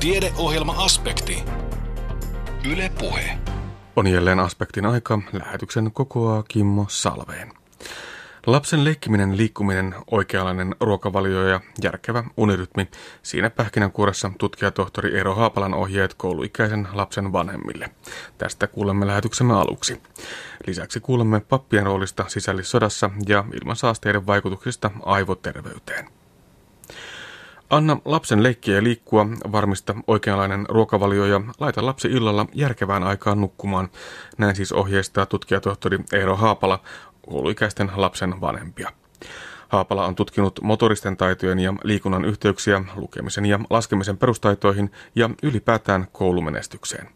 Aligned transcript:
Tiedeohjelma-aspekti. 0.00 1.44
Yle 2.72 2.90
Puhe. 2.98 3.38
On 3.96 4.06
jälleen 4.06 4.40
aspektin 4.40 4.86
aika. 4.86 5.18
Lähetyksen 5.32 5.90
kokoaa 5.92 6.42
Kimmo 6.42 6.86
Salveen. 6.88 7.52
Lapsen 8.46 8.84
leikkiminen, 8.84 9.36
liikkuminen, 9.36 9.94
oikeanlainen 10.10 10.74
ruokavalio 10.80 11.48
ja 11.48 11.60
järkevä 11.82 12.24
unirytmi. 12.36 12.88
Siinä 13.22 13.50
pähkinänkuoressa 13.50 14.30
tutkijatohtori 14.38 15.16
Eero 15.16 15.34
Haapalan 15.34 15.74
ohjeet 15.74 16.14
kouluikäisen 16.14 16.88
lapsen 16.92 17.32
vanhemmille. 17.32 17.90
Tästä 18.38 18.66
kuulemme 18.66 19.06
lähetyksemme 19.06 19.54
aluksi. 19.54 20.02
Lisäksi 20.66 21.00
kuulemme 21.00 21.40
pappien 21.40 21.86
roolista 21.86 22.24
sisällissodassa 22.28 23.10
ja 23.28 23.44
ilmansaasteiden 23.62 24.26
vaikutuksista 24.26 24.90
aivoterveyteen. 25.02 26.17
Anna 27.70 27.96
lapsen 28.04 28.42
leikkiä 28.42 28.74
ja 28.74 28.82
liikkua, 28.82 29.26
varmista 29.52 29.94
oikeanlainen 30.06 30.66
ruokavalio 30.68 31.26
ja 31.26 31.40
laita 31.60 31.86
lapsi 31.86 32.08
illalla 32.08 32.46
järkevään 32.54 33.02
aikaan 33.02 33.40
nukkumaan. 33.40 33.88
Näin 34.38 34.56
siis 34.56 34.72
ohjeistaa 34.72 35.26
tutkijatohtori 35.26 35.98
Eero 36.12 36.36
Haapala, 36.36 36.82
kouluikäisten 37.22 37.90
lapsen 37.96 38.40
vanhempia. 38.40 38.92
Haapala 39.68 40.06
on 40.06 40.14
tutkinut 40.14 40.60
motoristen 40.62 41.16
taitojen 41.16 41.58
ja 41.58 41.74
liikunnan 41.84 42.24
yhteyksiä 42.24 42.84
lukemisen 42.96 43.46
ja 43.46 43.60
laskemisen 43.70 44.18
perustaitoihin 44.18 44.90
ja 45.14 45.30
ylipäätään 45.42 46.06
koulumenestykseen. 46.12 47.08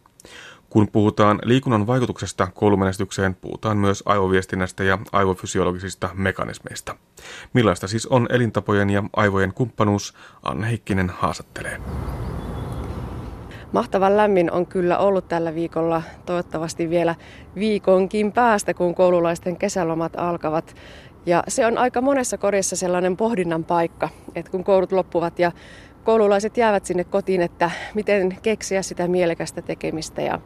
Kun 0.72 0.88
puhutaan 0.92 1.38
liikunnan 1.44 1.86
vaikutuksesta 1.86 2.48
koulumenestykseen, 2.54 3.34
puhutaan 3.34 3.76
myös 3.76 4.02
aivoviestinnästä 4.06 4.84
ja 4.84 4.98
aivofysiologisista 5.12 6.10
mekanismeista. 6.14 6.96
Millaista 7.52 7.88
siis 7.88 8.06
on 8.06 8.26
elintapojen 8.30 8.90
ja 8.90 9.02
aivojen 9.16 9.54
kumppanuus, 9.54 10.14
Anne 10.42 10.68
Heikkinen 10.68 11.10
haastattelee. 11.10 11.80
Mahtavan 13.72 14.16
lämmin 14.16 14.52
on 14.52 14.66
kyllä 14.66 14.98
ollut 14.98 15.28
tällä 15.28 15.54
viikolla, 15.54 16.02
toivottavasti 16.26 16.90
vielä 16.90 17.14
viikonkin 17.54 18.32
päästä, 18.32 18.74
kun 18.74 18.94
koululaisten 18.94 19.56
kesälomat 19.56 20.12
alkavat. 20.16 20.74
Ja 21.26 21.44
se 21.48 21.66
on 21.66 21.78
aika 21.78 22.00
monessa 22.00 22.38
kodissa 22.38 22.76
sellainen 22.76 23.16
pohdinnan 23.16 23.64
paikka, 23.64 24.08
että 24.34 24.50
kun 24.50 24.64
koulut 24.64 24.92
loppuvat 24.92 25.38
ja 25.38 25.52
koululaiset 26.04 26.56
jäävät 26.56 26.84
sinne 26.84 27.04
kotiin, 27.04 27.42
että 27.42 27.70
miten 27.94 28.38
keksiä 28.42 28.82
sitä 28.82 29.08
mielekästä 29.08 29.62
tekemistä 29.62 30.22
ja 30.22 30.40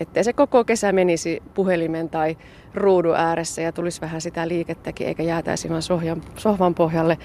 ettei 0.00 0.24
se 0.24 0.32
koko 0.32 0.64
kesä 0.64 0.92
menisi 0.92 1.42
puhelimen 1.54 2.08
tai 2.08 2.36
ruudun 2.74 3.16
ääressä 3.16 3.62
ja 3.62 3.72
tulisi 3.72 4.00
vähän 4.00 4.20
sitä 4.20 4.48
liikettäkin 4.48 5.06
eikä 5.06 5.22
jäätäisi 5.22 5.68
vaan 5.68 5.82
sohjan, 5.82 6.22
sohvan 6.36 6.74
pohjalle. 6.74 7.18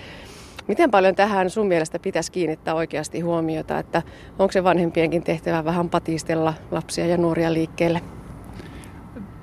Miten 0.67 0.91
paljon 0.91 1.15
tähän 1.15 1.49
sun 1.49 1.67
mielestä 1.67 1.99
pitäisi 1.99 2.31
kiinnittää 2.31 2.73
oikeasti 2.73 3.19
huomiota, 3.21 3.79
että 3.79 4.01
onko 4.39 4.51
se 4.51 4.63
vanhempienkin 4.63 5.23
tehtävä 5.23 5.65
vähän 5.65 5.89
patistella 5.89 6.53
lapsia 6.71 7.07
ja 7.07 7.17
nuoria 7.17 7.53
liikkeelle? 7.53 8.01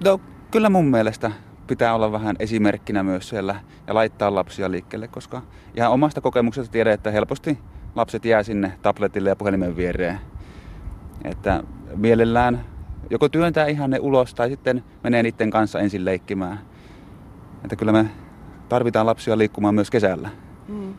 No 0.04 0.20
kyllä 0.50 0.70
mun 0.70 0.86
mielestä 0.86 1.30
pitää 1.66 1.94
olla 1.94 2.12
vähän 2.12 2.36
esimerkkinä 2.38 3.02
myös 3.02 3.28
siellä 3.28 3.56
ja 3.86 3.94
laittaa 3.94 4.34
lapsia 4.34 4.70
liikkeelle, 4.70 5.08
koska 5.08 5.42
ihan 5.76 5.92
omasta 5.92 6.20
kokemuksesta 6.20 6.72
tiedän, 6.72 6.92
että 6.92 7.10
helposti 7.10 7.58
lapset 7.94 8.24
jää 8.24 8.42
sinne 8.42 8.72
tabletille 8.82 9.28
ja 9.28 9.36
puhelimen 9.36 9.76
viereen. 9.76 10.18
Että 11.24 11.62
mielellään 11.96 12.64
joko 13.12 13.28
työntää 13.28 13.66
ihan 13.66 13.90
ne 13.90 13.98
ulos 14.00 14.34
tai 14.34 14.50
sitten 14.50 14.84
menee 15.02 15.22
niiden 15.22 15.50
kanssa 15.50 15.80
ensin 15.80 16.04
leikkimään. 16.04 16.58
Että 17.64 17.76
kyllä 17.76 17.92
me 17.92 18.06
tarvitaan 18.68 19.06
lapsia 19.06 19.38
liikkumaan 19.38 19.74
myös 19.74 19.90
kesällä. 19.90 20.30
Mm. 20.68 20.94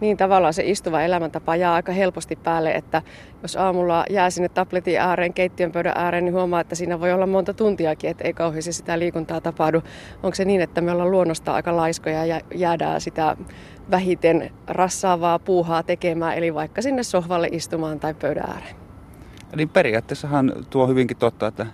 Niin 0.00 0.16
tavallaan 0.16 0.54
se 0.54 0.62
istuva 0.64 1.02
elämäntapa 1.02 1.56
jää 1.56 1.74
aika 1.74 1.92
helposti 1.92 2.36
päälle, 2.36 2.72
että 2.72 3.02
jos 3.42 3.56
aamulla 3.56 4.04
jää 4.10 4.30
sinne 4.30 4.48
tabletin 4.48 5.00
ääreen, 5.00 5.32
keittiön 5.32 5.72
pöydän 5.72 5.92
ääreen, 5.96 6.24
niin 6.24 6.34
huomaa, 6.34 6.60
että 6.60 6.74
siinä 6.74 7.00
voi 7.00 7.12
olla 7.12 7.26
monta 7.26 7.54
tuntiakin, 7.54 8.10
että 8.10 8.24
ei 8.24 8.32
kauheasti 8.32 8.72
sitä 8.72 8.98
liikuntaa 8.98 9.40
tapahdu. 9.40 9.82
Onko 10.22 10.34
se 10.34 10.44
niin, 10.44 10.60
että 10.60 10.80
me 10.80 10.92
ollaan 10.92 11.10
luonnosta 11.10 11.54
aika 11.54 11.76
laiskoja 11.76 12.24
ja 12.24 12.40
jäädään 12.54 13.00
sitä 13.00 13.36
vähiten 13.90 14.50
rassaavaa 14.66 15.38
puuhaa 15.38 15.82
tekemään, 15.82 16.38
eli 16.38 16.54
vaikka 16.54 16.82
sinne 16.82 17.02
sohvalle 17.02 17.48
istumaan 17.52 18.00
tai 18.00 18.14
pöydän 18.14 18.50
ääreen? 18.50 18.79
Eli 19.52 19.66
periaatteessahan 19.66 20.52
tuo 20.70 20.86
hyvinkin 20.86 21.16
totta, 21.16 21.46
että 21.46 21.66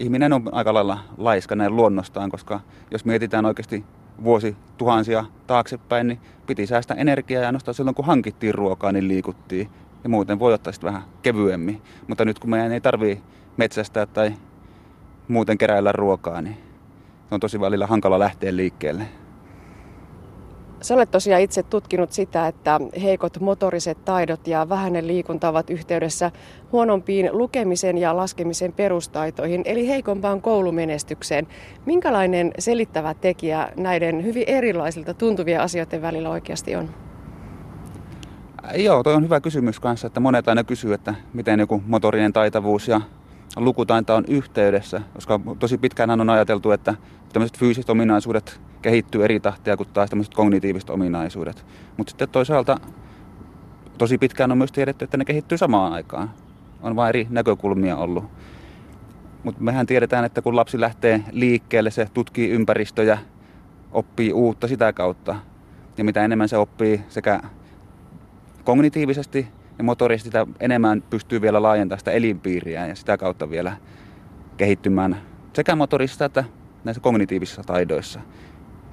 ihminen 0.00 0.32
on 0.32 0.48
aika 0.52 0.74
lailla 0.74 0.98
laiska 1.18 1.54
näin 1.54 1.76
luonnostaan, 1.76 2.30
koska 2.30 2.60
jos 2.90 3.04
mietitään 3.04 3.46
oikeasti 3.46 3.84
vuosi 4.24 4.56
tuhansia 4.76 5.24
taaksepäin, 5.46 6.06
niin 6.06 6.20
piti 6.46 6.66
säästää 6.66 6.96
energiaa 6.96 7.42
ja 7.42 7.48
ainoastaan 7.48 7.74
silloin 7.74 7.94
kun 7.94 8.04
hankittiin 8.04 8.54
ruokaa, 8.54 8.92
niin 8.92 9.08
liikuttiin. 9.08 9.70
Ja 10.04 10.08
muuten 10.08 10.38
voi 10.38 10.54
ottaa 10.54 10.72
sitten 10.72 10.92
vähän 10.92 11.08
kevyemmin. 11.22 11.82
Mutta 12.08 12.24
nyt 12.24 12.38
kun 12.38 12.50
meidän 12.50 12.72
ei 12.72 12.80
tarvii 12.80 13.22
metsästää 13.56 14.06
tai 14.06 14.34
muuten 15.28 15.58
keräillä 15.58 15.92
ruokaa, 15.92 16.42
niin 16.42 16.56
on 17.30 17.40
tosi 17.40 17.60
välillä 17.60 17.86
hankala 17.86 18.18
lähteä 18.18 18.56
liikkeelle. 18.56 19.08
Sä 20.82 20.94
olet 20.94 21.10
tosiaan 21.10 21.42
itse 21.42 21.62
tutkinut 21.62 22.12
sitä, 22.12 22.46
että 22.46 22.80
heikot 23.02 23.40
motoriset 23.40 24.04
taidot 24.04 24.46
ja 24.46 24.68
vähäinen 24.68 25.06
liikunta 25.06 25.48
ovat 25.48 25.70
yhteydessä 25.70 26.30
huonompiin 26.72 27.28
lukemisen 27.32 27.98
ja 27.98 28.16
laskemisen 28.16 28.72
perustaitoihin, 28.72 29.62
eli 29.64 29.88
heikompaan 29.88 30.42
koulumenestykseen. 30.42 31.46
Minkälainen 31.86 32.52
selittävä 32.58 33.14
tekijä 33.14 33.68
näiden 33.76 34.24
hyvin 34.24 34.44
erilaisilta 34.46 35.14
tuntuvia 35.14 35.62
asioiden 35.62 36.02
välillä 36.02 36.30
oikeasti 36.30 36.76
on? 36.76 36.90
Joo, 38.74 39.02
toi 39.02 39.14
on 39.14 39.24
hyvä 39.24 39.40
kysymys 39.40 39.80
kanssa, 39.80 40.06
että 40.06 40.20
monet 40.20 40.48
aina 40.48 40.64
kysyy, 40.64 40.92
että 40.92 41.14
miten 41.32 41.60
joku 41.60 41.82
motorinen 41.86 42.32
taitavuus 42.32 42.88
ja 42.88 43.00
lukutaito 43.56 44.14
on 44.14 44.24
yhteydessä, 44.28 45.00
koska 45.14 45.40
tosi 45.58 45.78
pitkään 45.78 46.20
on 46.20 46.30
ajateltu, 46.30 46.70
että 46.70 46.94
tämmöiset 47.32 47.58
fyysiset 47.58 47.90
ominaisuudet 47.90 48.60
kehittyy 48.82 49.24
eri 49.24 49.40
tahtia 49.40 49.76
kuin 49.76 49.88
taas 49.92 50.10
tämmöiset 50.10 50.34
kognitiiviset 50.34 50.90
ominaisuudet. 50.90 51.66
Mutta 51.96 52.10
sitten 52.10 52.28
toisaalta 52.28 52.80
tosi 53.98 54.18
pitkään 54.18 54.52
on 54.52 54.58
myös 54.58 54.72
tiedetty, 54.72 55.04
että 55.04 55.16
ne 55.16 55.24
kehittyy 55.24 55.58
samaan 55.58 55.92
aikaan. 55.92 56.30
On 56.82 56.96
vain 56.96 57.08
eri 57.08 57.26
näkökulmia 57.30 57.96
ollut. 57.96 58.24
Mutta 59.44 59.62
mehän 59.62 59.86
tiedetään, 59.86 60.24
että 60.24 60.42
kun 60.42 60.56
lapsi 60.56 60.80
lähtee 60.80 61.24
liikkeelle, 61.30 61.90
se 61.90 62.08
tutkii 62.14 62.50
ympäristöjä, 62.50 63.18
oppii 63.92 64.32
uutta 64.32 64.68
sitä 64.68 64.92
kautta. 64.92 65.36
Ja 65.98 66.04
mitä 66.04 66.24
enemmän 66.24 66.48
se 66.48 66.56
oppii 66.56 67.00
sekä 67.08 67.40
kognitiivisesti 68.64 69.48
ja 69.78 69.84
motorisesti, 69.84 70.26
sitä 70.26 70.46
enemmän 70.60 71.02
pystyy 71.10 71.40
vielä 71.40 71.62
laajentamaan 71.62 71.98
sitä 71.98 72.10
elinpiiriä 72.10 72.86
ja 72.86 72.94
sitä 72.94 73.16
kautta 73.16 73.50
vielä 73.50 73.76
kehittymään 74.56 75.16
sekä 75.52 75.76
motorista 75.76 76.24
että 76.24 76.44
näissä 76.84 77.00
kognitiivisissa 77.00 77.62
taidoissa. 77.62 78.20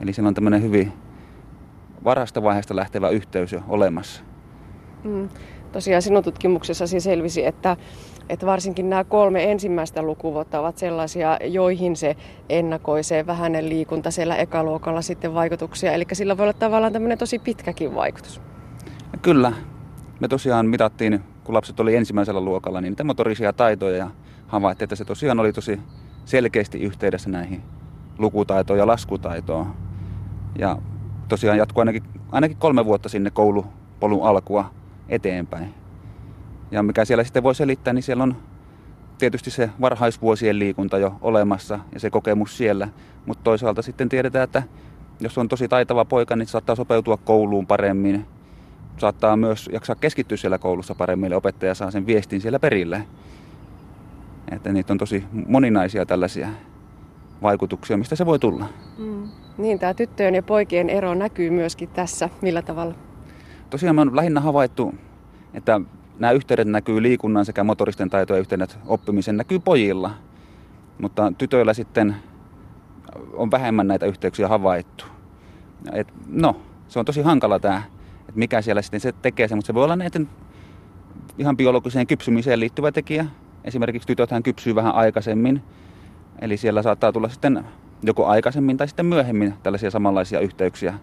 Eli 0.01 0.13
siellä 0.13 0.27
on 0.27 0.33
tämmöinen 0.33 0.61
hyvin 0.61 0.93
varasta 2.03 2.43
vaiheesta 2.43 2.75
lähtevä 2.75 3.09
yhteys 3.09 3.51
jo 3.51 3.61
olemassa. 3.67 4.23
Mm. 5.03 5.29
Tosiaan 5.71 6.01
sinun 6.01 6.23
tutkimuksessasi 6.23 6.99
selvisi, 6.99 7.45
että, 7.45 7.77
että 8.29 8.45
varsinkin 8.45 8.89
nämä 8.89 9.03
kolme 9.03 9.51
ensimmäistä 9.51 10.01
lukuvuotta 10.01 10.59
ovat 10.59 10.77
sellaisia, 10.77 11.37
joihin 11.43 11.95
se 11.95 12.15
ennakoi 12.49 13.03
se 13.03 13.27
vähäinen 13.27 13.69
liikunta 13.69 14.11
siellä 14.11 14.35
ekaluokalla 14.35 15.01
sitten 15.01 15.33
vaikutuksia. 15.33 15.93
Eli 15.93 16.05
sillä 16.13 16.37
voi 16.37 16.43
olla 16.43 16.53
tavallaan 16.53 16.93
tämmöinen 16.93 17.17
tosi 17.17 17.39
pitkäkin 17.39 17.95
vaikutus. 17.95 18.41
Kyllä. 19.21 19.51
Me 20.19 20.27
tosiaan 20.27 20.65
mitattiin, 20.65 21.23
kun 21.43 21.55
lapset 21.55 21.79
oli 21.79 21.95
ensimmäisellä 21.95 22.41
luokalla, 22.41 22.81
niin 22.81 22.91
niitä 22.91 23.03
motorisia 23.03 23.53
taitoja 23.53 23.97
ja 23.97 24.11
havaittiin, 24.47 24.85
että 24.85 24.95
se 24.95 25.05
tosiaan 25.05 25.39
oli 25.39 25.53
tosi 25.53 25.79
selkeästi 26.25 26.79
yhteydessä 26.79 27.29
näihin 27.29 27.61
lukutaitoon 28.17 28.79
ja 28.79 28.87
laskutaitoon. 28.87 29.75
Ja 30.59 30.77
tosiaan 31.27 31.57
jatkuu 31.57 31.81
ainakin, 31.81 32.03
ainakin 32.31 32.57
kolme 32.57 32.85
vuotta 32.85 33.09
sinne 33.09 33.29
koulupolun 33.29 34.27
alkua 34.27 34.71
eteenpäin. 35.09 35.73
Ja 36.71 36.83
mikä 36.83 37.05
siellä 37.05 37.23
sitten 37.23 37.43
voi 37.43 37.55
selittää, 37.55 37.93
niin 37.93 38.03
siellä 38.03 38.23
on 38.23 38.35
tietysti 39.17 39.51
se 39.51 39.69
varhaisvuosien 39.81 40.59
liikunta 40.59 40.97
jo 40.97 41.15
olemassa 41.21 41.79
ja 41.93 41.99
se 41.99 42.09
kokemus 42.09 42.57
siellä. 42.57 42.87
Mutta 43.25 43.43
toisaalta 43.43 43.81
sitten 43.81 44.09
tiedetään, 44.09 44.43
että 44.43 44.63
jos 45.19 45.37
on 45.37 45.47
tosi 45.47 45.67
taitava 45.67 46.05
poika, 46.05 46.35
niin 46.35 46.47
saattaa 46.47 46.75
sopeutua 46.75 47.17
kouluun 47.17 47.67
paremmin. 47.67 48.25
Saattaa 48.97 49.37
myös 49.37 49.69
jaksaa 49.73 49.95
keskittyä 49.95 50.37
siellä 50.37 50.57
koulussa 50.57 50.95
paremmin, 50.95 51.27
eli 51.27 51.35
opettaja 51.35 51.75
saa 51.75 51.91
sen 51.91 52.05
viestin 52.05 52.41
siellä 52.41 52.59
perille. 52.59 53.07
Että 54.51 54.73
niitä 54.73 54.93
on 54.93 54.97
tosi 54.97 55.23
moninaisia 55.47 56.05
tällaisia 56.05 56.49
vaikutuksia, 57.41 57.97
mistä 57.97 58.15
se 58.15 58.25
voi 58.25 58.39
tulla. 58.39 58.65
Mm. 58.97 59.27
Niin, 59.57 59.79
tämä 59.79 59.93
tyttöjen 59.93 60.35
ja 60.35 60.43
poikien 60.43 60.89
ero 60.89 61.13
näkyy 61.13 61.49
myöskin 61.49 61.89
tässä. 61.89 62.29
Millä 62.41 62.61
tavalla? 62.61 62.95
Tosiaan 63.69 63.95
me 63.95 64.01
on 64.01 64.15
lähinnä 64.15 64.39
havaittu, 64.39 64.95
että 65.53 65.81
nämä 66.19 66.31
yhteydet 66.31 66.67
näkyy 66.67 67.01
liikunnan 67.01 67.45
sekä 67.45 67.63
motoristen 67.63 68.09
taitojen 68.09 68.41
yhteydet 68.41 68.77
oppimisen 68.85 69.37
näkyy 69.37 69.59
pojilla. 69.59 70.11
Mutta 71.01 71.33
tytöillä 71.37 71.73
sitten 71.73 72.15
on 73.33 73.51
vähemmän 73.51 73.87
näitä 73.87 74.05
yhteyksiä 74.05 74.47
havaittu. 74.47 75.05
Et, 75.93 76.07
no, 76.27 76.55
se 76.87 76.99
on 76.99 77.05
tosi 77.05 77.21
hankala 77.21 77.59
tämä, 77.59 77.83
että 78.33 78.39
mikä 78.39 78.61
siellä 78.61 78.81
sitten 78.81 78.99
se 78.99 79.11
tekee 79.11 79.47
se, 79.47 79.55
mutta 79.55 79.67
se 79.67 79.73
voi 79.73 79.83
olla 79.83 79.95
näiden 79.95 80.29
ihan 81.37 81.57
biologiseen 81.57 82.07
kypsymiseen 82.07 82.59
liittyvä 82.59 82.91
tekijä. 82.91 83.25
Esimerkiksi 83.63 84.07
tytöthän 84.07 84.43
kypsyy 84.43 84.75
vähän 84.75 84.95
aikaisemmin, 84.95 85.61
eli 86.41 86.57
siellä 86.57 86.81
saattaa 86.81 87.11
tulla 87.11 87.29
sitten 87.29 87.63
joko 88.03 88.25
aikaisemmin 88.25 88.77
tai 88.77 88.87
sitten 88.87 89.05
myöhemmin 89.05 89.53
tällaisia 89.63 89.91
samanlaisia 89.91 90.39
yhteyksiä 90.39 90.93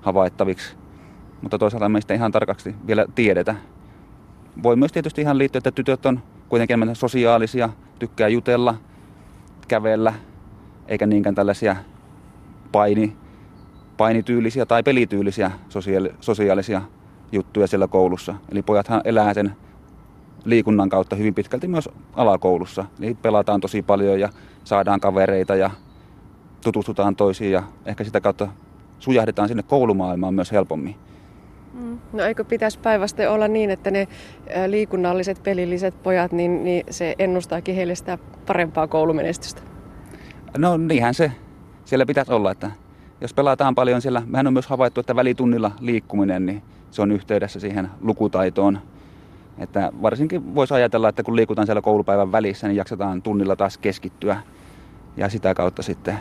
havaittaviksi. 0.00 0.76
Mutta 1.42 1.58
toisaalta 1.58 1.88
meistä 1.88 2.14
ihan 2.14 2.32
tarkaksi 2.32 2.74
vielä 2.86 3.06
tiedetä. 3.14 3.54
Voi 4.62 4.76
myös 4.76 4.92
tietysti 4.92 5.20
ihan 5.20 5.38
liittyä, 5.38 5.58
että 5.58 5.70
tytöt 5.70 6.06
on 6.06 6.22
kuitenkin 6.48 6.90
sosiaalisia, 6.92 7.68
tykkää 7.98 8.28
jutella, 8.28 8.74
kävellä, 9.68 10.14
eikä 10.88 11.06
niinkään 11.06 11.34
tällaisia 11.34 11.76
paini, 12.72 13.16
painityylisiä 13.96 14.66
tai 14.66 14.82
pelityylisiä 14.82 15.50
sosiaali, 15.68 16.12
sosiaalisia 16.20 16.82
juttuja 17.32 17.66
siellä 17.66 17.88
koulussa. 17.88 18.34
Eli 18.52 18.62
pojathan 18.62 19.00
elää 19.04 19.34
sen 19.34 19.52
liikunnan 20.44 20.88
kautta 20.88 21.16
hyvin 21.16 21.34
pitkälti 21.34 21.68
myös 21.68 21.88
alakoulussa. 22.12 22.84
Eli 23.00 23.14
pelataan 23.14 23.60
tosi 23.60 23.82
paljon 23.82 24.20
ja 24.20 24.28
saadaan 24.64 25.00
kavereita 25.00 25.56
ja 25.56 25.70
tutustutaan 26.64 27.16
toisiin 27.16 27.52
ja 27.52 27.62
ehkä 27.86 28.04
sitä 28.04 28.20
kautta 28.20 28.48
sujahdetaan 28.98 29.48
sinne 29.48 29.62
koulumaailmaan 29.62 30.34
myös 30.34 30.52
helpommin. 30.52 30.96
Mm. 31.74 31.98
No 32.12 32.22
eikö 32.22 32.44
pitäisi 32.44 32.78
päivästä 32.78 33.30
olla 33.30 33.48
niin, 33.48 33.70
että 33.70 33.90
ne 33.90 34.08
liikunnalliset, 34.66 35.42
pelilliset 35.42 36.02
pojat, 36.02 36.32
niin, 36.32 36.64
niin 36.64 36.84
se 36.90 37.14
ennustaakin 37.18 37.74
heille 37.74 37.94
sitä 37.94 38.18
parempaa 38.46 38.86
koulumenestystä? 38.86 39.62
No 40.58 40.76
niinhän 40.76 41.14
se 41.14 41.32
siellä 41.84 42.06
pitäisi 42.06 42.32
olla, 42.32 42.50
että 42.50 42.70
jos 43.20 43.34
pelataan 43.34 43.74
paljon 43.74 44.02
siellä, 44.02 44.22
mehän 44.26 44.46
on 44.46 44.52
myös 44.52 44.66
havaittu, 44.66 45.00
että 45.00 45.16
välitunnilla 45.16 45.70
liikkuminen, 45.80 46.46
niin 46.46 46.62
se 46.90 47.02
on 47.02 47.12
yhteydessä 47.12 47.60
siihen 47.60 47.90
lukutaitoon. 48.00 48.78
Että 49.58 49.92
varsinkin 50.02 50.54
voisi 50.54 50.74
ajatella, 50.74 51.08
että 51.08 51.22
kun 51.22 51.36
liikutaan 51.36 51.66
siellä 51.66 51.82
koulupäivän 51.82 52.32
välissä, 52.32 52.68
niin 52.68 52.76
jaksetaan 52.76 53.22
tunnilla 53.22 53.56
taas 53.56 53.78
keskittyä. 53.78 54.36
Ja 55.16 55.28
sitä 55.28 55.54
kautta 55.54 55.82
sitten 55.82 56.18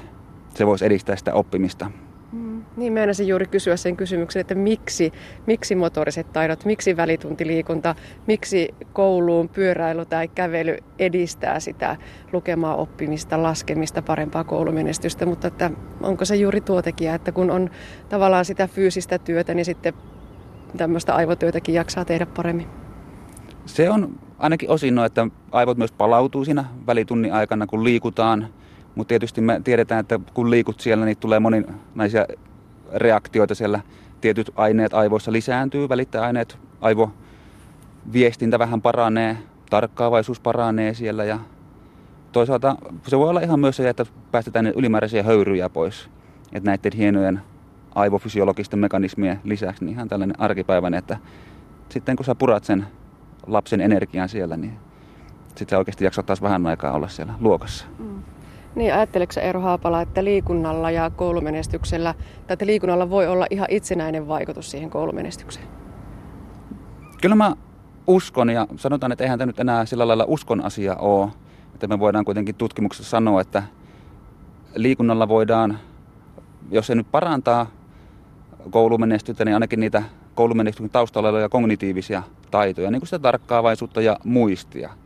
se 0.54 0.66
voisi 0.66 0.86
edistää 0.86 1.16
sitä 1.16 1.34
oppimista. 1.34 1.92
Mm. 2.36 2.64
Niin 2.78 2.94
meinasin 2.94 3.28
juuri 3.28 3.46
kysyä 3.46 3.78
sen 3.78 3.98
kysymyksen, 3.98 4.40
että 4.40 4.56
miksi, 4.56 5.14
miksi 5.46 5.76
motoriset 5.76 6.34
taidot, 6.34 6.66
miksi 6.66 6.98
välituntiliikunta, 6.98 7.96
miksi 8.28 8.76
kouluun 8.94 9.50
pyöräily 9.50 10.06
tai 10.06 10.28
kävely 10.28 10.78
edistää 11.00 11.60
sitä 11.60 11.98
lukemaa, 12.34 12.76
oppimista, 12.76 13.44
laskemista, 13.44 14.02
parempaa 14.02 14.44
koulumenestystä, 14.44 15.26
mutta 15.26 15.48
että 15.48 15.72
onko 16.02 16.26
se 16.26 16.36
juuri 16.36 16.62
tuo 16.62 16.82
tekijä, 16.82 17.16
että 17.16 17.32
kun 17.32 17.52
on 17.52 17.70
tavallaan 18.10 18.46
sitä 18.46 18.68
fyysistä 18.68 19.20
työtä, 19.20 19.54
niin 19.54 19.66
sitten 19.66 19.94
tämmöistä 20.78 21.16
aivotyötäkin 21.16 21.76
jaksaa 21.76 22.06
tehdä 22.06 22.26
paremmin? 22.26 22.68
Se 23.66 23.90
on 23.90 24.20
ainakin 24.38 24.70
osin, 24.70 24.96
no, 24.96 25.06
että 25.06 25.28
aivot 25.52 25.78
myös 25.78 25.92
palautuu 25.92 26.46
siinä 26.46 26.66
välitunnin 26.88 27.34
aikana, 27.34 27.68
kun 27.68 27.84
liikutaan– 27.84 28.48
mutta 28.96 29.10
tietysti 29.10 29.42
me 29.42 29.62
tiedetään, 29.64 30.00
että 30.00 30.20
kun 30.34 30.52
liikut 30.52 30.80
siellä, 30.80 31.06
niin 31.06 31.18
tulee 31.18 31.40
moninaisia 31.40 32.26
reaktioita 32.94 33.56
siellä. 33.56 33.80
Tietyt 34.22 34.52
aineet 34.56 34.94
aivoissa 34.94 35.32
lisääntyy, 35.32 35.90
välittäjäaineet, 35.90 36.58
aivoviestintä 36.82 38.60
vähän 38.60 38.82
paranee, 38.82 39.38
tarkkaavaisuus 39.70 40.40
paranee 40.40 40.94
siellä 40.94 41.24
ja 41.24 41.40
toisaalta 42.32 42.76
se 43.08 43.18
voi 43.18 43.30
olla 43.30 43.42
ihan 43.42 43.60
myös 43.60 43.78
se, 43.78 43.90
että 43.90 44.06
päästetään 44.32 44.68
ylimääräisiä 44.68 45.24
höyryjä 45.24 45.70
pois. 45.70 46.10
Että 46.54 46.70
näiden 46.70 46.92
hienojen 46.98 47.42
aivofysiologisten 47.96 48.80
mekanismien 48.80 49.40
lisäksi 49.44 49.86
niin 49.86 49.94
ihan 49.94 50.08
tällainen 50.08 50.42
arkipäiväinen, 50.42 50.98
että 50.98 51.18
sitten 51.90 52.16
kun 52.16 52.26
sä 52.26 52.36
purat 52.36 52.64
sen 52.64 52.88
lapsen 53.48 53.82
energian 53.82 54.30
siellä, 54.30 54.58
niin 54.58 54.74
sitten 55.48 55.70
sä 55.70 55.78
oikeasti 55.78 56.04
jaksat 56.04 56.26
taas 56.26 56.42
vähän 56.42 56.66
aikaa 56.66 56.92
olla 56.92 57.08
siellä 57.08 57.34
luokassa. 57.40 57.86
Mm. 58.00 58.24
Niin, 58.76 58.94
ajatteleeko 58.94 59.34
Eero 59.42 59.62
Haapala, 59.62 60.02
että 60.02 60.24
liikunnalla 60.24 60.92
ja 60.92 61.10
koulumenestyksellä, 61.10 62.14
tai 62.14 62.54
että 62.54 62.66
liikunnalla 62.66 63.10
voi 63.10 63.28
olla 63.28 63.48
ihan 63.50 63.68
itsenäinen 63.70 64.28
vaikutus 64.28 64.72
siihen 64.72 64.90
koulumenestykseen? 64.90 65.68
Kyllä 67.22 67.36
mä 67.36 67.56
uskon, 68.08 68.50
ja 68.50 68.68
sanotaan, 68.76 69.12
että 69.12 69.24
eihän 69.24 69.40
tämä 69.40 69.46
nyt 69.46 69.60
enää 69.60 69.86
sillä 69.86 70.08
lailla 70.08 70.26
uskon 70.28 70.66
asia 70.66 70.96
ole. 70.96 71.30
Että 71.74 71.88
me 71.88 72.00
voidaan 72.00 72.26
kuitenkin 72.26 72.56
tutkimuksessa 72.56 73.10
sanoa, 73.10 73.42
että 73.42 73.64
liikunnalla 74.76 75.28
voidaan, 75.28 75.80
jos 76.72 76.88
se 76.88 76.96
nyt 76.96 77.12
parantaa 77.12 77.68
koulumenestystä, 78.70 79.46
niin 79.46 79.54
ainakin 79.54 79.80
niitä 79.80 80.04
koulumenestyksen 80.36 80.90
taustalla 80.90 81.30
olevia 81.30 81.50
kognitiivisia 81.50 82.24
taitoja, 82.52 82.92
niin 82.92 83.00
kuin 83.00 83.08
sitä 83.08 83.20
tarkkaavaisuutta 83.20 84.02
ja 84.02 84.18
muistia– 84.24 84.90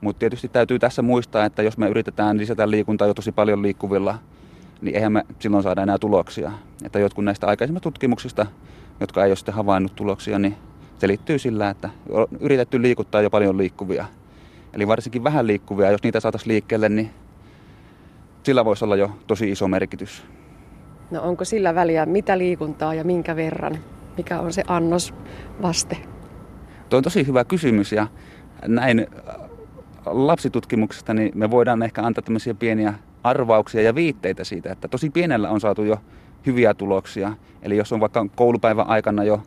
mutta 0.00 0.20
tietysti 0.20 0.48
täytyy 0.48 0.78
tässä 0.78 1.02
muistaa, 1.02 1.44
että 1.44 1.62
jos 1.62 1.78
me 1.78 1.88
yritetään 1.88 2.38
lisätä 2.38 2.70
liikuntaa 2.70 3.08
jo 3.08 3.14
tosi 3.14 3.32
paljon 3.32 3.62
liikkuvilla, 3.62 4.18
niin 4.80 4.96
eihän 4.96 5.12
me 5.12 5.26
silloin 5.38 5.62
saada 5.62 5.82
enää 5.82 5.98
tuloksia. 5.98 6.52
Että 6.84 6.98
jotkut 6.98 7.24
näistä 7.24 7.46
aikaisemmista 7.46 7.82
tutkimuksista, 7.82 8.46
jotka 9.00 9.24
ei 9.24 9.30
ole 9.30 9.36
sitten 9.36 9.54
havainnut 9.54 9.96
tuloksia, 9.96 10.38
niin 10.38 10.56
se 10.98 11.08
liittyy 11.08 11.38
sillä, 11.38 11.70
että 11.70 11.90
on 12.10 12.26
yritetty 12.40 12.82
liikuttaa 12.82 13.20
jo 13.20 13.30
paljon 13.30 13.58
liikkuvia. 13.58 14.04
Eli 14.72 14.88
varsinkin 14.88 15.24
vähän 15.24 15.46
liikkuvia, 15.46 15.90
jos 15.90 16.02
niitä 16.02 16.20
saataisiin 16.20 16.52
liikkeelle, 16.52 16.88
niin 16.88 17.10
sillä 18.42 18.64
voisi 18.64 18.84
olla 18.84 18.96
jo 18.96 19.10
tosi 19.26 19.50
iso 19.50 19.68
merkitys. 19.68 20.24
No 21.10 21.22
onko 21.22 21.44
sillä 21.44 21.74
väliä, 21.74 22.06
mitä 22.06 22.38
liikuntaa 22.38 22.94
ja 22.94 23.04
minkä 23.04 23.36
verran? 23.36 23.78
Mikä 24.16 24.40
on 24.40 24.52
se 24.52 24.62
annos 24.66 25.14
vaste? 25.62 25.96
Tuo 26.88 26.96
on 26.96 27.02
tosi 27.02 27.26
hyvä 27.26 27.44
kysymys 27.44 27.92
ja 27.92 28.06
näin 28.66 29.06
lapsitutkimuksesta, 30.06 31.14
niin 31.14 31.32
me 31.34 31.50
voidaan 31.50 31.82
ehkä 31.82 32.02
antaa 32.02 32.22
tämmöisiä 32.22 32.54
pieniä 32.54 32.94
arvauksia 33.22 33.82
ja 33.82 33.94
viitteitä 33.94 34.44
siitä, 34.44 34.72
että 34.72 34.88
tosi 34.88 35.10
pienellä 35.10 35.50
on 35.50 35.60
saatu 35.60 35.82
jo 35.82 35.96
hyviä 36.46 36.74
tuloksia. 36.74 37.32
Eli 37.62 37.76
jos 37.76 37.92
on 37.92 38.00
vaikka 38.00 38.26
koulupäivän 38.36 38.86
aikana 38.86 39.24
jo 39.24 39.42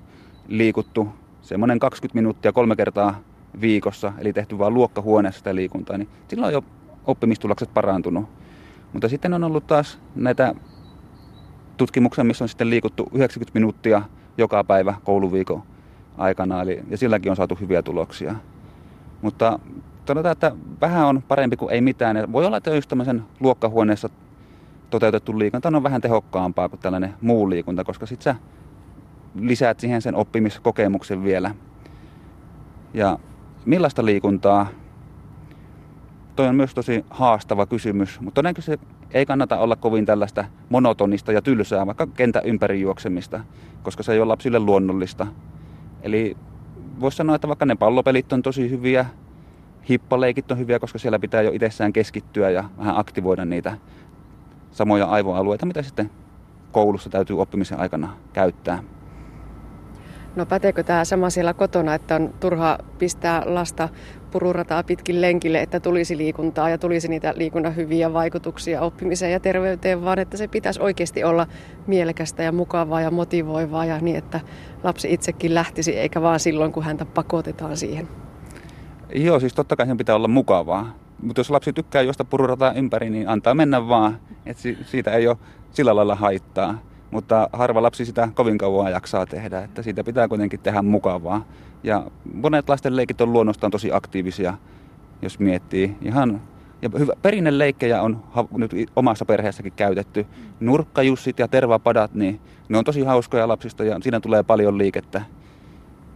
liikuttu 0.48 1.08
semmoinen 1.42 1.80
20 1.80 2.16
minuuttia 2.16 2.52
kolme 2.52 2.76
kertaa 2.76 3.20
viikossa, 3.62 4.14
eli 4.18 4.34
tehty 4.34 4.58
vain 4.58 4.74
luokkahuoneessa 4.74 5.38
sitä 5.38 5.56
liikuntaa, 5.56 5.98
niin 5.98 6.10
silloin 6.28 6.48
on 6.48 6.54
jo 6.54 6.64
oppimistulokset 7.06 7.74
parantunut. 7.74 8.26
Mutta 8.94 9.10
sitten 9.10 9.34
on 9.34 9.44
ollut 9.44 9.68
taas 9.68 10.00
näitä 10.16 10.56
tutkimuksia, 11.78 12.24
missä 12.24 12.44
on 12.44 12.50
sitten 12.50 12.70
liikuttu 12.70 13.10
90 13.14 13.60
minuuttia 13.60 14.02
joka 14.38 14.64
päivä 14.64 14.96
kouluviikon 15.04 15.64
aikana, 16.18 16.62
eli, 16.62 16.84
ja 16.90 16.98
silläkin 16.98 17.30
on 17.30 17.36
saatu 17.36 17.56
hyviä 17.56 17.82
tuloksia. 17.82 18.36
Mutta 19.22 19.60
sanotaan, 20.08 20.32
että 20.32 20.52
vähän 20.82 21.06
on 21.06 21.24
parempi 21.28 21.58
kuin 21.58 21.74
ei 21.74 21.82
mitään. 21.82 22.32
Voi 22.32 22.46
olla, 22.46 22.58
että 22.58 22.76
just 22.76 22.90
tämmöisen 22.90 23.24
luokkahuoneessa 23.40 24.10
toteutettu 24.90 25.40
liikunta 25.40 25.72
on 25.74 25.84
vähän 25.84 26.02
tehokkaampaa 26.02 26.70
kuin 26.70 26.80
tällainen 26.80 27.14
muu 27.22 27.50
liikunta, 27.50 27.84
koska 27.84 28.06
sit 28.06 28.22
sä 28.22 28.36
lisäät 29.40 29.80
siihen 29.80 30.02
sen 30.02 30.16
oppimiskokemuksen 30.16 31.24
vielä. 31.24 31.56
Ja 32.94 33.20
millaista 33.66 34.06
liikuntaa? 34.06 34.68
Toi 36.36 36.48
on 36.48 36.56
myös 36.56 36.74
tosi 36.74 37.06
haastava 37.10 37.66
kysymys, 37.66 38.22
mutta 38.22 38.36
todennäköisesti 38.36 38.88
ei 39.12 39.26
kannata 39.26 39.58
olla 39.58 39.76
kovin 39.76 40.06
tällaista 40.06 40.46
monotonista 40.70 41.32
ja 41.32 41.42
tylsää, 41.42 41.86
vaikka 41.86 42.08
kentä 42.08 42.42
ympäri 42.42 42.82
juoksemista, 42.82 43.40
koska 43.84 44.04
se 44.04 44.14
ei 44.14 44.20
ole 44.20 44.28
lapsille 44.28 44.60
luonnollista. 44.60 45.28
Eli 46.02 46.38
voisi 47.00 47.18
sanoa, 47.18 47.36
että 47.36 47.48
vaikka 47.48 47.66
ne 47.66 47.76
pallopelit 47.76 48.34
on 48.34 48.42
tosi 48.42 48.70
hyviä, 48.70 49.06
hippaleikit 49.90 50.52
on 50.52 50.58
hyviä, 50.58 50.80
koska 50.80 51.00
siellä 51.00 51.20
pitää 51.20 51.42
jo 51.42 51.52
itsessään 51.52 51.94
keskittyä 51.94 52.50
ja 52.50 52.64
vähän 52.78 52.98
aktivoida 52.98 53.46
niitä 53.46 53.78
samoja 54.72 55.06
aivoalueita, 55.06 55.66
mitä 55.66 55.82
sitten 55.82 56.10
koulussa 56.72 57.10
täytyy 57.10 57.42
oppimisen 57.42 57.80
aikana 57.80 58.18
käyttää. 58.34 58.84
No 60.36 60.46
päteekö 60.46 60.84
tämä 60.84 61.06
sama 61.06 61.30
siellä 61.30 61.54
kotona, 61.54 61.94
että 61.94 62.16
on 62.16 62.34
turha 62.40 62.78
pistää 63.00 63.42
lasta 63.46 63.90
pururataa 64.32 64.84
pitkin 64.84 65.22
lenkille, 65.22 65.62
että 65.62 65.80
tulisi 65.80 66.18
liikuntaa 66.18 66.70
ja 66.70 66.78
tulisi 66.78 67.08
niitä 67.08 67.34
liikunnan 67.36 67.76
hyviä 67.76 68.14
vaikutuksia 68.14 68.82
oppimiseen 68.82 69.32
ja 69.32 69.40
terveyteen, 69.40 70.04
vaan 70.06 70.20
että 70.20 70.38
se 70.38 70.48
pitäisi 70.48 70.82
oikeasti 70.82 71.24
olla 71.24 71.48
mielekästä 71.88 72.44
ja 72.44 72.52
mukavaa 72.52 73.02
ja 73.02 73.12
motivoivaa 73.12 73.86
ja 73.86 74.00
niin, 74.00 74.16
että 74.16 74.40
lapsi 74.84 75.14
itsekin 75.14 75.56
lähtisi, 75.56 75.98
eikä 75.98 76.22
vaan 76.22 76.40
silloin, 76.40 76.72
kun 76.72 76.84
häntä 76.84 77.06
pakotetaan 77.06 77.78
siihen. 77.78 78.23
Joo, 79.16 79.40
siis 79.40 79.54
totta 79.54 79.76
kai 79.76 79.88
sen 79.88 79.98
pitää 79.98 80.16
olla 80.16 80.28
mukavaa. 80.28 80.96
Mutta 81.22 81.40
jos 81.40 81.50
lapsi 81.50 81.74
tykkää 81.74 82.02
juosta 82.02 82.26
pururataa 82.26 82.74
ympäri, 82.74 83.10
niin 83.10 83.30
antaa 83.30 83.54
mennä 83.54 83.88
vaan. 83.88 84.20
Et 84.46 84.58
siitä 84.86 85.12
ei 85.12 85.28
ole 85.28 85.38
sillä 85.72 85.96
lailla 85.96 86.16
haittaa. 86.16 86.82
Mutta 87.12 87.50
harva 87.54 87.82
lapsi 87.82 88.06
sitä 88.06 88.30
kovin 88.34 88.58
kauan 88.58 88.92
jaksaa 88.92 89.26
tehdä, 89.26 89.62
että 89.62 89.82
siitä 89.82 90.04
pitää 90.04 90.28
kuitenkin 90.28 90.60
tehdä 90.60 90.82
mukavaa. 90.82 91.46
Ja 91.84 92.04
monet 92.34 92.70
lasten 92.70 92.96
leikit 92.96 93.22
on 93.22 93.34
luonnostaan 93.34 93.72
tosi 93.72 93.92
aktiivisia, 93.92 94.54
jos 95.22 95.40
miettii. 95.40 95.96
Ihan 96.02 96.42
ja 96.82 96.90
hyvä, 97.00 97.14
perinneleikkejä 97.22 98.02
on 98.02 98.24
nyt 98.52 98.72
omassa 98.96 99.26
perheessäkin 99.26 99.74
käytetty. 99.76 100.26
Nurkkajussit 100.60 101.40
ja 101.40 101.48
tervapadat, 101.48 102.14
niin 102.14 102.40
ne 102.70 102.78
on 102.78 102.84
tosi 102.84 103.04
hauskoja 103.04 103.48
lapsista 103.48 103.84
ja 103.84 103.98
siinä 104.02 104.20
tulee 104.20 104.44
paljon 104.44 104.78
liikettä. 104.78 105.22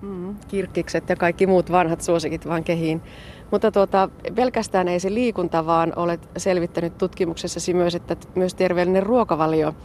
Mm, 0.02 0.36
kirkkikset 0.48 1.10
ja 1.10 1.16
kaikki 1.16 1.48
muut 1.48 1.72
vanhat 1.72 2.02
suosikit 2.02 2.48
vaan 2.48 2.64
kehiin. 2.64 3.02
Mutta 3.52 3.72
tuota, 3.72 4.10
pelkästään 4.36 4.88
ei 4.88 5.00
se 5.00 5.14
liikunta, 5.14 5.66
vaan 5.66 5.94
olet 5.96 6.30
selvittänyt 6.38 6.98
tutkimuksessasi 6.98 7.74
myös, 7.74 7.96
että 7.96 8.16
myös 8.36 8.56
terveellinen 8.56 9.04
ruokavalio 9.04 9.76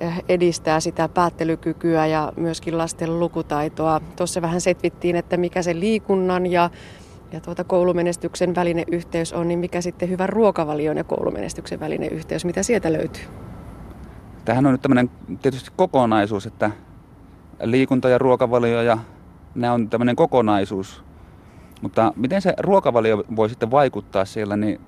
eh, 0.00 0.24
edistää 0.28 0.80
sitä 0.80 1.08
päättelykykyä 1.08 2.06
ja 2.06 2.32
myöskin 2.36 2.78
lasten 2.78 3.20
lukutaitoa. 3.20 4.00
Tuossa 4.16 4.42
vähän 4.42 4.60
setvittiin, 4.60 5.16
että 5.16 5.36
mikä 5.36 5.62
se 5.62 5.80
liikunnan 5.80 6.46
ja, 6.46 6.70
ja 7.32 7.40
tuota 7.40 7.64
koulumenestyksen 7.64 8.54
välinen 8.54 8.84
yhteys 8.92 9.32
on, 9.32 9.48
niin 9.48 9.58
mikä 9.58 9.80
sitten 9.80 10.08
hyvän 10.08 10.28
ruokavalion 10.28 10.96
ja 10.96 11.04
koulumenestyksen 11.04 11.80
välinen 11.80 12.12
yhteys, 12.12 12.44
mitä 12.44 12.62
sieltä 12.62 12.92
löytyy? 12.92 13.24
Tähän 14.44 14.66
on 14.66 14.72
nyt 14.72 14.82
tämmöinen 14.82 15.10
tietysti 15.42 15.70
kokonaisuus, 15.76 16.46
että 16.46 16.70
liikunta 17.62 18.08
ja 18.08 18.18
ruokavalio 18.18 18.82
ja 18.82 18.98
nämä 19.54 19.72
on 19.72 19.90
tämmöinen 19.90 20.16
kokonaisuus. 20.16 21.04
Mutta 21.82 22.12
miten 22.16 22.42
se 22.42 22.54
ruokavalio 22.58 23.24
voi 23.36 23.48
sitten 23.48 23.70
vaikuttaa 23.70 24.24
siellä, 24.24 24.56
niin 24.56 24.80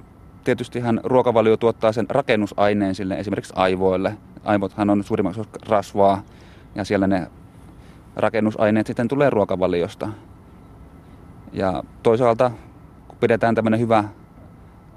tietystihan 0.44 1.00
ruokavalio 1.04 1.56
tuottaa 1.56 1.92
sen 1.92 2.06
rakennusaineen 2.08 2.94
sille 2.94 3.14
esimerkiksi 3.14 3.54
aivoille. 3.56 4.16
Aivothan 4.44 4.90
on 4.90 5.04
suurimmaksi 5.04 5.42
rasvaa 5.68 6.22
ja 6.74 6.84
siellä 6.84 7.06
ne 7.06 7.26
rakennusaineet 8.16 8.86
sitten 8.86 9.08
tulee 9.08 9.30
ruokavaliosta. 9.30 10.08
Ja 11.52 11.82
toisaalta 12.02 12.50
kun 13.08 13.18
pidetään 13.18 13.54
tämmöinen 13.54 13.80
hyvä 13.80 14.04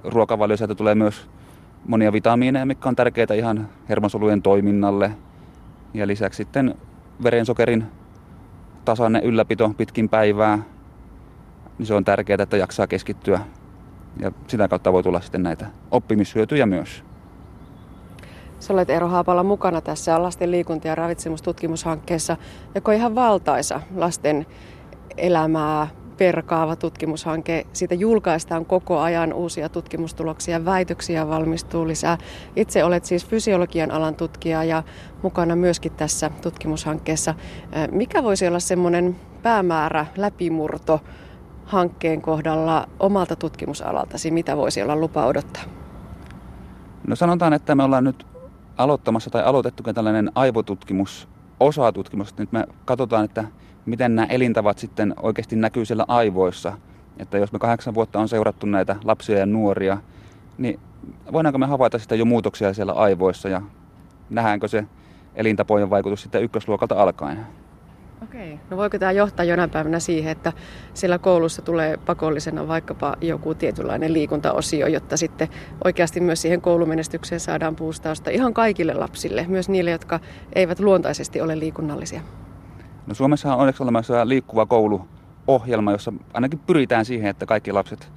ruokavalio, 0.03 0.57
sieltä 0.57 0.75
tulee 0.75 0.95
myös 0.95 1.29
monia 1.85 2.13
vitamiineja, 2.13 2.65
mikä 2.65 2.89
on 2.89 2.95
tärkeitä 2.95 3.33
ihan 3.33 3.69
hermosolujen 3.89 4.41
toiminnalle. 4.41 5.11
Ja 5.93 6.07
lisäksi 6.07 6.37
sitten 6.37 6.75
verensokerin 7.23 7.85
tasainen 8.85 9.23
ylläpito 9.23 9.69
pitkin 9.77 10.09
päivää, 10.09 10.59
niin 11.77 11.85
se 11.85 11.93
on 11.93 12.05
tärkeää, 12.05 12.43
että 12.43 12.57
jaksaa 12.57 12.87
keskittyä. 12.87 13.39
Ja 14.19 14.31
sitä 14.47 14.67
kautta 14.67 14.93
voi 14.93 15.03
tulla 15.03 15.21
sitten 15.21 15.43
näitä 15.43 15.65
oppimishyötyjä 15.91 16.65
myös. 16.65 17.03
Sä 18.59 18.73
olet 18.73 18.89
Eero 18.89 19.07
Haapala 19.07 19.43
mukana 19.43 19.81
tässä 19.81 20.23
lasten 20.23 20.51
liikunta- 20.51 20.87
ja 20.87 20.95
ravitsemustutkimushankkeessa, 20.95 22.37
joka 22.75 22.91
on 22.91 22.97
ihan 22.97 23.15
valtaisa 23.15 23.81
lasten 23.95 24.45
elämää 25.17 25.87
perkaava 26.17 26.75
tutkimushanke. 26.75 27.67
Siitä 27.73 27.95
julkaistaan 27.95 28.65
koko 28.65 28.99
ajan 28.99 29.33
uusia 29.33 29.69
tutkimustuloksia, 29.69 30.65
väitöksiä 30.65 31.27
valmistuu 31.27 31.87
lisää. 31.87 32.17
Itse 32.55 32.83
olet 32.83 33.05
siis 33.05 33.25
fysiologian 33.27 33.91
alan 33.91 34.15
tutkija 34.15 34.63
ja 34.63 34.83
mukana 35.23 35.55
myöskin 35.55 35.91
tässä 35.91 36.31
tutkimushankkeessa. 36.41 37.35
Mikä 37.91 38.23
voisi 38.23 38.47
olla 38.47 38.59
semmoinen 38.59 39.15
päämäärä, 39.43 40.05
läpimurto 40.17 41.01
hankkeen 41.65 42.21
kohdalla 42.21 42.87
omalta 42.99 43.35
tutkimusalaltasi? 43.35 44.31
Mitä 44.31 44.57
voisi 44.57 44.81
olla 44.81 44.95
lupa 44.95 45.25
odottaa? 45.25 45.63
No 47.07 47.15
sanotaan, 47.15 47.53
että 47.53 47.75
me 47.75 47.83
ollaan 47.83 48.03
nyt 48.03 48.27
aloittamassa 48.77 49.29
tai 49.29 49.43
aloitettukin 49.43 49.95
tällainen 49.95 50.31
aivotutkimus, 50.35 51.27
osatutkimus. 51.59 52.37
Nyt 52.37 52.51
me 52.51 52.65
katsotaan, 52.85 53.25
että 53.25 53.43
miten 53.87 54.15
nämä 54.15 54.25
elintavat 54.25 54.77
sitten 54.77 55.13
oikeasti 55.21 55.55
näkyy 55.55 55.85
siellä 55.85 56.05
aivoissa. 56.07 56.73
Että 57.19 57.37
jos 57.37 57.51
me 57.51 57.59
kahdeksan 57.59 57.93
vuotta 57.93 58.19
on 58.19 58.29
seurattu 58.29 58.65
näitä 58.65 58.95
lapsia 59.03 59.39
ja 59.39 59.45
nuoria, 59.45 59.97
niin 60.57 60.79
voidaanko 61.33 61.57
me 61.57 61.65
havaita 61.65 61.99
sitä 61.99 62.15
jo 62.15 62.25
muutoksia 62.25 62.73
siellä 62.73 62.93
aivoissa 62.93 63.49
ja 63.49 63.61
nähdäänkö 64.29 64.67
se 64.67 64.85
elintapojen 65.35 65.89
vaikutus 65.89 66.21
sitten 66.21 66.43
ykkösluokalta 66.43 67.01
alkaen? 67.01 67.39
Okei. 68.23 68.59
No 68.69 68.77
voiko 68.77 68.99
tämä 68.99 69.11
johtaa 69.11 69.45
jonain 69.45 69.69
päivänä 69.69 69.99
siihen, 69.99 70.31
että 70.31 70.53
siellä 70.93 71.19
koulussa 71.19 71.61
tulee 71.61 71.97
pakollisena 71.97 72.67
vaikkapa 72.67 73.15
joku 73.21 73.55
tietynlainen 73.55 74.13
liikuntaosio, 74.13 74.87
jotta 74.87 75.17
sitten 75.17 75.47
oikeasti 75.83 76.19
myös 76.19 76.41
siihen 76.41 76.61
koulumenestykseen 76.61 77.39
saadaan 77.39 77.75
puustausta 77.75 78.29
ihan 78.29 78.53
kaikille 78.53 78.93
lapsille, 78.93 79.45
myös 79.47 79.69
niille, 79.69 79.91
jotka 79.91 80.19
eivät 80.53 80.79
luontaisesti 80.79 81.41
ole 81.41 81.59
liikunnallisia? 81.59 82.21
No 83.07 83.13
Suomessa 83.13 83.53
on 83.53 83.59
onneksi 83.59 83.83
olemassa 83.83 84.27
liikkuva 84.27 84.65
koulu-ohjelma, 84.65 85.91
jossa 85.91 86.13
ainakin 86.33 86.59
pyritään 86.59 87.05
siihen, 87.05 87.29
että 87.29 87.45
kaikki 87.45 87.71
lapset 87.71 88.11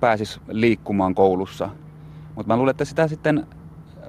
pääsis 0.00 0.40
liikkumaan 0.48 1.14
koulussa. 1.14 1.68
Mutta 2.34 2.52
mä 2.52 2.56
luulen, 2.56 2.70
että 2.70 2.84
sitä 2.84 3.08
sitten 3.08 3.46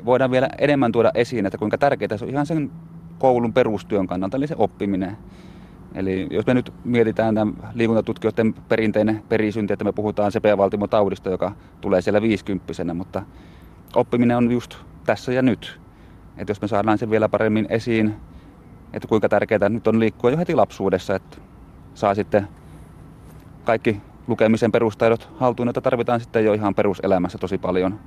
voidaan 0.05 0.31
vielä 0.31 0.49
enemmän 0.57 0.91
tuoda 0.91 1.11
esiin, 1.13 1.45
että 1.45 1.57
kuinka 1.57 1.77
tärkeää 1.77 2.17
se 2.17 2.25
on 2.25 2.31
ihan 2.31 2.45
sen 2.45 2.71
koulun 3.19 3.53
perustyön 3.53 4.07
kannalta, 4.07 4.37
eli 4.37 4.47
se 4.47 4.55
oppiminen. 4.57 5.17
Eli 5.95 6.27
jos 6.31 6.45
me 6.45 6.53
nyt 6.53 6.73
mietitään 6.83 7.35
tämän 7.35 7.53
liikuntatutkijoiden 7.73 8.53
perinteinen 8.53 9.23
perisynti, 9.29 9.73
että 9.73 9.85
me 9.85 9.91
puhutaan 9.91 10.31
sepeävaltimotaudista, 10.31 11.29
joka 11.29 11.51
tulee 11.81 12.01
siellä 12.01 12.21
50 12.21 12.93
mutta 12.93 13.23
oppiminen 13.95 14.37
on 14.37 14.51
just 14.51 14.77
tässä 15.05 15.33
ja 15.33 15.41
nyt. 15.41 15.79
Että 16.37 16.51
jos 16.51 16.61
me 16.61 16.67
saadaan 16.67 16.97
se 16.97 17.09
vielä 17.09 17.29
paremmin 17.29 17.65
esiin, 17.69 18.15
että 18.93 19.07
kuinka 19.07 19.29
tärkeää 19.29 19.69
nyt 19.69 19.87
on 19.87 19.99
liikkua 19.99 20.31
jo 20.31 20.37
heti 20.37 20.55
lapsuudessa, 20.55 21.15
että 21.15 21.37
saa 21.93 22.15
sitten 22.15 22.47
kaikki 23.63 24.01
lukemisen 24.27 24.71
perustaidot 24.71 25.29
haltuun, 25.39 25.67
joita 25.67 25.81
tarvitaan 25.81 26.19
sitten 26.19 26.45
jo 26.45 26.53
ihan 26.53 26.75
peruselämässä 26.75 27.37
tosi 27.37 27.57
paljon. 27.57 27.99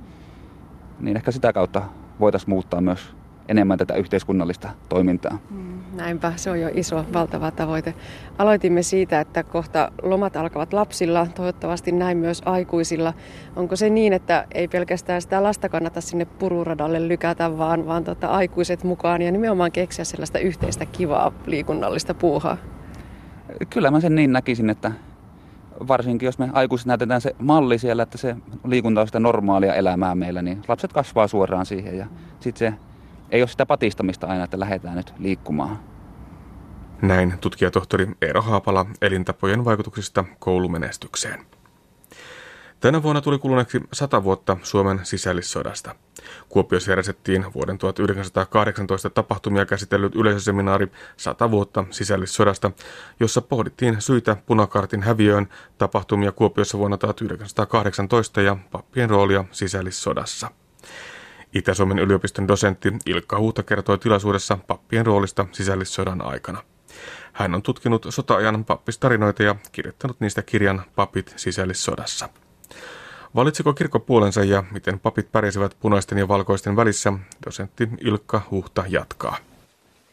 Niin 0.99 1.17
ehkä 1.17 1.31
sitä 1.31 1.53
kautta 1.53 1.81
voitaisiin 2.19 2.49
muuttaa 2.49 2.81
myös 2.81 3.15
enemmän 3.47 3.77
tätä 3.77 3.93
yhteiskunnallista 3.95 4.69
toimintaa. 4.89 5.37
Mm, 5.49 5.82
näinpä, 5.93 6.33
se 6.35 6.51
on 6.51 6.61
jo 6.61 6.69
iso, 6.73 7.05
valtava 7.13 7.51
tavoite. 7.51 7.93
Aloitimme 8.37 8.83
siitä, 8.83 9.19
että 9.19 9.43
kohta 9.43 9.91
lomat 10.01 10.37
alkavat 10.37 10.73
lapsilla, 10.73 11.27
toivottavasti 11.35 11.91
näin 11.91 12.17
myös 12.17 12.41
aikuisilla. 12.45 13.13
Onko 13.55 13.75
se 13.75 13.89
niin, 13.89 14.13
että 14.13 14.47
ei 14.53 14.67
pelkästään 14.67 15.21
sitä 15.21 15.43
lasta 15.43 15.69
kannata 15.69 16.01
sinne 16.01 16.25
pururadalle 16.25 17.07
lykätä, 17.07 17.57
vaan, 17.57 17.87
vaan 17.87 18.03
tota 18.03 18.27
aikuiset 18.27 18.83
mukaan 18.83 19.21
ja 19.21 19.31
nimenomaan 19.31 19.71
keksiä 19.71 20.05
sellaista 20.05 20.39
yhteistä 20.39 20.85
kivaa 20.85 21.31
liikunnallista 21.45 22.13
puuhaa? 22.13 22.57
Kyllä 23.69 23.91
mä 23.91 23.99
sen 23.99 24.15
niin 24.15 24.31
näkisin, 24.31 24.69
että 24.69 24.91
varsinkin 25.87 26.25
jos 26.25 26.39
me 26.39 26.49
aikuiset 26.53 26.87
näytetään 26.87 27.21
se 27.21 27.35
malli 27.39 27.77
siellä, 27.77 28.03
että 28.03 28.17
se 28.17 28.35
liikunta 28.67 29.01
on 29.01 29.07
sitä 29.07 29.19
normaalia 29.19 29.75
elämää 29.75 30.15
meillä, 30.15 30.41
niin 30.41 30.61
lapset 30.67 30.93
kasvaa 30.93 31.27
suoraan 31.27 31.65
siihen 31.65 31.97
ja 31.97 32.05
sitten 32.39 32.73
se 32.73 32.79
ei 33.33 33.41
ole 33.41 33.47
sitä 33.49 33.65
patistamista 33.65 34.27
aina, 34.27 34.43
että 34.43 34.59
lähdetään 34.59 34.95
nyt 34.95 35.13
liikkumaan. 35.19 35.79
Näin 37.01 37.37
tutkijatohtori 37.41 38.07
Eero 38.21 38.41
Haapala 38.41 38.85
elintapojen 39.01 39.65
vaikutuksista 39.65 40.25
koulumenestykseen. 40.39 41.45
Tänä 42.79 43.03
vuonna 43.03 43.21
tuli 43.21 43.39
kuluneeksi 43.39 43.81
100 43.93 44.23
vuotta 44.23 44.57
Suomen 44.63 44.99
sisällissodasta. 45.03 45.95
Kuopiossa 46.49 46.91
järjestettiin 46.91 47.45
vuoden 47.55 47.77
1918 47.77 49.09
tapahtumia 49.09 49.65
käsitellyt 49.65 50.15
yleisöseminaari 50.15 50.87
100 51.17 51.51
vuotta 51.51 51.85
sisällissodasta, 51.89 52.71
jossa 53.19 53.41
pohdittiin 53.41 54.01
syitä 54.01 54.37
punakartin 54.45 55.03
häviöön, 55.03 55.47
tapahtumia 55.77 56.31
Kuopiossa 56.31 56.77
vuonna 56.77 56.97
1918 56.97 58.41
ja 58.41 58.57
pappien 58.71 59.09
roolia 59.09 59.45
sisällissodassa. 59.51 60.51
Itä-Suomen 61.53 61.99
yliopiston 61.99 62.47
dosentti 62.47 62.93
Ilkka 63.05 63.37
Huuta 63.39 63.63
kertoi 63.63 63.97
tilaisuudessa 63.97 64.57
pappien 64.67 65.05
roolista 65.05 65.45
sisällissodan 65.51 66.21
aikana. 66.21 66.63
Hän 67.33 67.55
on 67.55 67.61
tutkinut 67.61 68.05
sota-ajan 68.09 68.65
pappistarinoita 68.65 69.43
ja 69.43 69.55
kirjoittanut 69.71 70.19
niistä 70.19 70.41
kirjan 70.41 70.83
Papit 70.95 71.33
sisällissodassa. 71.35 72.29
Valitsiko 73.35 73.73
kirkko 73.73 73.99
puolensa 73.99 74.43
ja 74.43 74.63
miten 74.71 74.99
papit 74.99 75.31
pärjäsivät 75.31 75.77
punaisten 75.79 76.17
ja 76.17 76.27
valkoisten 76.27 76.75
välissä, 76.75 77.13
dosentti 77.45 77.89
Ilkka 78.01 78.41
Huhta 78.51 78.83
jatkaa. 78.87 79.37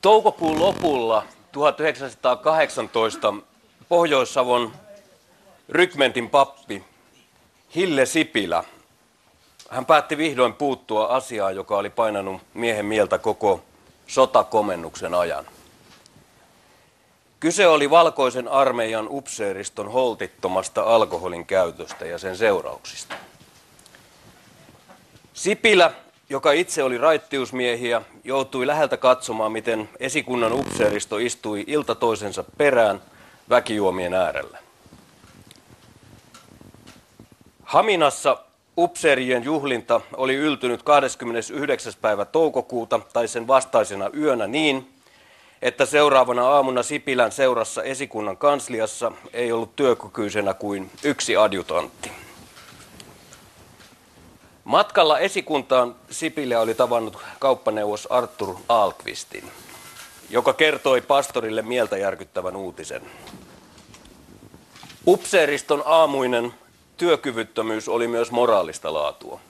Toukokuun 0.02 0.60
lopulla 0.60 1.24
1918 1.52 3.34
Pohjois-Savon 3.88 4.72
rykmentin 5.68 6.30
pappi 6.30 6.84
Hille 7.74 8.06
Sipilä 8.06 8.64
hän 9.70 9.86
päätti 9.86 10.16
vihdoin 10.16 10.54
puuttua 10.54 11.06
asiaan, 11.06 11.56
joka 11.56 11.76
oli 11.76 11.90
painanut 11.90 12.42
miehen 12.54 12.86
mieltä 12.86 13.18
koko 13.18 13.62
sotakomennuksen 14.06 15.14
ajan. 15.14 15.46
Kyse 17.40 17.68
oli 17.68 17.90
valkoisen 17.90 18.48
armeijan 18.48 19.06
upseeriston 19.10 19.92
holtittomasta 19.92 20.82
alkoholin 20.82 21.46
käytöstä 21.46 22.06
ja 22.06 22.18
sen 22.18 22.36
seurauksista. 22.36 23.14
Sipilä, 25.32 25.92
joka 26.30 26.52
itse 26.52 26.82
oli 26.82 26.98
raittiusmiehiä, 26.98 28.02
joutui 28.24 28.66
läheltä 28.66 28.96
katsomaan, 28.96 29.52
miten 29.52 29.88
esikunnan 30.00 30.52
upseeristo 30.52 31.18
istui 31.18 31.64
ilta 31.66 31.94
toisensa 31.94 32.44
perään 32.58 33.02
väkijuomien 33.48 34.14
äärellä. 34.14 34.58
Haminassa 37.62 38.36
Upseerien 38.76 39.44
juhlinta 39.44 40.00
oli 40.16 40.34
yltynyt 40.34 40.82
29. 40.82 41.92
päivä 42.00 42.24
toukokuuta 42.24 43.00
tai 43.12 43.28
sen 43.28 43.46
vastaisena 43.46 44.10
yönä 44.16 44.46
niin, 44.46 44.90
että 45.62 45.86
seuraavana 45.86 46.48
aamuna 46.48 46.82
Sipilän 46.82 47.32
seurassa 47.32 47.82
esikunnan 47.82 48.36
kansliassa 48.36 49.12
ei 49.32 49.52
ollut 49.52 49.76
työkykyisenä 49.76 50.54
kuin 50.54 50.90
yksi 51.04 51.36
adjutantti. 51.36 52.10
Matkalla 54.64 55.18
esikuntaan 55.18 55.94
Sipilä 56.10 56.60
oli 56.60 56.74
tavannut 56.74 57.18
kauppaneuvos 57.38 58.06
Arthur 58.06 58.54
Alkvistin, 58.68 59.50
joka 60.30 60.52
kertoi 60.52 61.00
pastorille 61.00 61.62
mieltä 61.62 61.96
järkyttävän 61.96 62.56
uutisen. 62.56 63.02
Upseeriston 65.06 65.82
aamuinen 65.86 66.54
työkyvyttömyys 67.00 67.88
oli 67.88 68.08
myös 68.08 68.30
moraalista 68.30 68.92
laatua. 68.94 69.40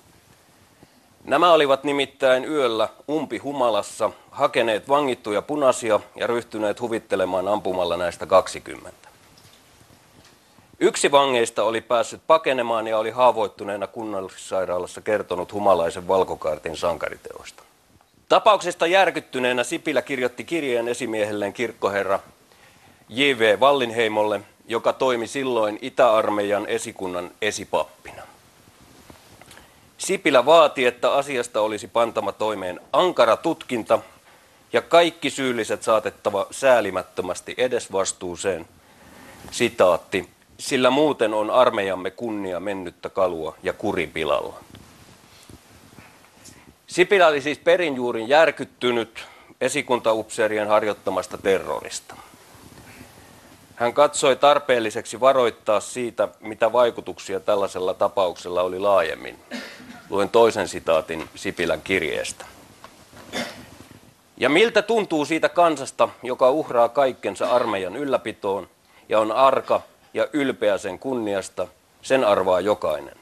Nämä 1.25 1.53
olivat 1.53 1.85
nimittäin 1.85 2.45
yöllä 2.45 2.89
umpi 3.09 3.39
humalassa 3.39 4.11
hakeneet 4.31 4.89
vangittuja 4.89 5.43
punaisia 5.43 6.01
ja 6.17 6.27
ryhtyneet 6.27 6.81
huvittelemaan 6.81 7.49
ampumalla 7.49 7.97
näistä 7.97 8.27
20. 8.27 9.09
Yksi 10.81 11.11
vangeista 11.11 11.65
oli 11.65 11.81
päässyt 11.81 12.21
pakenemaan 12.27 12.87
ja 12.87 12.99
oli 12.99 13.11
haavoittuneena 13.11 13.87
kunnallissairaalassa 13.87 15.01
kertonut 15.01 15.53
humalaisen 15.53 16.09
valkokaartin 16.09 16.77
sankariteoista. 16.77 17.63
Tapauksesta 18.29 18.87
järkyttyneenä 18.87 19.65
Sipilä 19.65 20.03
kirjoitti 20.03 20.45
kirjeen 20.45 20.89
esimiehelleen 20.89 21.53
kirkkoherra 21.53 22.21
J.V. 23.09 23.61
Vallinheimolle, 23.61 24.41
joka 24.71 24.93
toimi 24.93 25.27
silloin 25.27 25.79
Itä-armeijan 25.83 26.67
esikunnan 26.67 27.31
esipappina. 27.43 28.23
Sipilä 29.99 30.47
vaati, 30.47 30.87
että 30.87 31.13
asiasta 31.13 31.61
olisi 31.61 31.89
pantama 31.89 32.33
toimeen 32.33 32.81
ankara 32.93 33.37
tutkinta 33.37 33.99
ja 34.73 34.83
kaikki 34.83 35.31
syylliset 35.31 35.83
saatettava 35.83 36.47
säälimättömästi 36.51 37.55
edesvastuuseen. 37.59 38.69
Sitaatti, 39.51 40.29
sillä 40.59 40.91
muuten 40.91 41.35
on 41.35 41.51
armeijamme 41.51 42.11
kunnia 42.11 42.61
mennyttä 42.61 43.09
kalua 43.09 43.57
ja 43.63 43.73
kuripilalla. 43.73 44.61
Sipilä 46.87 47.27
oli 47.27 47.41
siis 47.41 47.59
perinjuurin 47.59 48.29
järkyttynyt 48.29 49.27
esikuntaupseerien 49.61 50.69
harjoittamasta 50.69 51.39
terrorista. 51.39 52.15
Hän 53.81 53.95
katsoi 53.95 54.37
tarpeelliseksi 54.37 55.21
varoittaa 55.21 55.81
siitä, 55.81 56.29
mitä 56.41 56.73
vaikutuksia 56.73 57.41
tällaisella 57.41 57.95
tapauksella 57.95 58.63
oli 58.63 58.79
laajemmin. 58.79 59.39
Luen 60.11 60.29
toisen 60.29 60.69
sitaatin 60.69 61.29
Sipilän 61.35 61.83
kirjeestä. 61.83 62.47
Ja 64.37 64.49
miltä 64.49 64.83
tuntuu 64.83 65.25
siitä 65.25 65.49
kansasta, 65.49 66.09
joka 66.23 66.51
uhraa 66.51 66.89
kaikkensa 66.89 67.51
armeijan 67.51 67.97
ylläpitoon 67.97 68.69
ja 69.09 69.21
on 69.21 69.33
arka 69.33 69.83
ja 70.15 70.29
ylpeä 70.33 70.79
sen 70.79 70.99
kunniasta, 70.99 71.69
sen 72.03 72.25
arvaa 72.25 72.61
jokainen. 72.61 73.17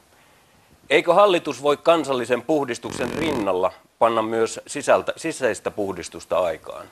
Eikö 0.90 1.14
hallitus 1.14 1.62
voi 1.62 1.76
kansallisen 1.76 2.42
puhdistuksen 2.42 3.12
rinnalla 3.12 3.72
panna 3.98 4.22
myös 4.22 4.60
sisältä, 4.66 5.12
sisäistä 5.16 5.70
puhdistusta 5.70 6.38
aikaan? 6.38 6.86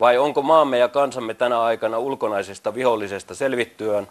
Vai 0.00 0.18
onko 0.18 0.42
maamme 0.42 0.78
ja 0.78 0.88
kansamme 0.88 1.34
tänä 1.34 1.62
aikana 1.62 1.98
ulkonaisesta 1.98 2.74
vihollisesta 2.74 3.34
selvittyään 3.34 4.08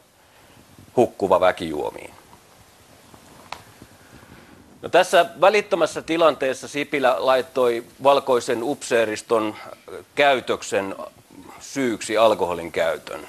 hukkuva 0.96 1.40
väkijuomiin? 1.40 2.13
No 4.82 4.90
tässä 4.90 5.25
välittömässä 5.42 6.02
tilanteessa 6.02 6.68
Sipilä 6.68 7.16
laittoi 7.18 7.84
valkoisen 8.04 8.63
upseeriston 8.63 9.56
käytöksen 10.16 10.96
syyksi 11.60 12.18
alkoholin 12.18 12.72
käytön. 12.72 13.28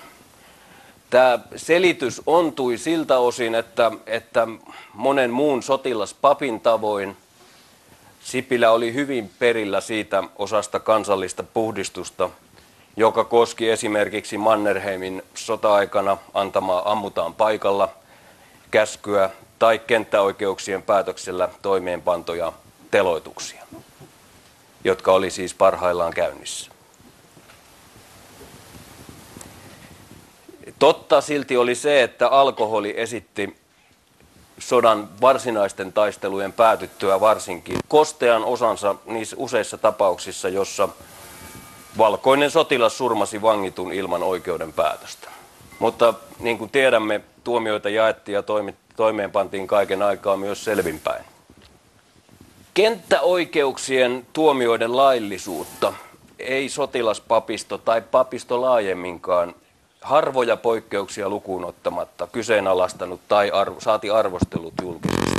Tämä 1.10 1.38
selitys 1.56 2.22
ontui 2.26 2.78
siltä 2.78 3.18
osin, 3.18 3.54
että, 3.54 3.92
että 4.06 4.48
monen 4.94 5.30
muun 5.30 5.62
sotilaspapin 5.62 6.60
tavoin 6.60 7.16
Sipilä 8.24 8.70
oli 8.70 8.94
hyvin 8.94 9.30
perillä 9.38 9.80
siitä 9.80 10.22
osasta 10.36 10.80
kansallista 10.80 11.42
puhdistusta, 11.42 12.30
joka 12.96 13.24
koski 13.24 13.70
esimerkiksi 13.70 14.38
Mannerheimin 14.38 15.22
sota-aikana 15.34 16.16
antamaa 16.34 16.92
ammutaan 16.92 17.34
paikalla 17.34 17.88
käskyä 18.70 19.30
tai 19.58 19.78
kenttäoikeuksien 19.78 20.82
päätöksellä 20.82 21.48
toimeenpantoja 21.62 22.52
teloituksia, 22.90 23.62
jotka 24.84 25.12
oli 25.12 25.30
siis 25.30 25.54
parhaillaan 25.54 26.14
käynnissä. 26.14 26.70
Totta 30.78 31.20
silti 31.20 31.56
oli 31.56 31.74
se, 31.74 32.02
että 32.02 32.28
alkoholi 32.28 32.94
esitti 32.96 33.56
sodan 34.58 35.20
varsinaisten 35.20 35.92
taistelujen 35.92 36.52
päätyttyä 36.52 37.20
varsinkin 37.20 37.78
kostean 37.88 38.44
osansa 38.44 38.94
niissä 39.06 39.36
useissa 39.38 39.78
tapauksissa, 39.78 40.48
jossa 40.48 40.88
valkoinen 41.98 42.50
sotilas 42.50 42.98
surmasi 42.98 43.42
vangitun 43.42 43.92
ilman 43.92 44.22
oikeuden 44.22 44.72
päätöstä. 44.72 45.28
Mutta 45.78 46.14
niin 46.38 46.58
kuin 46.58 46.70
tiedämme, 46.70 47.20
tuomioita 47.44 47.88
jaettiin 47.88 48.34
ja 48.34 48.42
toimeenpantiin 48.96 49.66
kaiken 49.66 50.02
aikaa 50.02 50.36
myös 50.36 50.64
selvinpäin. 50.64 51.24
Kenttäoikeuksien 52.74 54.26
tuomioiden 54.32 54.96
laillisuutta 54.96 55.92
ei 56.38 56.68
sotilaspapisto 56.68 57.78
tai 57.78 58.02
papisto 58.10 58.60
laajemminkaan 58.60 59.54
harvoja 60.00 60.56
poikkeuksia 60.56 61.28
lukuun 61.28 61.64
ottamatta 61.64 62.26
kyseenalaistanut 62.26 63.20
tai 63.28 63.50
arvo, 63.50 63.80
saati 63.80 64.10
arvostellut 64.10 64.74
julkisesti. 64.82 65.33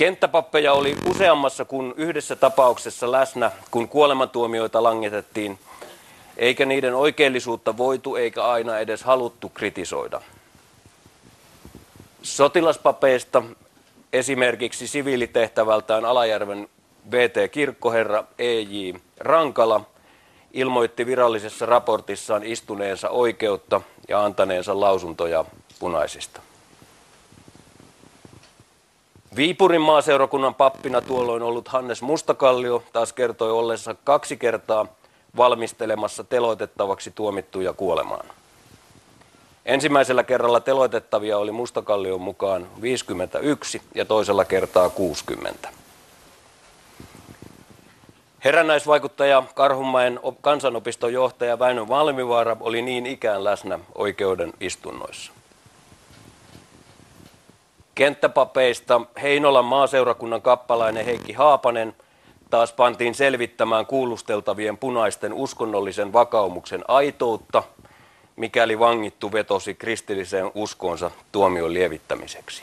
Kenttäpappeja 0.00 0.72
oli 0.72 0.96
useammassa 1.10 1.64
kuin 1.64 1.94
yhdessä 1.96 2.36
tapauksessa 2.36 3.12
läsnä, 3.12 3.50
kun 3.70 3.88
kuolemantuomioita 3.88 4.82
langetettiin, 4.82 5.58
eikä 6.36 6.66
niiden 6.66 6.94
oikeellisuutta 6.94 7.76
voitu 7.76 8.16
eikä 8.16 8.44
aina 8.44 8.78
edes 8.78 9.02
haluttu 9.04 9.48
kritisoida. 9.48 10.20
Sotilaspapeista 12.22 13.42
esimerkiksi 14.12 14.86
siviilitehtävältään 14.86 16.04
Alajärven 16.04 16.68
VT 17.10 17.52
Kirkkoherra 17.52 18.24
E.J. 18.38 18.94
Rankala 19.18 19.80
ilmoitti 20.52 21.06
virallisessa 21.06 21.66
raportissaan 21.66 22.44
istuneensa 22.44 23.10
oikeutta 23.10 23.80
ja 24.08 24.24
antaneensa 24.24 24.80
lausuntoja 24.80 25.44
punaisista. 25.78 26.40
Viipurin 29.36 29.80
maaseurakunnan 29.80 30.54
pappina 30.54 31.00
tuolloin 31.00 31.42
ollut 31.42 31.68
Hannes 31.68 32.02
Mustakallio 32.02 32.82
taas 32.92 33.12
kertoi 33.12 33.50
olleensa 33.50 33.94
kaksi 34.04 34.36
kertaa 34.36 34.86
valmistelemassa 35.36 36.24
teloitettavaksi 36.24 37.10
tuomittuja 37.10 37.72
kuolemaan. 37.72 38.26
Ensimmäisellä 39.66 40.24
kerralla 40.24 40.60
teloitettavia 40.60 41.38
oli 41.38 41.52
Mustakallion 41.52 42.20
mukaan 42.20 42.66
51 42.82 43.82
ja 43.94 44.04
toisella 44.04 44.44
kertaa 44.44 44.90
60. 44.90 45.68
Herännäisvaikuttaja 48.44 49.42
Karhunmäen 49.54 50.20
kansanopiston 50.40 51.12
johtaja 51.12 51.58
Väinö 51.58 51.88
Valmivaara 51.88 52.56
oli 52.60 52.82
niin 52.82 53.06
ikään 53.06 53.44
läsnä 53.44 53.78
oikeuden 53.94 54.52
istunnoissa. 54.60 55.32
Kenttäpapeista 57.94 59.00
Heinolan 59.22 59.64
maaseurakunnan 59.64 60.42
kappalainen 60.42 61.04
Heikki 61.04 61.32
Haapanen 61.32 61.96
taas 62.50 62.72
pantiin 62.72 63.14
selvittämään 63.14 63.86
kuulusteltavien 63.86 64.78
punaisten 64.78 65.32
uskonnollisen 65.32 66.12
vakaumuksen 66.12 66.84
aitoutta, 66.88 67.62
mikäli 68.36 68.78
vangittu 68.78 69.32
vetosi 69.32 69.74
kristilliseen 69.74 70.50
uskonsa 70.54 71.10
tuomion 71.32 71.74
lievittämiseksi. 71.74 72.62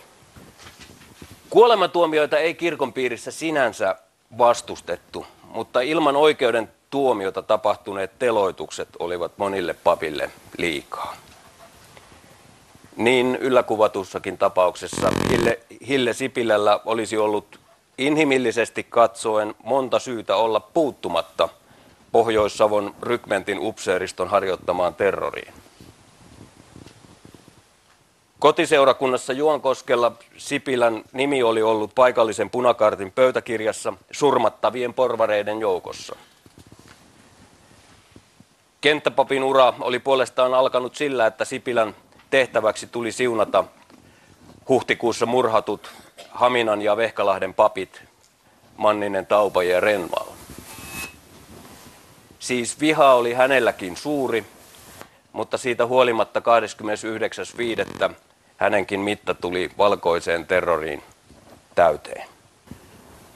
Kuolematuomioita 1.49 2.37
ei 2.37 2.53
kirkon 2.53 2.93
piirissä 2.93 3.31
sinänsä 3.31 3.95
vastustettu, 4.37 5.25
mutta 5.43 5.81
ilman 5.81 6.15
oikeuden 6.15 6.71
tuomiota 6.89 7.41
tapahtuneet 7.41 8.19
teloitukset 8.19 8.89
olivat 8.99 9.31
monille 9.37 9.73
papille 9.73 10.29
liikaa. 10.57 11.15
Niin 12.97 13.35
ylläkuvatussakin 13.41 14.37
tapauksessa 14.37 15.09
Hille, 15.29 15.59
Hille 15.87 16.13
Sipilällä 16.13 16.79
olisi 16.85 17.17
ollut 17.17 17.59
inhimillisesti 17.97 18.83
katsoen 18.83 19.55
monta 19.63 19.99
syytä 19.99 20.35
olla 20.35 20.59
puuttumatta 20.59 21.49
Pohjois-Savon 22.11 22.95
rykmentin 23.01 23.59
upseeriston 23.59 24.27
harjoittamaan 24.27 24.95
terroriin. 24.95 25.53
Kotiseurakunnassa 28.39 29.33
Juankoskella 29.33 30.11
Sipilän 30.37 31.03
nimi 31.13 31.43
oli 31.43 31.61
ollut 31.61 31.91
paikallisen 31.95 32.49
punakartin 32.49 33.11
pöytäkirjassa 33.11 33.93
surmattavien 34.11 34.93
porvareiden 34.93 35.59
joukossa. 35.59 36.15
Kenttäpapin 38.81 39.43
ura 39.43 39.73
oli 39.79 39.99
puolestaan 39.99 40.53
alkanut 40.53 40.95
sillä, 40.95 41.27
että 41.27 41.45
Sipilän 41.45 41.95
tehtäväksi 42.29 42.87
tuli 42.87 43.11
siunata 43.11 43.63
huhtikuussa 44.69 45.25
murhatut 45.25 45.91
Haminan 46.29 46.81
ja 46.81 46.97
Vehkalahden 46.97 47.53
papit 47.53 48.03
Manninen, 48.77 49.25
Taupaja 49.25 49.71
ja 49.71 49.79
Renval. 49.79 50.25
Siis 52.39 52.79
viha 52.79 53.13
oli 53.13 53.33
hänelläkin 53.33 53.97
suuri, 53.97 54.45
mutta 55.33 55.57
siitä 55.57 55.85
huolimatta 55.85 56.41
29.5. 58.09 58.13
hänenkin 58.57 58.99
mitta 58.99 59.33
tuli 59.33 59.71
valkoiseen 59.77 60.45
terroriin 60.45 61.03
täyteen. 61.75 62.27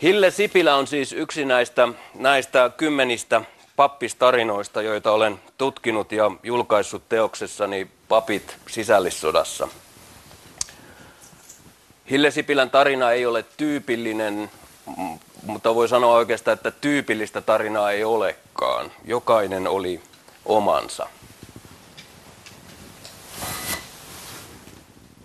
Hille 0.02 0.32
Sipilä 0.32 0.76
on 0.76 0.88
siis 0.88 1.14
yksi 1.14 1.46
näistä, 1.46 1.88
näistä 2.16 2.72
kymmenistä 2.78 3.42
pappistarinoista, 3.76 4.82
joita 4.82 5.12
olen 5.12 5.40
tutkinut 5.58 6.12
ja 6.12 6.32
julkaissut 6.44 7.10
teoksessani 7.10 7.88
Papit 8.08 8.58
sisällissodassa. 8.68 9.68
Hille 12.10 12.32
Sipilän 12.32 12.70
tarina 12.70 13.12
ei 13.12 13.26
ole 13.26 13.46
tyypillinen, 13.58 14.52
mutta 15.46 15.76
voi 15.76 15.88
sanoa 15.90 16.16
oikeastaan, 16.16 16.54
että 16.54 16.72
tyypillistä 16.72 17.42
tarinaa 17.42 17.92
ei 17.92 18.04
olekaan. 18.04 18.92
Jokainen 19.06 19.68
oli 19.68 20.02
omansa. 20.46 21.08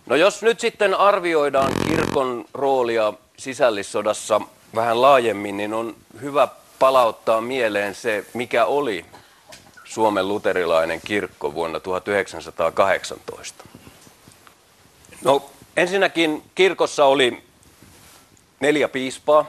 No 0.07 0.17
jos 0.17 0.43
nyt 0.43 0.61
sitten 0.61 0.95
arvioidaan 0.95 1.73
kirkon 1.89 2.45
roolia 2.55 3.13
sisällissodassa 3.39 4.41
vähän 4.75 5.03
laajemmin, 5.03 5.57
niin 5.57 5.75
on 5.75 5.97
hyvä 6.21 6.49
palauttaa 6.79 7.41
mieleen 7.41 7.95
se, 7.95 8.25
mikä 8.35 8.65
oli 8.65 9.07
Suomen 9.85 10.29
luterilainen 10.29 11.01
kirkko 11.01 11.55
vuonna 11.55 11.81
1918. 11.81 13.65
No 15.25 15.51
ensinnäkin 15.77 16.43
kirkossa 16.55 17.05
oli 17.05 17.43
neljä 18.61 18.89
piispaa, 18.89 19.47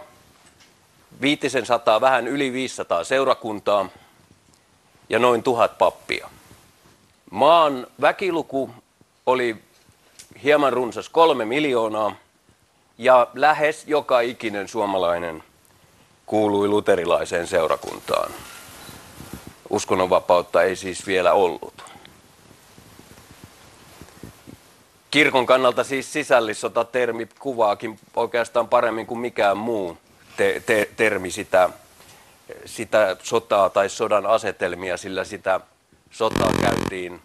viitisen 1.21 1.65
sataa, 1.65 2.01
vähän 2.01 2.27
yli 2.27 2.53
500 2.53 3.03
seurakuntaa 3.03 3.89
ja 5.09 5.19
noin 5.19 5.43
tuhat 5.43 5.77
pappia. 5.77 6.29
Maan 7.31 7.87
väkiluku 8.01 8.69
oli 9.25 9.55
hieman 10.43 10.73
runsas 10.73 11.09
kolme 11.09 11.45
miljoonaa 11.45 12.15
ja 12.97 13.27
lähes 13.33 13.83
joka 13.87 14.19
ikinen 14.19 14.67
suomalainen 14.67 15.43
kuului 16.27 16.67
luterilaiseen 16.67 17.47
seurakuntaan. 17.47 18.31
Uskonnonvapautta 19.69 20.63
ei 20.63 20.75
siis 20.75 21.07
vielä 21.07 21.33
ollut. 21.33 21.83
Kirkon 25.11 25.45
kannalta 25.45 25.83
siis 25.83 26.13
sisällissota-termi 26.13 27.27
kuvaakin 27.39 27.99
oikeastaan 28.15 28.67
paremmin 28.67 29.05
kuin 29.05 29.19
mikään 29.19 29.57
muu 29.57 29.97
te- 30.37 30.61
te- 30.65 30.89
termi 30.97 31.31
sitä, 31.31 31.69
sitä 32.65 33.15
sotaa 33.23 33.69
tai 33.69 33.89
sodan 33.89 34.25
asetelmia, 34.25 34.97
sillä 34.97 35.23
sitä 35.23 35.59
sotaa 36.11 36.51
käytiin, 36.61 37.21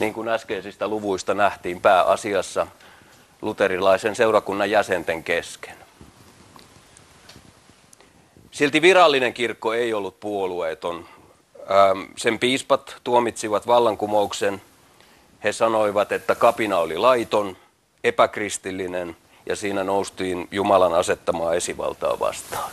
niin 0.00 0.14
kuin 0.14 0.28
äskeisistä 0.28 0.88
luvuista 0.88 1.34
nähtiin, 1.34 1.80
pääasiassa 1.80 2.66
luterilaisen 3.42 4.16
seurakunnan 4.16 4.70
jäsenten 4.70 5.24
kesken. 5.24 5.81
Silti 8.52 8.82
virallinen 8.82 9.34
kirkko 9.34 9.72
ei 9.72 9.94
ollut 9.94 10.20
puolueeton. 10.20 11.06
Sen 12.16 12.38
piispat 12.38 12.96
tuomitsivat 13.04 13.66
vallankumouksen. 13.66 14.62
He 15.44 15.52
sanoivat, 15.52 16.12
että 16.12 16.34
kapina 16.34 16.78
oli 16.78 16.98
laiton, 16.98 17.56
epäkristillinen 18.04 19.16
ja 19.46 19.56
siinä 19.56 19.84
noustiin 19.84 20.48
Jumalan 20.50 20.94
asettamaa 20.94 21.54
esivaltaa 21.54 22.18
vastaan. 22.20 22.70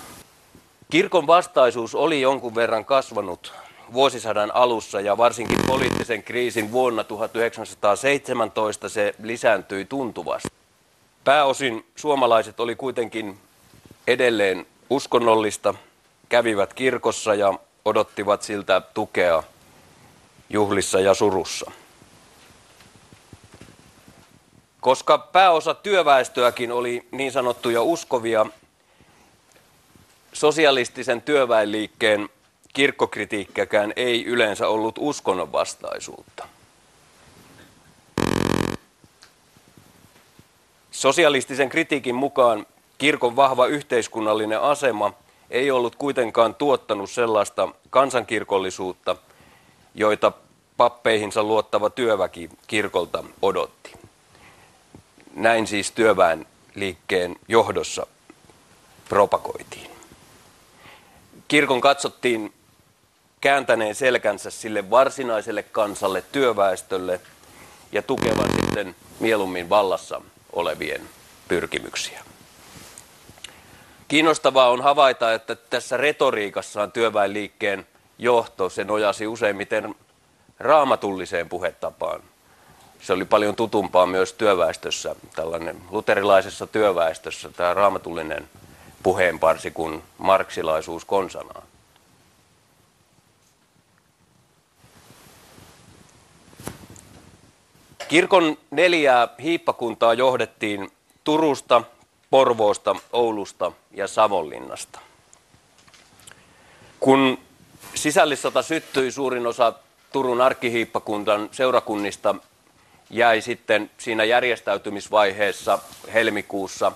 Kirkon 0.91 1.27
vastaisuus 1.27 1.95
oli 1.95 2.21
jonkun 2.21 2.55
verran 2.55 2.85
kasvanut 2.85 3.53
vuosisadan 3.93 4.55
alussa 4.55 5.01
ja 5.01 5.17
varsinkin 5.17 5.59
poliittisen 5.67 6.23
kriisin 6.23 6.71
vuonna 6.71 7.03
1917 7.03 8.89
se 8.89 9.15
lisääntyi 9.23 9.85
tuntuvasti. 9.85 10.49
Pääosin 11.23 11.85
suomalaiset 11.95 12.59
oli 12.59 12.75
kuitenkin 12.75 13.37
edelleen 14.07 14.65
uskonnollista, 14.89 15.73
kävivät 16.29 16.73
kirkossa 16.73 17.35
ja 17.35 17.53
odottivat 17.85 18.41
siltä 18.41 18.81
tukea 18.93 19.43
juhlissa 20.49 20.99
ja 20.99 21.13
surussa. 21.13 21.71
Koska 24.81 25.17
pääosa 25.17 25.73
työväestöäkin 25.73 26.71
oli 26.71 27.07
niin 27.11 27.31
sanottuja 27.31 27.81
uskovia, 27.81 28.45
sosialistisen 30.33 31.21
työväenliikkeen 31.21 32.29
kirkkokritiikkäkään 32.73 33.93
ei 33.95 34.25
yleensä 34.25 34.67
ollut 34.67 34.95
uskonnonvastaisuutta. 34.99 36.47
Sosialistisen 40.91 41.69
kritiikin 41.69 42.15
mukaan 42.15 42.65
kirkon 42.99 43.35
vahva 43.35 43.65
yhteiskunnallinen 43.65 44.61
asema 44.61 45.13
ei 45.49 45.71
ollut 45.71 45.95
kuitenkaan 45.95 46.55
tuottanut 46.55 47.09
sellaista 47.09 47.69
kansankirkollisuutta, 47.89 49.15
joita 49.95 50.31
pappeihinsa 50.77 51.43
luottava 51.43 51.89
työväki 51.89 52.49
kirkolta 52.67 53.23
odotti. 53.41 53.91
Näin 55.35 55.67
siis 55.67 55.91
työväen 55.91 56.45
liikkeen 56.75 57.35
johdossa 57.47 58.07
propagoitiin. 59.09 59.91
Kirkon 61.47 61.81
katsottiin 61.81 62.53
kääntäneen 63.41 63.95
selkänsä 63.95 64.49
sille 64.49 64.89
varsinaiselle 64.89 65.63
kansalle, 65.63 66.23
työväestölle 66.31 67.21
ja 67.91 68.01
tukevan 68.01 68.49
sitten 68.55 68.95
mieluummin 69.19 69.69
vallassa 69.69 70.21
olevien 70.53 71.01
pyrkimyksiä. 71.47 72.23
Kiinnostavaa 74.09 74.69
on 74.69 74.81
havaita, 74.81 75.33
että 75.33 75.55
tässä 75.55 75.97
retoriikassaan 75.97 76.91
työväenliikkeen 76.91 77.87
johto, 78.17 78.69
se 78.69 78.83
nojasi 78.83 79.27
useimmiten 79.27 79.95
raamatulliseen 80.59 81.49
puhetapaan. 81.49 82.21
Se 83.01 83.13
oli 83.13 83.25
paljon 83.25 83.55
tutumpaa 83.55 84.05
myös 84.05 84.33
työväestössä, 84.33 85.15
tällainen 85.35 85.77
luterilaisessa 85.91 86.67
työväestössä, 86.67 87.49
tämä 87.49 87.73
raamatullinen 87.73 88.49
puheenparsi 89.03 89.71
kuin 89.71 90.03
marksilaisuus 90.17 91.05
konsanaan. 91.05 91.63
Kirkon 98.07 98.57
neljää 98.71 99.27
hiippakuntaa 99.41 100.13
johdettiin 100.13 100.91
Turusta, 101.23 101.81
Porvoosta, 102.29 102.95
Oulusta 103.13 103.71
ja 103.91 104.07
Savonlinnasta. 104.07 104.99
Kun 106.99 107.37
sisällissota 107.95 108.61
syttyi, 108.61 109.11
suurin 109.11 109.47
osa 109.47 109.73
Turun 110.11 110.41
arkkihiippakuntan 110.41 111.49
seurakunnista 111.51 112.35
jäi 113.09 113.41
sitten 113.41 113.91
siinä 113.97 114.23
järjestäytymisvaiheessa 114.23 115.79
helmikuussa 116.13 116.91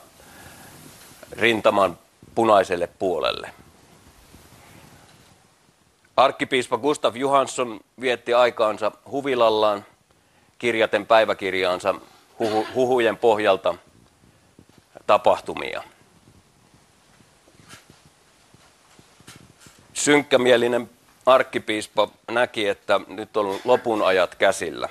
rintaman 1.31 1.97
punaiselle 2.35 2.87
puolelle. 2.99 3.51
Arkkipiispa 6.17 6.77
Gustav 6.77 7.15
Johansson 7.15 7.79
vietti 8.01 8.33
aikaansa 8.33 8.91
huvilallaan 9.11 9.85
kirjaten 10.59 11.05
päiväkirjaansa 11.05 11.95
huhu, 12.39 12.67
huhujen 12.75 13.17
pohjalta 13.17 13.75
tapahtumia. 15.07 15.83
Synkkämielinen 19.93 20.89
arkkipiispa 21.25 22.07
näki, 22.31 22.67
että 22.67 22.99
nyt 23.07 23.37
on 23.37 23.59
lopun 23.63 24.05
ajat 24.05 24.35
käsillä. 24.35 24.89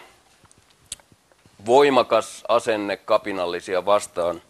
Voimakas 1.66 2.44
asenne 2.48 2.96
kapinallisia 2.96 3.87
vastaan 3.87 4.42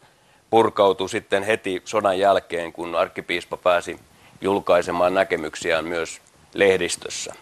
purkautui 0.50 1.08
sitten 1.08 1.42
heti 1.42 1.82
sodan 1.84 2.18
jälkeen, 2.18 2.72
kun 2.72 2.94
arkkipiispa 2.94 3.56
pääsi 3.56 4.00
julkaisemaan 4.40 5.14
näkemyksiään 5.14 5.84
myös 5.84 6.20
lehdistössä. 6.54 7.34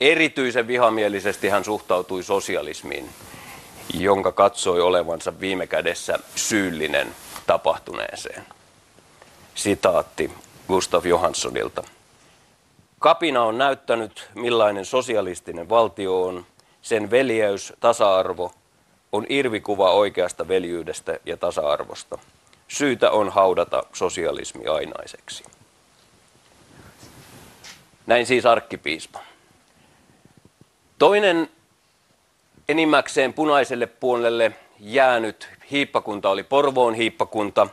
Erityisen 0.00 0.66
vihamielisesti 0.66 1.48
hän 1.48 1.64
suhtautui 1.64 2.22
sosialismiin, 2.22 3.10
jonka 3.94 4.32
katsoi 4.32 4.80
olevansa 4.80 5.40
viime 5.40 5.66
kädessä 5.66 6.18
syyllinen 6.36 7.14
tapahtuneeseen. 7.46 8.46
Sitaatti 9.54 10.30
Gustav 10.68 11.06
Johanssonilta. 11.06 11.84
Kapina 12.98 13.42
on 13.42 13.58
näyttänyt, 13.58 14.28
millainen 14.34 14.84
sosialistinen 14.84 15.68
valtio 15.68 16.22
on. 16.22 16.46
Sen 16.82 17.10
veljeys, 17.10 17.72
tasa-arvo 17.80 18.52
on 19.12 19.26
irvikuva 19.28 19.92
oikeasta 19.92 20.48
veljyydestä 20.48 21.18
ja 21.26 21.36
tasa-arvosta. 21.36 22.18
Syytä 22.68 23.10
on 23.10 23.28
haudata 23.28 23.82
sosialismi 23.92 24.66
ainaiseksi. 24.66 25.44
Näin 28.06 28.26
siis 28.26 28.46
arkkipiispa. 28.46 29.20
Toinen 30.98 31.50
enimmäkseen 32.70 33.32
punaiselle 33.32 33.86
puolelle 33.86 34.52
jäänyt 34.80 35.48
hiippakunta 35.70 36.30
oli 36.30 36.42
Porvoon 36.42 36.94
hiippakunta. 36.94 37.66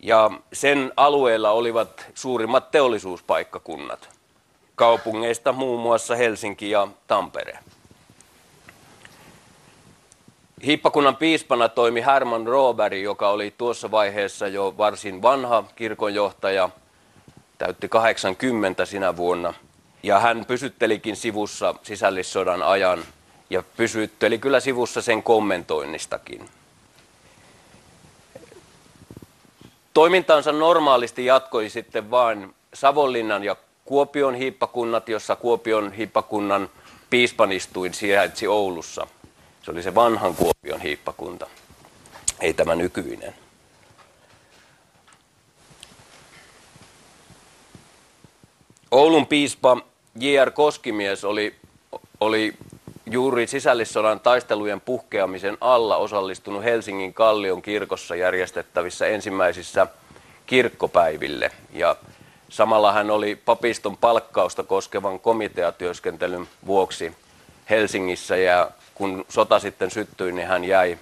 Ja 0.00 0.30
sen 0.52 0.92
alueella 0.96 1.50
olivat 1.50 2.06
suurimmat 2.14 2.70
teollisuuspaikkakunnat. 2.70 4.08
Kaupungeista 4.74 5.52
muun 5.52 5.80
muassa 5.80 6.16
Helsinki 6.16 6.70
ja 6.70 6.88
Tampere. 7.06 7.58
Hiippakunnan 10.66 11.16
piispana 11.16 11.68
toimi 11.68 12.04
Herman 12.06 12.46
Roberg, 12.46 13.02
joka 13.02 13.28
oli 13.30 13.54
tuossa 13.58 13.90
vaiheessa 13.90 14.48
jo 14.48 14.74
varsin 14.78 15.22
vanha 15.22 15.64
kirkonjohtaja, 15.76 16.70
täytti 17.58 17.88
80 17.88 18.84
sinä 18.84 19.16
vuonna. 19.16 19.54
Ja 20.02 20.18
hän 20.18 20.44
pysyttelikin 20.44 21.16
sivussa 21.16 21.74
sisällissodan 21.82 22.62
ajan 22.62 23.04
ja 23.50 23.62
pysytteli 23.76 24.38
kyllä 24.38 24.60
sivussa 24.60 25.02
sen 25.02 25.22
kommentoinnistakin. 25.22 26.48
Toimintaansa 29.94 30.52
normaalisti 30.52 31.24
jatkoi 31.24 31.70
sitten 31.70 32.10
vain 32.10 32.54
Savonlinnan 32.74 33.44
ja 33.44 33.56
Kuopion 33.84 34.34
hiippakunnat, 34.34 35.08
jossa 35.08 35.36
Kuopion 35.36 35.92
hiippakunnan 35.92 36.70
piispanistuin 37.10 37.94
sijaitsi 37.94 38.46
Oulussa. 38.46 39.06
Se 39.62 39.70
oli 39.70 39.82
se 39.82 39.94
vanhan 39.94 40.34
Kuopion 40.34 40.80
hiippakunta, 40.80 41.46
ei 42.40 42.54
tämä 42.54 42.74
nykyinen. 42.74 43.34
Oulun 48.90 49.26
piispa 49.26 49.76
J.R. 50.20 50.50
Koskimies 50.50 51.24
oli, 51.24 51.54
oli 52.20 52.54
juuri 53.10 53.46
sisällissodan 53.46 54.20
taistelujen 54.20 54.80
puhkeamisen 54.80 55.58
alla 55.60 55.96
osallistunut 55.96 56.64
Helsingin 56.64 57.14
Kallion 57.14 57.62
kirkossa 57.62 58.14
järjestettävissä 58.14 59.06
ensimmäisissä 59.06 59.86
kirkkopäiville. 60.46 61.50
Ja 61.72 61.96
samalla 62.48 62.92
hän 62.92 63.10
oli 63.10 63.36
papiston 63.36 63.96
palkkausta 63.96 64.62
koskevan 64.62 65.20
komiteatyöskentelyn 65.20 66.48
vuoksi 66.66 67.12
Helsingissä 67.70 68.36
ja 68.36 68.70
kun 68.94 69.24
sota 69.28 69.58
sitten 69.58 69.90
syttyi, 69.90 70.32
niin 70.32 70.48
hän 70.48 70.64
jäi 70.64 70.98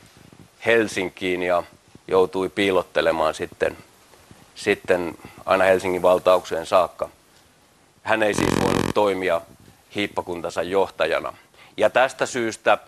Helsinkiin 0.67 1.43
ja 1.43 1.63
joutui 2.09 2.49
piilottelemaan 2.49 3.35
sitten, 3.35 3.77
sitten 4.55 5.15
aina 5.47 5.65
Helsingin 5.65 6.03
valtaukseen 6.03 6.67
saakka. 6.67 7.09
Hän 8.03 8.23
ei 8.23 8.35
siis 8.35 8.61
voinut 8.63 8.95
toimia 8.95 9.41
hiippakuntansa 9.95 10.63
johtajana. 10.63 11.33
Ja 11.77 11.91
tästä 11.91 12.27
syystä 12.27 12.79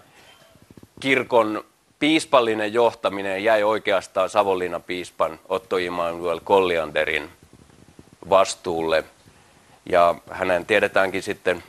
kirkon 1.00 1.64
piispallinen 1.98 2.72
johtaminen 2.72 3.44
jäi 3.44 3.62
oikeastaan 3.62 4.30
Savonlinnan 4.30 4.82
piispan 4.82 5.40
Otto 5.48 5.76
Immanuel 5.76 6.40
Kollianderin 6.44 7.30
vastuulle. 8.30 9.04
Ja 9.86 10.14
hänen 10.30 10.66
tiedetäänkin 10.66 11.22
sitten 11.22 11.62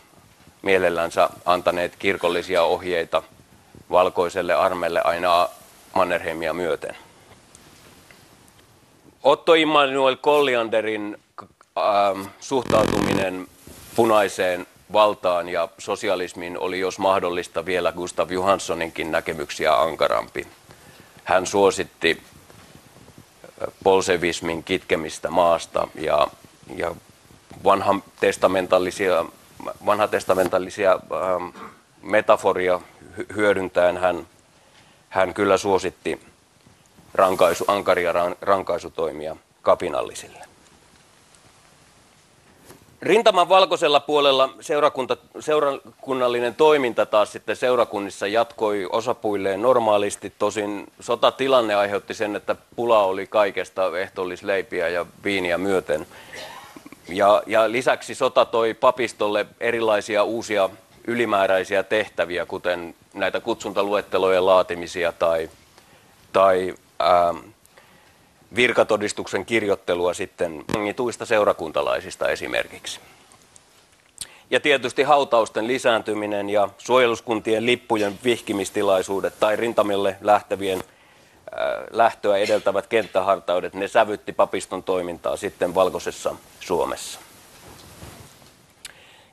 mielellänsä 0.62 1.29
antaneet 1.45 1.95
kirkollisia 1.95 2.63
ohjeita 2.63 3.23
valkoiselle 3.91 4.53
armelle 4.53 5.01
aina 5.03 5.49
Mannerheimia 5.95 6.53
myöten. 6.53 6.97
Otto 9.23 9.53
Immanuel 9.53 10.15
Kollianderin 10.15 11.17
äh, 11.41 12.32
suhtautuminen 12.39 13.47
punaiseen 13.95 14.67
valtaan 14.93 15.49
ja 15.49 15.67
sosialismiin 15.78 16.60
oli 16.60 16.80
jos 16.80 16.99
mahdollista 16.99 17.65
vielä 17.65 17.91
Gustav 17.91 18.32
Johanssoninkin 18.32 19.12
näkemyksiä 19.12 19.82
ankarampi. 19.82 20.47
Hän 21.23 21.45
suositti 21.45 22.21
bolsevismin 23.84 24.63
kitkemistä 24.63 25.30
maasta 25.30 25.88
ja, 25.95 26.28
ja 26.75 26.95
vanhan 27.63 28.04
testamentallisia, 28.19 29.25
vanhatestamentallisia 29.86 30.91
ähm, 30.91 31.47
metaforia 32.02 32.82
hyödyntäen 33.36 33.97
hän, 33.97 34.28
hän 35.10 35.34
kyllä 35.34 35.58
suositti 35.58 36.21
rankaisu, 37.13 37.65
ankaria 37.67 38.13
rankaisutoimia 38.41 39.36
kapinallisille. 39.62 40.48
Rintaman 43.01 43.49
valkoisella 43.49 43.99
puolella 43.99 44.49
seurakunta, 44.62 45.17
seurakunnallinen 45.39 46.55
toiminta 46.55 47.05
taas 47.05 47.31
sitten 47.31 47.55
seurakunnissa 47.55 48.27
jatkoi 48.27 48.88
osapuilleen 48.91 49.62
normaalisti. 49.62 50.33
Tosin 50.39 50.88
sotatilanne 50.99 51.75
aiheutti 51.75 52.13
sen, 52.13 52.35
että 52.35 52.55
pula 52.75 53.03
oli 53.03 53.27
kaikesta 53.27 53.99
ehtoollisleipiä 53.99 54.89
ja 54.89 55.05
viiniä 55.23 55.57
myöten. 55.57 56.07
Ja, 57.09 57.43
ja 57.45 57.71
lisäksi 57.71 58.15
sota 58.15 58.45
toi 58.45 58.73
papistolle 58.73 59.45
erilaisia 59.59 60.23
uusia 60.23 60.69
ylimääräisiä 61.07 61.83
tehtäviä, 61.83 62.45
kuten 62.45 62.95
näitä 63.13 63.39
kutsuntaluettelojen 63.39 64.45
laatimisia 64.45 65.12
tai, 65.12 65.49
tai 66.33 66.73
ää, 66.99 67.33
virkatodistuksen 68.55 69.45
kirjoittelua 69.45 70.13
sitten 70.13 70.65
tuista 70.95 71.25
seurakuntalaisista 71.25 72.29
esimerkiksi. 72.29 72.99
Ja 74.49 74.59
tietysti 74.59 75.03
hautausten 75.03 75.67
lisääntyminen 75.67 76.49
ja 76.49 76.69
suojeluskuntien 76.77 77.65
lippujen 77.65 78.19
vihkimistilaisuudet 78.23 79.33
tai 79.39 79.55
rintamille 79.55 80.17
lähtevien 80.21 80.79
äh, 80.79 80.83
lähtöä 81.91 82.38
edeltävät 82.38 82.88
kenttähartaudet, 82.88 83.73
ne 83.73 83.88
sävytti 83.88 84.33
papiston 84.33 84.83
toimintaa 84.83 85.38
sitten 85.38 85.75
valkoisessa 85.75 86.35
Suomessa. 86.59 87.19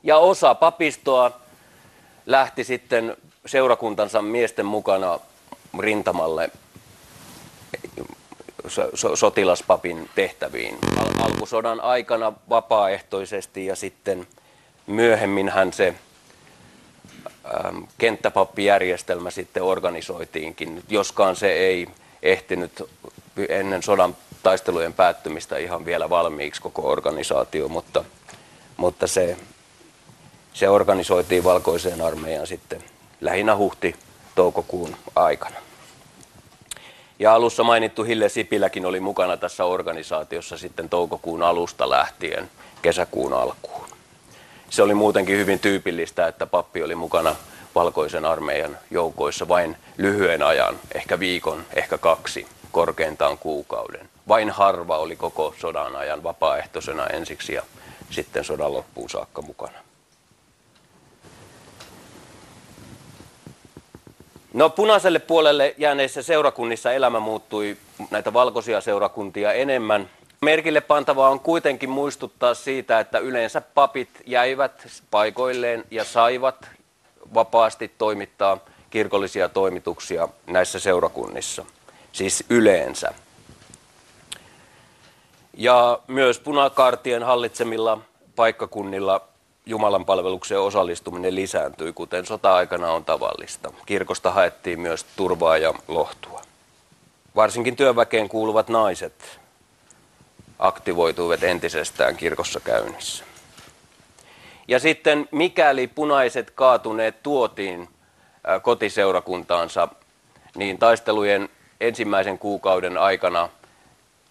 Ja 0.03 0.17
osa 0.17 0.55
papistoa 0.55 1.31
lähti 2.25 2.63
sitten 2.63 3.17
seurakuntansa 3.45 4.21
miesten 4.21 4.65
mukana 4.65 5.19
rintamalle 5.79 6.51
sotilaspapin 9.15 10.09
tehtäviin. 10.15 10.77
Al- 10.97 11.25
alkusodan 11.25 11.81
aikana 11.81 12.33
vapaaehtoisesti 12.49 13.65
ja 13.65 13.75
sitten 13.75 14.27
myöhemmin 14.87 15.49
hän 15.49 15.73
se 15.73 15.93
ähm, 17.27 17.83
kenttäpappijärjestelmä 17.97 19.31
sitten 19.31 19.63
organisoitiinkin, 19.63 20.83
joskaan 20.89 21.35
se 21.35 21.51
ei 21.51 21.87
ehtinyt 22.23 22.89
ennen 23.49 23.83
sodan 23.83 24.15
taistelujen 24.43 24.93
päättymistä 24.93 25.57
ihan 25.57 25.85
vielä 25.85 26.09
valmiiksi 26.09 26.61
koko 26.61 26.89
organisaatio, 26.89 27.67
mutta, 27.67 28.05
mutta 28.77 29.07
se, 29.07 29.37
se 30.53 30.69
organisoitiin 30.69 31.43
valkoiseen 31.43 32.01
armeijaan 32.01 32.47
sitten 32.47 32.83
lähinnä 33.21 33.55
huhti-toukokuun 33.55 34.95
aikana. 35.15 35.66
Ja 37.19 37.33
alussa 37.33 37.63
mainittu 37.63 38.03
Hille 38.03 38.29
Sipiläkin 38.29 38.85
oli 38.85 38.99
mukana 38.99 39.37
tässä 39.37 39.65
organisaatiossa 39.65 40.57
sitten 40.57 40.89
toukokuun 40.89 41.43
alusta 41.43 41.89
lähtien 41.89 42.49
kesäkuun 42.81 43.33
alkuun. 43.33 43.87
Se 44.69 44.83
oli 44.83 44.93
muutenkin 44.93 45.37
hyvin 45.37 45.59
tyypillistä, 45.59 46.27
että 46.27 46.45
pappi 46.45 46.83
oli 46.83 46.95
mukana 46.95 47.35
valkoisen 47.75 48.25
armeijan 48.25 48.77
joukoissa 48.91 49.47
vain 49.47 49.77
lyhyen 49.97 50.41
ajan, 50.41 50.79
ehkä 50.95 51.19
viikon, 51.19 51.63
ehkä 51.75 51.97
kaksi, 51.97 52.47
korkeintaan 52.71 53.37
kuukauden. 53.37 54.09
Vain 54.27 54.49
harva 54.49 54.97
oli 54.97 55.15
koko 55.15 55.55
sodan 55.59 55.95
ajan 55.95 56.23
vapaaehtoisena 56.23 57.07
ensiksi 57.07 57.53
ja 57.53 57.63
sitten 58.09 58.43
sodan 58.43 58.73
loppuun 58.73 59.09
saakka 59.09 59.41
mukana. 59.41 59.86
No 64.57 64.69
punaiselle 64.69 65.19
puolelle 65.19 65.75
jääneissä 65.77 66.21
seurakunnissa 66.21 66.91
elämä 66.91 67.19
muuttui 67.19 67.77
näitä 68.11 68.33
valkoisia 68.33 68.81
seurakuntia 68.81 69.53
enemmän. 69.53 70.09
Merkille 70.41 70.81
pantavaa 70.81 71.29
on 71.29 71.39
kuitenkin 71.39 71.89
muistuttaa 71.89 72.53
siitä, 72.53 72.99
että 72.99 73.19
yleensä 73.19 73.61
papit 73.61 74.09
jäivät 74.25 74.87
paikoilleen 75.11 75.83
ja 75.91 76.03
saivat 76.03 76.69
vapaasti 77.33 77.91
toimittaa 77.97 78.57
kirkollisia 78.89 79.49
toimituksia 79.49 80.27
näissä 80.47 80.79
seurakunnissa. 80.79 81.65
Siis 82.11 82.43
yleensä. 82.49 83.13
Ja 85.53 85.99
myös 86.07 86.39
punakaartien 86.39 87.23
hallitsemilla 87.23 87.99
paikkakunnilla 88.35 89.27
Jumalan 89.67 90.05
palvelukseen 90.05 90.61
osallistuminen 90.61 91.35
lisääntyi, 91.35 91.93
kuten 91.93 92.25
sota-aikana 92.25 92.91
on 92.91 93.05
tavallista. 93.05 93.73
Kirkosta 93.85 94.31
haettiin 94.31 94.79
myös 94.79 95.05
turvaa 95.15 95.57
ja 95.57 95.73
lohtua. 95.87 96.41
Varsinkin 97.35 97.75
työväkeen 97.75 98.29
kuuluvat 98.29 98.69
naiset 98.69 99.39
aktivoituivat 100.59 101.43
entisestään 101.43 102.17
kirkossa 102.17 102.59
käynnissä. 102.59 103.23
Ja 104.67 104.79
sitten 104.79 105.27
mikäli 105.31 105.87
punaiset 105.87 106.51
kaatuneet 106.51 107.23
tuotiin 107.23 107.89
kotiseurakuntaansa, 108.61 109.87
niin 110.55 110.77
taistelujen 110.77 111.49
ensimmäisen 111.81 112.39
kuukauden 112.39 112.97
aikana 112.97 113.49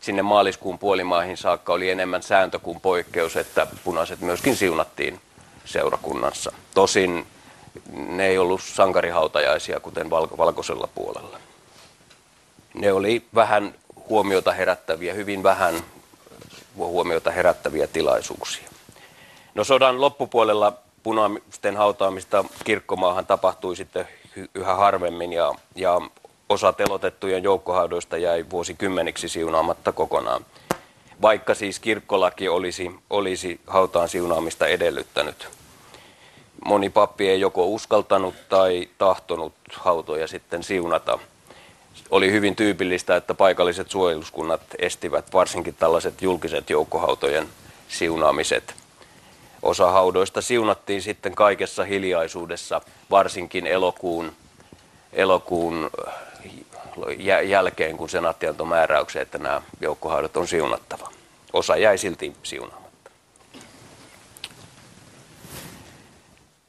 sinne 0.01 0.23
maaliskuun 0.23 0.79
puolimaihin 0.79 1.37
saakka 1.37 1.73
oli 1.73 1.91
enemmän 1.91 2.23
sääntö 2.23 2.59
kuin 2.59 2.81
poikkeus, 2.81 3.37
että 3.37 3.67
punaiset 3.85 4.21
myöskin 4.21 4.57
siunattiin 4.57 5.21
seurakunnassa. 5.67 6.53
Tosin 6.75 7.27
ne 7.93 8.27
ei 8.27 8.39
ollut 8.39 8.63
sankarihautajaisia, 8.63 9.81
kuten 9.81 10.11
valkoisella 10.11 10.89
puolella. 10.95 11.39
Ne 12.75 12.93
oli 12.93 13.27
vähän 13.35 13.75
huomiota 14.09 14.53
herättäviä, 14.53 15.15
hyvin 15.15 15.43
vähän 15.43 15.75
huomiota 16.77 17.31
herättäviä 17.31 17.87
tilaisuuksia. 17.87 18.69
No 19.55 19.65
sodan 19.65 20.01
loppupuolella 20.01 20.73
punaisten 21.03 21.77
hautaamista 21.77 22.45
kirkkomaahan 22.65 23.27
tapahtui 23.27 23.77
sitten 23.77 24.09
yhä 24.55 24.75
harvemmin 24.75 25.33
ja, 25.33 25.55
ja 25.75 26.01
osa 26.49 26.73
telotettujen 26.73 27.43
joukkohaudoista 27.43 28.17
jäi 28.17 28.45
vuosikymmeniksi 28.51 29.29
siunaamatta 29.29 29.93
kokonaan, 29.93 30.47
vaikka 31.23 31.55
siis 31.55 31.81
kirkkolaki 31.81 32.49
olisi, 32.49 32.91
olisi 33.11 33.61
hautaan 33.67 34.09
siunaamista 34.09 34.67
edellyttänyt. 34.67 35.56
Moni 36.65 36.91
pappi 36.91 37.29
ei 37.29 37.41
joko 37.41 37.67
uskaltanut 37.67 38.35
tai 38.49 38.89
tahtonut 38.99 39.53
hautoja 39.73 40.27
sitten 40.27 40.63
siunata. 40.63 41.19
Oli 42.11 42.33
hyvin 42.33 42.57
tyypillistä, 42.57 43.17
että 43.17 43.35
paikalliset 43.35 43.91
suojeluskunnat 43.91 44.61
estivät 44.79 45.33
varsinkin 45.33 45.75
tällaiset 45.75 46.23
julkiset 46.23 46.71
joukkohautojen 46.71 47.49
siunaamiset. 47.89 48.75
Osa 49.63 49.91
haudoista 49.91 50.43
siunattiin 50.43 51.03
sitten 51.03 51.35
kaikessa 51.35 51.85
hiljaisuudessa, 51.85 52.81
varsinkin 53.11 53.67
elokuun, 53.67 54.33
elokuun 55.13 55.91
jälkeen, 57.45 57.97
kun 57.97 58.09
senaatti 58.09 58.47
antoi 58.47 58.67
määräyksen, 58.67 59.23
että 59.23 59.39
nämä 59.39 59.63
joukkohaudot 59.81 60.37
on 60.37 60.49
siunattava. 60.49 61.11
Osa 61.53 61.77
jäi 61.77 61.99
silti 61.99 62.37
siunaamatta. 62.43 62.86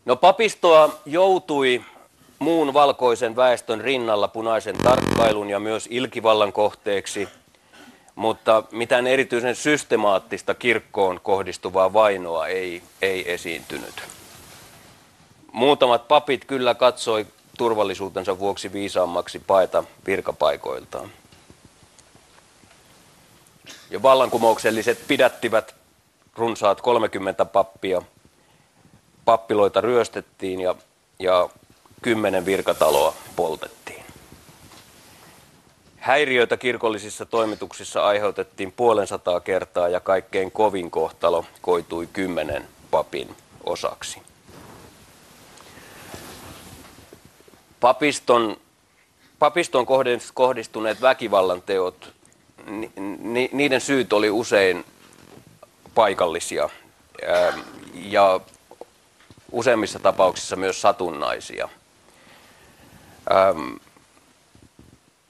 No 0.08 0.16
papistoa 0.16 1.00
joutui 1.06 1.82
muun 2.40 2.74
valkoisen 2.74 3.36
väestön 3.36 3.82
rinnalla 3.82 4.28
punaisen 4.28 4.78
tarkkailun 4.78 5.50
ja 5.50 5.60
myös 5.60 5.88
ilkivallan 5.92 6.54
kohteeksi, 6.54 7.28
mutta 8.16 8.64
mitään 8.72 9.08
erityisen 9.08 9.56
systemaattista 9.56 10.54
kirkkoon 10.54 11.20
kohdistuvaa 11.24 11.94
vainoa 11.94 12.48
ei, 12.48 12.82
ei 13.02 13.32
esiintynyt. 13.32 14.04
Muutamat 15.52 16.08
papit 16.08 16.46
kyllä 16.46 16.76
katsoi 16.76 17.28
turvallisuutensa 17.58 18.40
vuoksi 18.40 18.74
viisaammaksi 18.74 19.40
paeta 19.40 19.84
virkapaikoiltaan. 20.06 21.10
Ja 23.90 24.02
vallankumoukselliset 24.02 25.00
pidättivät 25.08 25.76
runsaat 26.36 26.82
30 26.82 27.46
pappia. 27.46 28.02
Pappiloita 29.28 29.82
ryöstettiin 29.82 30.60
ja, 30.60 30.76
ja 31.20 31.50
kymmenen 32.02 32.46
virkataloa 32.46 33.14
poltettiin. 33.36 34.04
Häiriöitä 35.98 36.58
kirkollisissa 36.58 37.26
toimituksissa 37.26 38.06
aiheutettiin 38.06 38.72
puolen 38.72 39.08
sataa 39.08 39.40
kertaa 39.40 39.90
ja 39.90 40.00
kaikkein 40.00 40.52
kovin 40.52 40.92
kohtalo 40.92 41.46
koitui 41.62 42.08
kymmenen 42.14 42.68
papin 42.92 43.36
osaksi. 43.64 44.22
papiston, 47.80 48.58
papiston 49.40 49.86
kohdistuneet 50.34 51.02
väkivallan 51.02 51.62
teot, 51.62 52.14
ni, 53.20 53.50
niiden 53.54 53.82
syyt 53.82 54.14
oli 54.14 54.30
usein 54.30 54.86
paikallisia 55.96 56.70
ja 57.94 58.40
useimmissa 59.58 60.00
tapauksissa 60.00 60.56
myös 60.56 60.82
satunnaisia. 60.82 61.70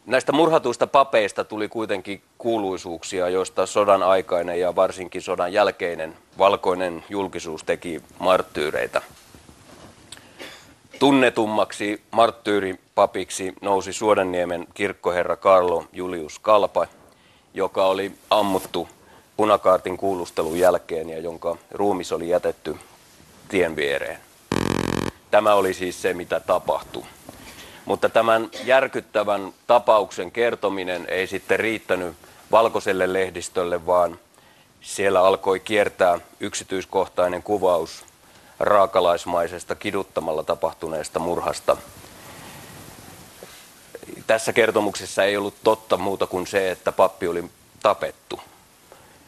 Näistä 0.06 0.32
murhatuista 0.32 0.88
papeista 0.88 1.44
tuli 1.44 1.70
kuitenkin 1.70 2.22
kuuluisuuksia, 2.38 3.30
joista 3.30 3.66
sodan 3.66 4.04
aikainen 4.04 4.60
ja 4.60 4.76
varsinkin 4.76 5.22
sodan 5.22 5.54
jälkeinen 5.54 6.18
valkoinen 6.38 7.04
julkisuus 7.10 7.64
teki 7.64 8.02
marttyyreitä– 8.20 9.02
Tunnetummaksi 11.00 12.02
marttyyripapiksi 12.12 13.54
nousi 13.62 13.94
Suodanniemen 13.94 14.68
kirkkoherra 14.74 15.36
Karlo 15.36 15.86
Julius 15.94 16.40
Kalpa, 16.40 16.88
joka 17.54 17.86
oli 17.86 18.12
ammuttu 18.30 18.88
punakaartin 19.38 19.98
kuulustelun 19.98 20.60
jälkeen 20.60 21.10
ja 21.10 21.20
jonka 21.20 21.58
ruumis 21.72 22.12
oli 22.12 22.30
jätetty 22.30 22.76
tien 23.50 23.76
viereen. 23.76 24.20
Tämä 25.32 25.54
oli 25.54 25.74
siis 25.74 26.02
se, 26.02 26.14
mitä 26.14 26.40
tapahtui. 26.40 27.04
Mutta 27.86 28.10
tämän 28.10 28.50
järkyttävän 28.64 29.54
tapauksen 29.68 30.32
kertominen 30.32 31.06
ei 31.10 31.28
sitten 31.28 31.60
riittänyt 31.60 32.16
valkoiselle 32.52 33.14
lehdistölle, 33.14 33.86
vaan 33.86 34.20
siellä 34.82 35.22
alkoi 35.22 35.60
kiertää 35.60 36.20
yksityiskohtainen 36.40 37.44
kuvaus 37.44 38.06
raakalaismaisesta 38.60 39.76
kiduttamalla 39.76 40.44
tapahtuneesta 40.44 41.20
murhasta. 41.20 41.78
Tässä 44.28 44.54
kertomuksessa 44.54 45.24
ei 45.24 45.38
ollut 45.38 45.56
totta 45.64 45.98
muuta 45.98 46.28
kuin 46.28 46.48
se, 46.48 46.72
että 46.72 46.92
pappi 46.92 47.28
oli 47.28 47.44
tapettu. 47.84 48.40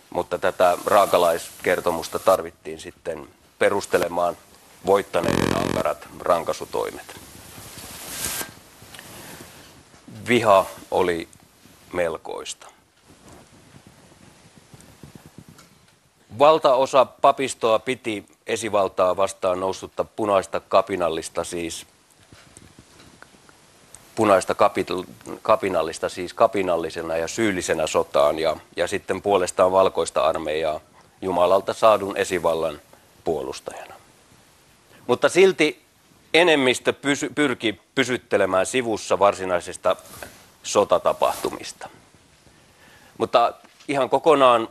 Mutta 0.10 0.38
tätä 0.38 0.78
raakalaiskertomusta 0.86 2.20
tarvittiin 2.20 2.80
sitten 2.80 3.28
perustelemaan 3.60 4.38
voittaneiden 4.86 5.58
ankarat 5.58 6.08
rankasutoimet. 6.20 7.20
Viha 10.28 10.66
oli 10.92 11.28
melkoista. 11.94 12.68
Valtaosa 16.40 17.06
papistoa 17.06 17.80
piti 17.80 18.26
esivaltaa 18.48 19.18
vastaan 19.18 19.60
noussutta 19.60 20.04
punaista 20.04 20.60
kapinallista, 20.60 21.44
siis 21.44 21.86
punaista 24.16 24.56
kapinallista 25.42 26.10
siis 26.10 26.34
kapinallisena 26.34 27.18
ja 27.18 27.28
syyllisenä 27.28 27.88
sotaan 27.88 28.40
ja, 28.40 28.58
ja 28.76 28.88
sitten 28.88 29.22
puolestaan 29.22 29.72
valkoista 29.72 30.22
armeijaa 30.22 30.80
Jumalalta 31.22 31.74
saadun 31.74 32.18
esivallan 32.18 32.82
puolustajana. 33.24 33.96
Mutta 35.08 35.30
silti 35.30 35.82
enemmistö 36.34 36.94
pysy, 36.94 37.30
pyrki 37.36 37.80
pysyttelemään 37.96 38.66
sivussa 38.66 39.20
varsinaisista 39.20 39.96
sotatapahtumista. 40.64 41.90
Mutta 43.18 43.54
ihan 43.88 44.10
kokonaan 44.10 44.70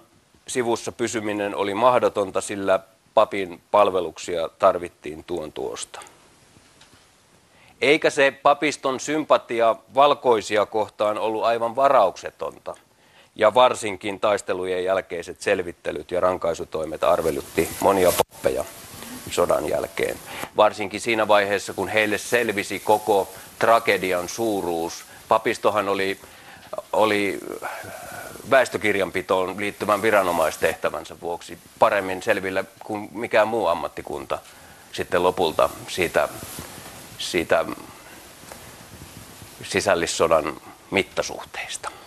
sivussa 0.49 0.93
pysyminen 0.93 1.55
oli 1.55 1.75
mahdotonta, 1.75 2.41
sillä 2.41 2.81
papin 3.15 3.61
palveluksia 3.71 4.49
tarvittiin 4.49 5.25
tuon 5.25 5.53
tuosta. 5.53 6.01
Eikä 7.81 8.11
se 8.11 8.31
papiston 8.31 9.01
sympatia 9.01 9.77
valkoisia 9.95 10.67
kohtaan 10.67 11.19
ollut 11.19 11.45
aivan 11.45 11.77
varauksetonta. 11.77 12.77
Ja 13.39 13.55
varsinkin 13.55 14.21
taistelujen 14.21 14.85
jälkeiset 14.85 15.41
selvittelyt 15.41 16.11
ja 16.11 16.21
rankaisutoimet 16.21 17.05
arvelutti 17.05 17.69
monia 17.81 18.13
pappeja 18.13 18.65
sodan 19.31 19.69
jälkeen. 19.69 20.17
Varsinkin 20.57 21.01
siinä 21.01 21.29
vaiheessa, 21.29 21.73
kun 21.73 21.89
heille 21.89 22.19
selvisi 22.19 22.81
koko 22.81 23.29
tragedian 23.59 24.29
suuruus. 24.29 25.05
Papistohan 25.29 25.89
oli, 25.89 26.19
oli 26.93 27.41
väestökirjanpitoon 28.51 29.61
liittyvän 29.61 30.03
viranomaistehtävänsä 30.03 31.21
vuoksi 31.21 31.59
paremmin 31.79 32.23
selvillä 32.23 32.65
kuin 32.85 33.09
mikään 33.13 33.49
muu 33.49 33.67
ammattikunta 33.67 34.39
sitten 34.93 35.23
lopulta 35.23 35.71
siitä, 35.89 36.29
siitä 37.19 37.65
sisällissodan 39.63 40.61
mittasuhteista 40.91 41.98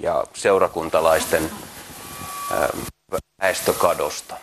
ja 0.00 0.24
seurakuntalaisten 0.34 1.50
väestökadosta. 3.42 4.36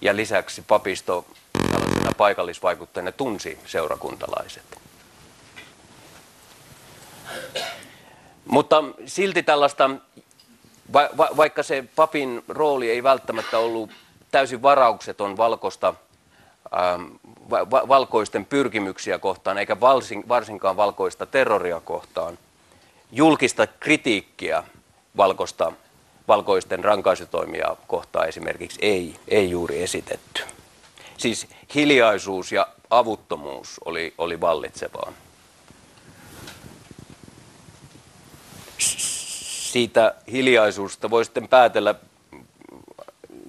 Ja 0.00 0.16
lisäksi 0.16 0.62
papisto 0.62 1.24
tällaisena 1.72 2.12
paikallisvaikuttajana 2.16 3.12
tunsi 3.12 3.58
seurakuntalaiset. 3.66 4.80
Mutta 8.46 8.84
silti 9.06 9.42
tällaista, 9.42 9.90
va, 10.92 11.08
va, 11.16 11.28
vaikka 11.36 11.62
se 11.62 11.84
papin 11.96 12.44
rooli 12.48 12.90
ei 12.90 13.02
välttämättä 13.02 13.58
ollut 13.58 13.90
täysin 14.30 14.62
varaukseton 14.62 15.36
valkosta, 15.36 15.94
ähm, 16.74 17.02
va, 17.50 17.88
valkoisten 17.88 18.44
pyrkimyksiä 18.44 19.18
kohtaan, 19.18 19.58
eikä 19.58 19.80
valsin, 19.80 20.28
varsinkaan 20.28 20.76
valkoista 20.76 21.26
terroria 21.26 21.80
kohtaan, 21.80 22.38
julkista 23.12 23.66
kritiikkiä 23.66 24.62
valkosta, 25.16 25.72
valkoisten 26.28 26.84
rankaisutoimia 26.84 27.76
kohtaan 27.86 28.28
esimerkiksi 28.28 28.78
ei, 28.82 29.16
ei 29.28 29.50
juuri 29.50 29.82
esitetty. 29.82 30.42
Siis 31.16 31.46
hiljaisuus 31.74 32.52
ja 32.52 32.66
avuttomuus 32.90 33.80
oli, 33.84 34.14
oli 34.18 34.40
vallitsevaa. 34.40 35.12
Siitä 38.78 40.14
hiljaisuudesta 40.32 41.10
voi 41.10 41.24
sitten 41.24 41.48
päätellä 41.48 41.94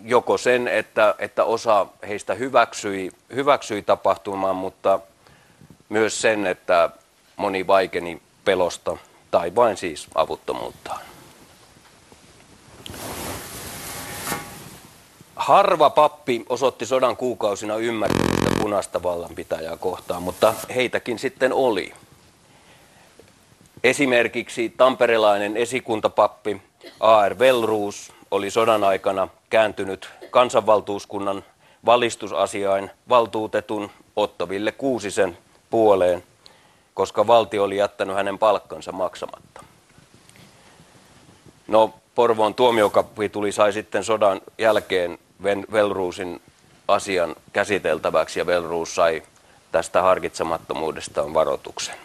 joko 0.04 0.38
sen, 0.38 0.68
että, 0.68 1.16
että 1.20 1.44
osa 1.44 1.86
heistä 2.08 2.34
hyväksyi, 2.34 3.12
hyväksyi 3.36 3.82
tapahtumaan, 3.82 4.56
mutta 4.56 5.00
myös 5.90 6.22
sen, 6.22 6.48
että 6.48 6.90
moni 7.38 7.68
vaikeni 7.68 8.22
pelosta 8.46 8.98
tai 9.32 9.56
vain 9.56 9.78
siis 9.78 10.08
avuttomuuttaan. 10.16 11.00
Harva 15.36 15.90
pappi 15.90 16.46
osoitti 16.50 16.86
sodan 16.86 17.18
kuukausina 17.18 17.76
ymmärtämistä 17.76 18.50
punaista 18.62 19.04
vallanpitäjää 19.04 19.78
kohtaan, 19.78 20.24
mutta 20.24 20.54
heitäkin 20.76 21.20
sitten 21.20 21.54
oli. 21.54 21.94
Esimerkiksi 23.84 24.74
tamperelainen 24.78 25.58
esikuntapappi 25.58 26.62
A.R. 27.00 27.40
Velruus 27.40 28.14
oli 28.32 28.52
sodan 28.52 28.84
aikana 28.84 29.28
kääntynyt 29.50 30.10
kansanvaltuuskunnan 30.30 31.44
valistusasiain 31.86 32.92
valtuutetun 33.10 33.92
Otto 34.16 34.50
Ville 34.50 34.72
Kuusisen 34.72 35.38
puoleen, 35.70 36.24
koska 36.94 37.28
valtio 37.28 37.64
oli 37.64 37.78
jättänyt 37.78 38.16
hänen 38.16 38.40
palkkansa 38.40 38.92
maksamatta. 38.92 39.64
No, 41.68 41.94
Porvoon 42.16 42.54
tuomiokapituli 42.54 43.52
sai 43.52 43.74
sitten 43.74 44.04
sodan 44.04 44.42
jälkeen 44.58 45.18
Velruusin 45.72 46.42
asian 46.88 47.36
käsiteltäväksi 47.54 48.40
ja 48.40 48.46
Velruus 48.46 48.96
sai 48.96 49.24
tästä 49.72 50.02
harkitsemattomuudestaan 50.02 51.34
varoituksen. 51.34 51.96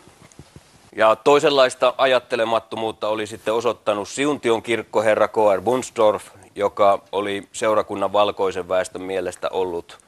Ja 0.97 1.17
toisenlaista 1.17 1.95
ajattelemattomuutta 1.99 3.09
oli 3.09 3.27
sitten 3.27 3.55
osoittanut 3.55 4.09
Siuntion 4.09 4.63
kirkkoherra 4.63 5.29
K.R. 5.29 5.61
Bunsdorf, 5.61 6.25
joka 6.55 7.03
oli 7.13 7.49
seurakunnan 7.53 8.13
valkoisen 8.13 8.69
väestön 8.69 9.03
mielestä 9.03 9.49
ollut 9.51 9.99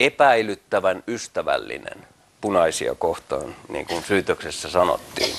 epäilyttävän 0.00 1.02
ystävällinen 1.08 2.06
punaisia 2.40 2.94
kohtaan, 2.94 3.56
niin 3.68 3.86
kuin 3.86 4.02
syytöksessä 4.02 4.70
sanottiin. 4.70 5.36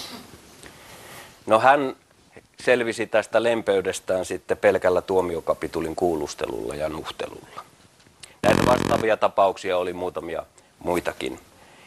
No 1.46 1.60
hän 1.60 1.96
selvisi 2.60 3.08
tästä 3.08 3.44
lempeydestään 3.44 4.26
sitten 4.26 4.58
pelkällä 4.58 5.02
tuomiokapitulin 5.02 5.96
kuulustelulla 5.96 6.76
ja 6.76 6.90
nuhtelulla. 6.90 7.64
Näitä 8.42 8.66
vastaavia 8.66 9.18
tapauksia 9.18 9.78
oli 9.78 9.94
muutamia 9.94 10.44
muitakin, 10.80 11.40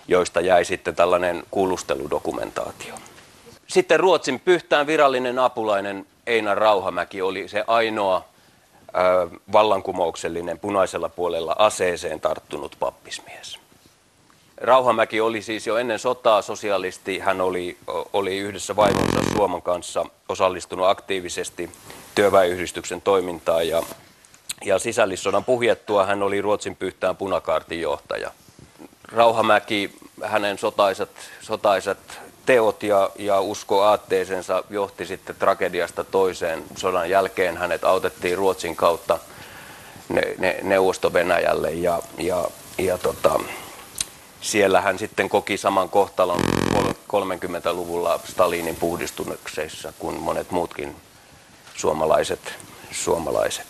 joista 0.09 0.41
jäi 0.41 0.65
sitten 0.65 0.95
tällainen 0.95 1.43
kuulusteludokumentaatio. 1.51 2.95
Sitten 3.67 4.01
Ruotsin 4.01 4.41
pyhtään 4.41 4.87
virallinen 4.87 5.39
apulainen 5.39 6.07
Einar 6.27 6.59
Rauhamäki 6.59 7.23
oli 7.23 7.49
se 7.49 7.65
ainoa 7.67 8.25
ö, 8.89 9.39
vallankumouksellinen 9.53 10.59
punaisella 10.59 11.09
puolella 11.09 11.57
aseeseen 11.59 12.21
tarttunut 12.21 12.77
pappismies. 12.81 13.59
Rauhamäki 14.61 15.21
oli 15.21 15.43
siis 15.43 15.67
jo 15.67 15.77
ennen 15.77 15.99
sotaa 15.99 16.43
sosialisti. 16.43 17.19
Hän 17.19 17.41
oli, 17.41 17.77
oli 18.13 18.39
yhdessä 18.39 18.77
vaimonsa 18.77 19.33
Suomen 19.33 19.63
kanssa 19.63 20.07
osallistunut 20.29 20.87
aktiivisesti 20.87 21.71
työväenyhdistyksen 22.15 23.01
toimintaan 23.01 23.69
ja, 23.69 23.83
ja 24.65 24.79
sisällissodan 24.79 25.45
puhjettua 25.45 26.07
hän 26.07 26.23
oli 26.23 26.41
Ruotsin 26.41 26.77
pyhtään 26.77 27.17
punakaartin 27.17 27.81
johtaja. 27.81 28.31
Rauhamäki, 29.13 29.93
hänen 30.25 30.59
sotaisat, 30.59 31.11
sotaisat 31.41 31.99
teot 32.47 32.83
ja, 32.83 33.11
ja 33.19 33.41
usko 33.41 33.83
aatteesensa 33.83 34.65
johti 34.71 35.07
sitten 35.07 35.37
tragediasta 35.37 36.05
toiseen. 36.05 36.65
Sodan 36.77 37.11
jälkeen 37.11 37.57
hänet 37.57 37.85
autettiin 37.85 38.39
Ruotsin 38.39 38.77
kautta 38.77 39.19
ne, 40.09 40.23
ne, 40.39 40.59
Neuvosto-Venäjälle 40.63 41.71
ja, 41.71 42.03
ja, 42.19 42.45
ja 42.79 42.99
tota, 42.99 43.41
siellä 44.41 44.81
hän 44.81 44.99
sitten 44.99 45.29
koki 45.29 45.57
saman 45.57 45.89
kohtalon 45.89 46.41
30-luvulla 47.11 48.21
Stalinin 48.25 48.77
puhdistuneksessa 48.77 49.93
kuin 49.99 50.17
monet 50.17 50.51
muutkin 50.51 50.97
suomalaiset, 51.75 52.55
suomalaiset. 52.91 53.67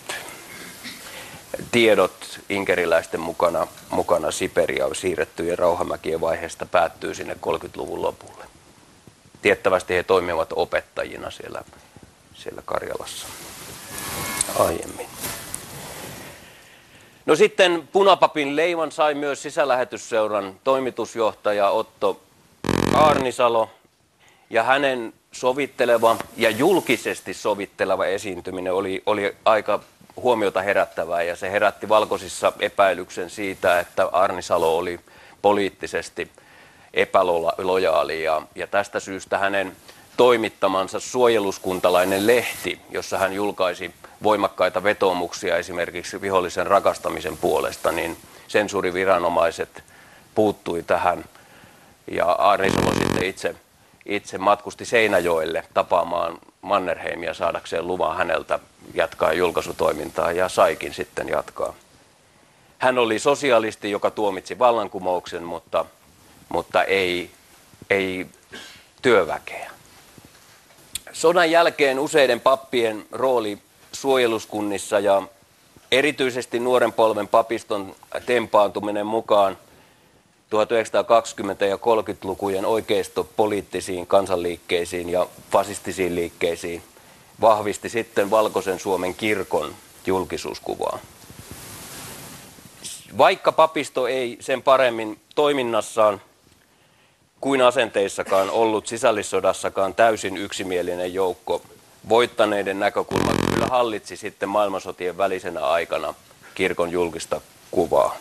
Tiedot 1.72 2.40
inkeriläisten 2.48 3.20
mukana, 3.20 3.66
mukana 3.90 4.30
Siperiaan 4.30 4.94
siirrettyjen 4.94 5.58
rauhamäkien 5.58 6.20
vaiheesta 6.20 6.66
päättyy 6.66 7.14
sinne 7.14 7.34
30-luvun 7.34 8.02
lopulle. 8.02 8.44
Tiettävästi 9.42 9.94
he 9.94 10.02
toimivat 10.02 10.52
opettajina 10.56 11.30
siellä, 11.30 11.62
siellä 12.34 12.62
Karjalassa 12.64 13.26
aiemmin. 14.58 15.06
No 17.30 17.36
sitten 17.36 17.88
Punapapin 17.92 18.56
leivan 18.56 18.92
sai 18.92 19.14
myös 19.14 19.42
sisälähetysseuran 19.42 20.60
toimitusjohtaja 20.64 21.70
Otto 21.70 22.20
Arnisalo 22.94 23.70
ja 24.50 24.62
hänen 24.62 25.12
sovitteleva 25.32 26.16
ja 26.36 26.50
julkisesti 26.50 27.34
sovitteleva 27.34 28.06
esiintyminen 28.06 28.72
oli, 28.72 29.02
oli 29.06 29.36
aika 29.44 29.80
huomiota 30.16 30.62
herättävää 30.62 31.22
ja 31.22 31.36
se 31.36 31.50
herätti 31.50 31.88
valkoisissa 31.88 32.52
epäilyksen 32.60 33.30
siitä, 33.30 33.80
että 33.80 34.08
Arnisalo 34.12 34.76
oli 34.76 35.00
poliittisesti 35.42 36.30
epälojaali 36.94 38.24
ja, 38.24 38.42
ja 38.54 38.66
tästä 38.66 39.00
syystä 39.00 39.38
hänen 39.38 39.76
toimittamansa 40.16 41.00
suojeluskuntalainen 41.00 42.26
lehti, 42.26 42.80
jossa 42.90 43.18
hän 43.18 43.32
julkaisi 43.32 43.94
voimakkaita 44.22 44.82
vetoomuksia 44.82 45.56
esimerkiksi 45.56 46.20
vihollisen 46.20 46.66
rakastamisen 46.66 47.36
puolesta, 47.36 47.92
niin 47.92 48.16
sensuuriviranomaiset 48.48 49.84
puuttui 50.34 50.82
tähän. 50.82 51.24
Ja 52.10 52.26
Arnisalo 52.26 52.92
sitten 52.94 53.24
itse, 53.24 53.54
itse 54.06 54.38
matkusti 54.38 54.84
Seinäjoelle 54.84 55.64
tapaamaan 55.74 56.38
Mannerheimia 56.62 57.34
saadakseen 57.34 57.86
luvan 57.86 58.16
häneltä 58.16 58.58
jatkaa 58.94 59.32
julkaisutoimintaa 59.32 60.32
ja 60.32 60.48
saikin 60.48 60.94
sitten 60.94 61.28
jatkaa. 61.28 61.74
Hän 62.78 62.98
oli 62.98 63.18
sosialisti, 63.18 63.90
joka 63.90 64.10
tuomitsi 64.10 64.58
vallankumouksen, 64.58 65.42
mutta, 65.42 65.84
mutta 66.48 66.84
ei, 66.84 67.30
ei 67.90 68.26
työväkeä. 69.02 69.70
Sodan 71.12 71.50
jälkeen 71.50 71.98
useiden 71.98 72.40
pappien 72.40 73.06
rooli 73.12 73.58
suojeluskunnissa 74.00 74.98
ja 74.98 75.22
erityisesti 75.92 76.58
nuoren 76.58 76.92
polven 76.92 77.28
papiston 77.28 77.96
tempaantuminen 78.26 79.06
mukaan 79.06 79.58
1920- 80.50 81.64
ja 81.64 81.76
30-lukujen 81.76 82.66
oikeistopoliittisiin 82.66 84.06
kansanliikkeisiin 84.06 85.08
ja 85.08 85.26
fasistisiin 85.50 86.14
liikkeisiin 86.14 86.82
vahvisti 87.40 87.88
sitten 87.88 88.30
Valkoisen 88.30 88.78
Suomen 88.78 89.14
kirkon 89.14 89.74
julkisuuskuvaa. 90.06 90.98
Vaikka 93.18 93.52
papisto 93.52 94.06
ei 94.06 94.36
sen 94.40 94.62
paremmin 94.62 95.20
toiminnassaan 95.34 96.20
kuin 97.40 97.62
asenteissakaan 97.62 98.50
ollut 98.50 98.86
sisällissodassakaan 98.86 99.94
täysin 99.94 100.36
yksimielinen 100.36 101.14
joukko, 101.14 101.62
voittaneiden 102.08 102.80
näkökulma 102.80 103.49
kyllä 103.60 103.76
hallitsi 103.76 104.16
sitten 104.16 104.48
maailmansotien 104.48 105.18
välisenä 105.18 105.66
aikana 105.66 106.14
kirkon 106.54 106.90
julkista 106.90 107.40
kuvaa. 107.70 108.16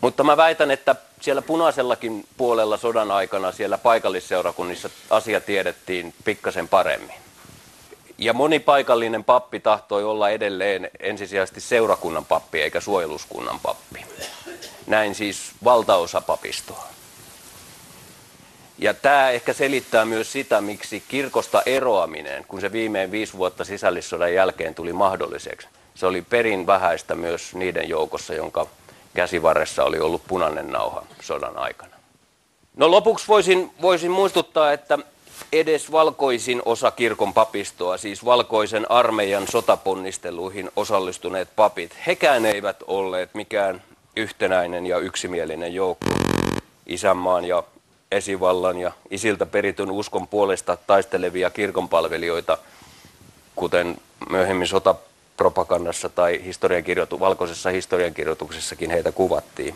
Mutta 0.00 0.24
mä 0.24 0.36
väitän, 0.36 0.70
että 0.70 0.96
siellä 1.20 1.42
punaisellakin 1.42 2.24
puolella 2.36 2.76
sodan 2.76 3.10
aikana 3.10 3.52
siellä 3.52 3.78
paikallisseurakunnissa 3.78 4.90
asia 5.10 5.40
tiedettiin 5.40 6.14
pikkasen 6.24 6.68
paremmin. 6.68 7.14
ja 8.18 8.32
moni 8.32 8.58
paikallinen 8.58 9.24
pappi 9.24 9.60
tahtoi 9.60 10.04
olla 10.04 10.30
edelleen 10.30 10.90
ensisijaisesti 11.00 11.60
seurakunnan 11.60 12.24
pappi 12.24 12.62
eikä 12.62 12.80
suojeluskunnan 12.80 13.60
pappi. 13.60 14.04
Näin 14.86 15.14
siis 15.14 15.52
valtaosa 15.64 16.20
papistoa. 16.20 16.88
Ja 18.80 18.94
tämä 18.94 19.30
ehkä 19.30 19.52
selittää 19.52 20.04
myös 20.04 20.32
sitä, 20.32 20.60
miksi 20.60 21.02
kirkosta 21.08 21.62
eroaminen, 21.66 22.44
kun 22.48 22.60
se 22.60 22.72
viimein 22.72 23.10
viisi 23.10 23.36
vuotta 23.36 23.64
sisällissodan 23.64 24.34
jälkeen 24.34 24.74
tuli 24.74 24.92
mahdolliseksi, 24.92 25.68
se 25.94 26.06
oli 26.06 26.22
perin 26.22 26.66
vähäistä 26.66 27.14
myös 27.14 27.54
niiden 27.54 27.88
joukossa, 27.88 28.34
jonka 28.34 28.66
käsivarressa 29.14 29.84
oli 29.84 29.98
ollut 30.00 30.22
punainen 30.28 30.72
nauha 30.72 31.06
sodan 31.22 31.56
aikana. 31.56 31.96
No 32.76 32.90
lopuksi 32.90 33.28
voisin, 33.28 33.70
voisin 33.82 34.10
muistuttaa, 34.10 34.72
että 34.72 34.98
edes 35.52 35.92
valkoisin 35.92 36.62
osa 36.64 36.90
kirkon 36.90 37.34
papistoa, 37.34 37.96
siis 37.96 38.24
valkoisen 38.24 38.90
armeijan 38.90 39.48
sotaponnisteluihin 39.48 40.70
osallistuneet 40.76 41.48
papit, 41.56 41.96
hekään 42.06 42.46
eivät 42.46 42.82
olleet 42.86 43.34
mikään 43.34 43.82
yhtenäinen 44.16 44.86
ja 44.86 44.98
yksimielinen 44.98 45.74
joukko 45.74 46.06
isänmaan 46.86 47.44
ja 47.44 47.62
esivallan 48.10 48.78
ja 48.78 48.92
isiltä 49.10 49.46
perityn 49.46 49.90
uskon 49.90 50.28
puolesta 50.28 50.76
taistelevia 50.86 51.50
kirkonpalvelijoita, 51.50 52.58
kuten 53.56 53.96
myöhemmin 54.30 54.66
sotapropagandassa 54.66 56.08
tai 56.08 56.44
historiankirjoitu, 56.44 57.20
valkoisessa 57.20 57.70
historiankirjoituksessakin 57.70 58.90
heitä 58.90 59.12
kuvattiin. 59.12 59.74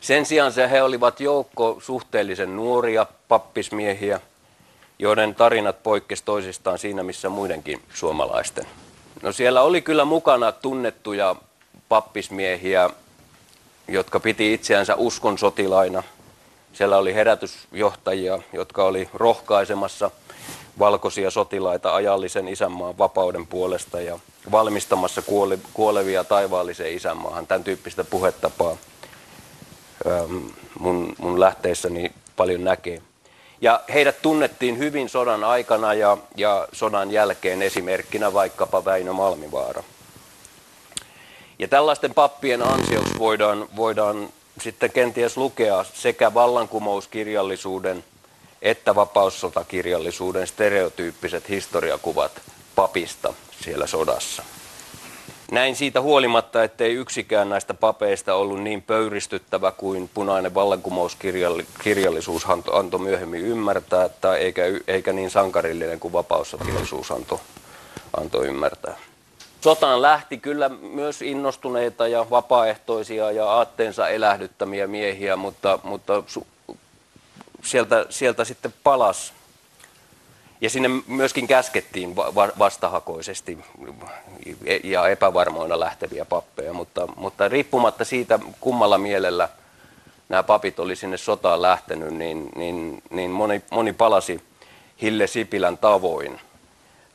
Sen 0.00 0.26
sijaan 0.26 0.52
se 0.52 0.70
he 0.70 0.82
olivat 0.82 1.20
joukko 1.20 1.78
suhteellisen 1.80 2.56
nuoria 2.56 3.06
pappismiehiä, 3.28 4.20
joiden 4.98 5.34
tarinat 5.34 5.82
poikkes 5.82 6.22
toisistaan 6.22 6.78
siinä, 6.78 7.02
missä 7.02 7.28
muidenkin 7.28 7.82
suomalaisten. 7.94 8.66
No 9.22 9.32
siellä 9.32 9.62
oli 9.62 9.82
kyllä 9.82 10.04
mukana 10.04 10.52
tunnettuja 10.52 11.36
pappismiehiä, 11.88 12.90
jotka 13.88 14.20
piti 14.20 14.54
itseänsä 14.54 14.94
uskon 14.94 15.38
sotilaina. 15.38 16.02
Siellä 16.74 16.96
oli 16.98 17.14
herätysjohtajia, 17.14 18.38
jotka 18.52 18.84
oli 18.84 19.08
rohkaisemassa 19.14 20.10
valkoisia 20.78 21.30
sotilaita 21.30 21.94
ajallisen 21.94 22.48
isänmaan 22.48 22.98
vapauden 22.98 23.46
puolesta 23.46 24.00
ja 24.00 24.18
valmistamassa 24.50 25.22
kuolevia 25.72 26.24
taivaalliseen 26.24 26.96
isänmaahan. 26.96 27.46
Tämän 27.46 27.64
tyyppistä 27.64 28.04
puhetapaa 28.04 28.76
mun, 30.78 31.14
mun 31.18 31.40
lähteissäni 31.40 32.12
paljon 32.36 32.64
näkee. 32.64 33.02
Ja 33.60 33.80
heidät 33.94 34.22
tunnettiin 34.22 34.78
hyvin 34.78 35.08
sodan 35.08 35.44
aikana 35.44 35.94
ja, 35.94 36.18
ja 36.36 36.68
sodan 36.72 37.10
jälkeen 37.10 37.62
esimerkkinä 37.62 38.32
vaikkapa 38.32 38.84
Väinö 38.84 39.12
Malmivaara. 39.12 39.82
Ja 41.58 41.68
tällaisten 41.68 42.14
pappien 42.14 42.62
ansioksi 42.62 43.18
voidaan, 43.18 43.68
voidaan 43.76 44.28
sitten 44.60 44.92
kenties 44.92 45.36
lukea 45.36 45.84
sekä 45.94 46.34
vallankumouskirjallisuuden 46.34 48.04
että 48.64 48.94
vapaussotakirjallisuuden 48.94 50.46
stereotyyppiset 50.46 51.48
historiakuvat 51.48 52.42
papista 52.74 53.34
siellä 53.60 53.86
sodassa. 53.86 54.42
Näin 55.50 55.76
siitä 55.76 56.00
huolimatta, 56.00 56.64
ettei 56.64 56.94
yksikään 56.94 57.48
näistä 57.48 57.74
papeista 57.74 58.34
ollut 58.34 58.62
niin 58.62 58.82
pöyristyttävä 58.82 59.70
kuin 59.70 60.10
punainen 60.14 60.54
vallankumouskirjallisuus 60.54 62.46
antoi 62.72 63.00
myöhemmin 63.00 63.40
ymmärtää, 63.40 64.08
tai 64.08 64.38
eikä, 64.38 64.62
eikä 64.86 65.12
niin 65.12 65.30
sankarillinen 65.30 66.00
kuin 66.00 66.12
vapaussotilaisuus 66.12 67.10
antoi, 67.10 67.38
antoi 68.16 68.46
ymmärtää. 68.46 68.96
Sotaan 69.64 70.02
lähti 70.02 70.38
kyllä 70.38 70.68
myös 70.68 71.22
innostuneita 71.22 72.08
ja 72.08 72.26
vapaaehtoisia 72.30 73.30
ja 73.30 73.50
aatteensa 73.50 74.08
elähdyttämiä 74.08 74.86
miehiä, 74.86 75.36
mutta, 75.36 75.78
mutta 75.82 76.22
sieltä, 77.62 78.06
sieltä 78.10 78.44
sitten 78.44 78.74
palas. 78.82 79.32
Ja 80.60 80.70
sinne 80.70 80.88
myöskin 81.06 81.46
käskettiin 81.46 82.16
vastahakoisesti 82.58 83.58
ja 84.84 85.08
epävarmoina 85.08 85.80
lähteviä 85.80 86.24
pappeja, 86.24 86.72
mutta, 86.72 87.06
mutta 87.16 87.48
riippumatta 87.48 88.04
siitä 88.04 88.38
kummalla 88.60 88.98
mielellä 88.98 89.48
nämä 90.28 90.42
papit 90.42 90.78
oli 90.78 90.96
sinne 90.96 91.16
sotaan 91.16 91.62
lähtenyt, 91.62 92.14
niin, 92.14 92.50
niin, 92.56 93.02
niin 93.10 93.30
moni, 93.30 93.62
moni 93.70 93.92
palasi 93.92 94.40
Hille 95.02 95.26
Sipilän 95.26 95.78
tavoin 95.78 96.40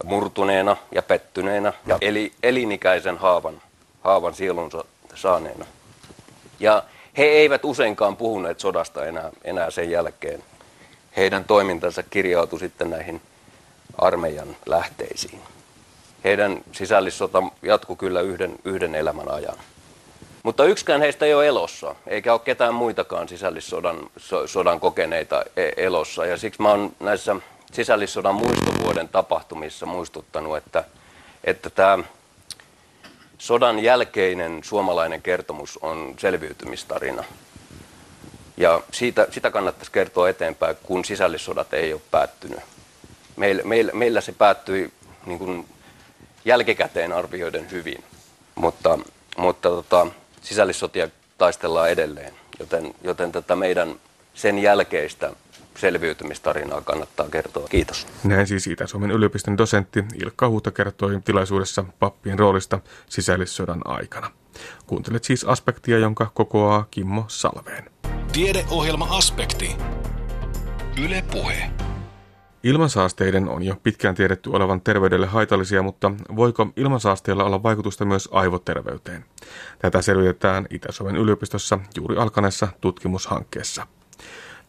murtuneena 0.03 0.77
ja 0.91 1.01
pettyneenä 1.01 1.73
ja 1.85 1.97
eli, 2.01 2.31
elinikäisen 2.43 3.17
haavan, 3.17 3.61
haavan 4.01 4.33
sielunsa 4.33 4.85
saaneena. 5.15 5.65
Ja 6.59 6.83
he 7.17 7.23
eivät 7.23 7.65
useinkaan 7.65 8.17
puhuneet 8.17 8.59
sodasta 8.59 9.05
enää, 9.05 9.29
enää 9.43 9.71
sen 9.71 9.91
jälkeen. 9.91 10.43
Heidän 11.17 11.45
toimintansa 11.45 12.03
kirjautui 12.03 12.59
sitten 12.59 12.89
näihin 12.89 13.21
armeijan 13.97 14.55
lähteisiin. 14.65 15.41
Heidän 16.23 16.61
sisällissota 16.71 17.43
jatkui 17.61 17.95
kyllä 17.95 18.21
yhden, 18.21 18.55
yhden 18.63 18.95
elämän 18.95 19.31
ajan. 19.31 19.57
Mutta 20.43 20.65
yksikään 20.65 21.01
heistä 21.01 21.25
ei 21.25 21.33
ole 21.33 21.47
elossa, 21.47 21.95
eikä 22.07 22.33
ole 22.33 22.39
ketään 22.39 22.73
muitakaan 22.73 23.27
sisällissodan 23.27 23.97
so, 24.17 24.47
sodan 24.47 24.79
kokeneita 24.79 25.43
e, 25.57 25.69
elossa. 25.77 26.25
Ja 26.25 26.37
siksi 26.37 26.61
mä 26.61 26.69
oon 26.69 26.91
näissä 26.99 27.35
sisällissodan 27.73 28.35
muistovuoden 28.35 29.09
tapahtumissa 29.09 29.85
muistuttanut, 29.85 30.57
että, 30.57 30.83
että 31.43 31.69
tämä 31.69 31.99
sodan 33.37 33.79
jälkeinen 33.79 34.63
suomalainen 34.63 35.21
kertomus 35.21 35.77
on 35.81 36.15
selviytymistarina. 36.17 37.23
Ja 38.57 38.81
siitä, 38.91 39.27
sitä 39.31 39.51
kannattaisi 39.51 39.91
kertoa 39.91 40.29
eteenpäin, 40.29 40.77
kun 40.83 41.05
sisällissodat 41.05 41.73
ei 41.73 41.93
ole 41.93 42.01
päättynyt 42.11 42.59
meillä, 43.39 43.63
meillä, 43.63 43.91
meillä 43.91 44.21
se 44.21 44.31
päättyi 44.31 44.91
niin 45.25 45.39
kuin 45.39 45.65
jälkikäteen 46.45 47.13
arvioiden 47.13 47.71
hyvin, 47.71 48.03
mutta, 48.55 48.99
mutta 49.37 49.69
tota, 49.69 50.07
sisällissotia 50.41 51.09
taistellaan 51.37 51.89
edelleen, 51.89 52.33
joten, 52.59 52.95
joten 53.03 53.31
tätä 53.31 53.55
meidän 53.55 53.99
sen 54.33 54.59
jälkeistä 54.59 55.33
selviytymistarinaa 55.79 56.81
kannattaa 56.81 57.29
kertoa. 57.29 57.67
Kiitos. 57.67 58.07
Näin 58.23 58.47
siis 58.47 58.67
Itä-Suomen 58.67 59.11
yliopiston 59.11 59.57
dosentti 59.57 60.03
Ilkka 60.15 60.49
Huuta 60.49 60.71
kertoi 60.71 61.21
tilaisuudessa 61.25 61.85
pappien 61.99 62.39
roolista 62.39 62.79
sisällissodan 63.09 63.81
aikana. 63.85 64.31
Kuuntelet 64.87 65.23
siis 65.23 65.43
aspektia, 65.43 65.97
jonka 65.97 66.31
kokoaa 66.33 66.87
Kimmo 66.91 67.25
Salveen. 67.27 67.89
Tiedeohjelma 68.33 69.07
Aspekti. 69.09 69.75
Yle 71.03 71.23
Puhe. 71.31 71.71
Ilmansaasteiden 72.63 73.49
on 73.49 73.63
jo 73.63 73.75
pitkään 73.83 74.15
tiedetty 74.15 74.49
olevan 74.49 74.81
terveydelle 74.81 75.27
haitallisia, 75.27 75.81
mutta 75.83 76.11
voiko 76.35 76.67
ilmansaasteilla 76.75 77.43
olla 77.43 77.63
vaikutusta 77.63 78.05
myös 78.05 78.29
aivoterveyteen? 78.31 79.25
Tätä 79.79 80.01
selvitetään 80.01 80.67
Itä-Suomen 80.69 81.15
yliopistossa 81.15 81.79
juuri 81.97 82.17
alkaneessa 82.17 82.67
tutkimushankkeessa. 82.81 83.87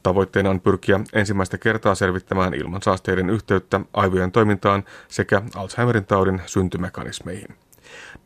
Tavoitteena 0.03 0.51
on 0.51 0.61
pyrkiä 0.61 1.01
ensimmäistä 1.13 1.59
kertaa 1.59 1.95
selvittämään 1.95 2.55
ilmansaasteiden 2.55 3.31
yhteyttä 3.31 3.81
aivojen 3.93 4.33
toimintaan 4.33 4.85
sekä 5.09 5.43
Alzheimerin 5.55 6.07
taudin 6.07 6.43
syntymekanismeihin. 6.47 7.57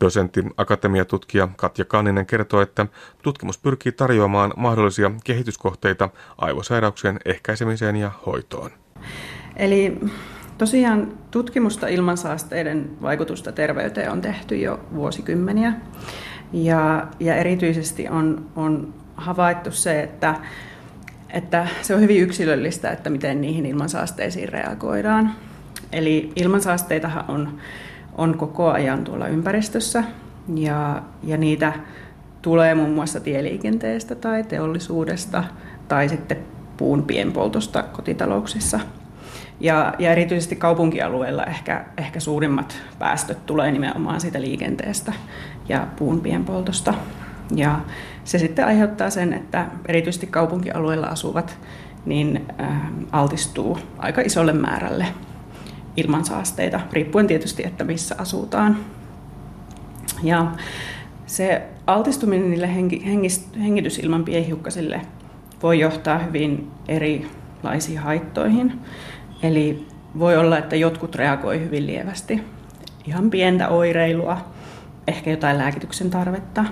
Dosentti 0.01 0.43
akatemiatutkija 0.57 1.47
Katja 1.55 1.85
Kanninen 1.85 2.25
kertoo, 2.25 2.61
että 2.61 2.85
tutkimus 3.21 3.57
pyrkii 3.57 3.91
tarjoamaan 3.91 4.53
mahdollisia 4.57 5.11
kehityskohteita 5.23 6.09
aivosairauksien 6.37 7.19
ehkäisemiseen 7.25 7.95
ja 7.95 8.11
hoitoon. 8.25 8.71
Eli 9.55 9.99
tosiaan 10.57 11.17
tutkimusta 11.31 11.87
ilmansaasteiden 11.87 13.01
vaikutusta 13.01 13.51
terveyteen 13.51 14.11
on 14.11 14.21
tehty 14.21 14.55
jo 14.55 14.79
vuosikymmeniä. 14.93 15.73
Ja, 16.53 17.07
ja 17.19 17.35
erityisesti 17.35 18.09
on, 18.09 18.45
on 18.55 18.93
havaittu 19.15 19.71
se, 19.71 20.03
että, 20.03 20.35
että 21.35 21.67
se 21.81 21.95
on 21.95 22.01
hyvin 22.01 22.21
yksilöllistä, 22.21 22.91
että 22.91 23.09
miten 23.09 23.41
niihin 23.41 23.65
ilmansaasteisiin 23.65 24.49
reagoidaan. 24.49 25.31
Eli 25.91 26.31
ilmansaasteitahan 26.35 27.25
on, 27.27 27.57
on 28.17 28.37
koko 28.37 28.71
ajan 28.71 29.03
tuolla 29.03 29.27
ympäristössä 29.27 30.03
ja, 30.55 31.03
ja 31.23 31.37
niitä 31.37 31.73
tulee 32.41 32.75
muun 32.75 32.91
muassa 32.91 33.19
tieliikenteestä 33.19 34.15
tai 34.15 34.43
teollisuudesta 34.43 35.43
tai 35.87 36.09
sitten 36.09 36.37
puun 36.77 37.03
pienpoltosta 37.03 37.83
kotitalouksissa– 37.83 38.79
ja, 39.59 39.93
ja 39.99 40.11
erityisesti 40.11 40.55
kaupunkialueilla 40.55 41.43
ehkä, 41.43 41.85
ehkä 41.97 42.19
suurimmat 42.19 42.77
päästöt 42.99 43.45
tulee 43.45 43.71
nimenomaan 43.71 44.21
siitä 44.21 44.41
liikenteestä 44.41 45.13
ja 45.69 45.87
puun 45.95 46.21
pienpoltosta. 46.21 46.93
Ja 47.55 47.79
se 48.25 48.39
sitten 48.39 48.65
aiheuttaa 48.65 49.09
sen, 49.09 49.33
että 49.33 49.65
erityisesti 49.87 50.27
kaupunkialueilla 50.27 51.07
asuvat 51.07 51.57
niin 52.05 52.45
äh, 52.61 52.81
altistuu 53.11 53.77
aika 53.97 54.21
isolle 54.21 54.53
määrälle 54.53 55.05
ilmansaasteita, 55.97 56.79
riippuen 56.91 57.27
tietysti, 57.27 57.63
että 57.65 57.83
missä 57.83 58.15
asutaan. 58.17 58.77
Ja 60.23 60.51
se 61.25 61.61
altistuminen 61.87 62.49
niille 62.49 62.69
hengitysilman 63.59 64.23
pienhiukkasille 64.23 65.01
voi 65.63 65.79
johtaa 65.79 66.19
hyvin 66.19 66.71
erilaisiin 66.87 67.99
haittoihin. 67.99 68.79
Eli 69.43 69.87
voi 70.19 70.37
olla, 70.37 70.57
että 70.57 70.75
jotkut 70.75 71.15
reagoi 71.15 71.59
hyvin 71.59 71.87
lievästi. 71.87 72.43
Ihan 73.07 73.29
pientä 73.29 73.67
oireilua, 73.67 74.37
ehkä 75.07 75.31
jotain 75.31 75.57
lääkityksen 75.57 76.09
tarvetta. 76.09 76.65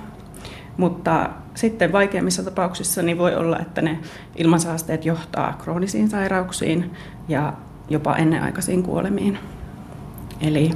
Mutta 0.78 1.30
sitten 1.56 1.91
vaikeimmissa 1.91 2.43
tapauksissa 2.43 3.01
niin 3.01 3.18
voi 3.18 3.36
olla, 3.36 3.60
että 3.60 3.82
ne 3.82 3.99
ilmansaasteet 4.36 5.06
johtaa 5.06 5.54
kroonisiin 5.64 6.10
sairauksiin 6.10 6.91
ja 7.28 7.54
jopa 7.89 8.16
ennenaikaisiin 8.16 8.84
kuolemiin. 8.84 9.39
Eli 10.41 10.72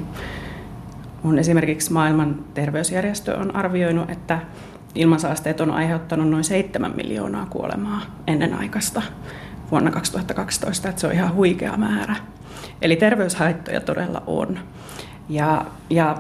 on 1.24 1.40
esimerkiksi 1.40 1.94
maailman 1.94 2.36
terveysjärjestö 2.54 3.38
on 3.38 3.56
arvioinut, 3.56 4.10
että 4.10 4.40
ilmansaasteet 4.96 5.62
on 5.62 5.72
aiheuttanut 5.72 6.30
noin 6.30 6.44
7 6.44 6.94
miljoonaa 6.96 7.46
kuolemaa 7.46 8.02
ennenaikaista 8.28 9.02
vuonna 9.72 9.92
2012, 9.92 10.90
että 10.90 11.02
se 11.02 11.08
on 11.08 11.14
ihan 11.14 11.34
huikea 11.34 11.78
määrä. 11.78 12.16
Eli 12.82 12.96
terveyshaittoja 12.96 13.82
todella 13.82 14.24
on. 14.28 14.60
Ja, 15.30 15.66
ja 15.90 16.18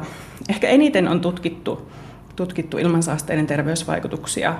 ehkä 0.49 0.67
eniten 0.67 1.07
on 1.07 1.21
tutkittu, 1.21 1.91
tutkittu 2.37 2.77
ilmansaasteiden 2.77 3.47
terveysvaikutuksia 3.47 4.55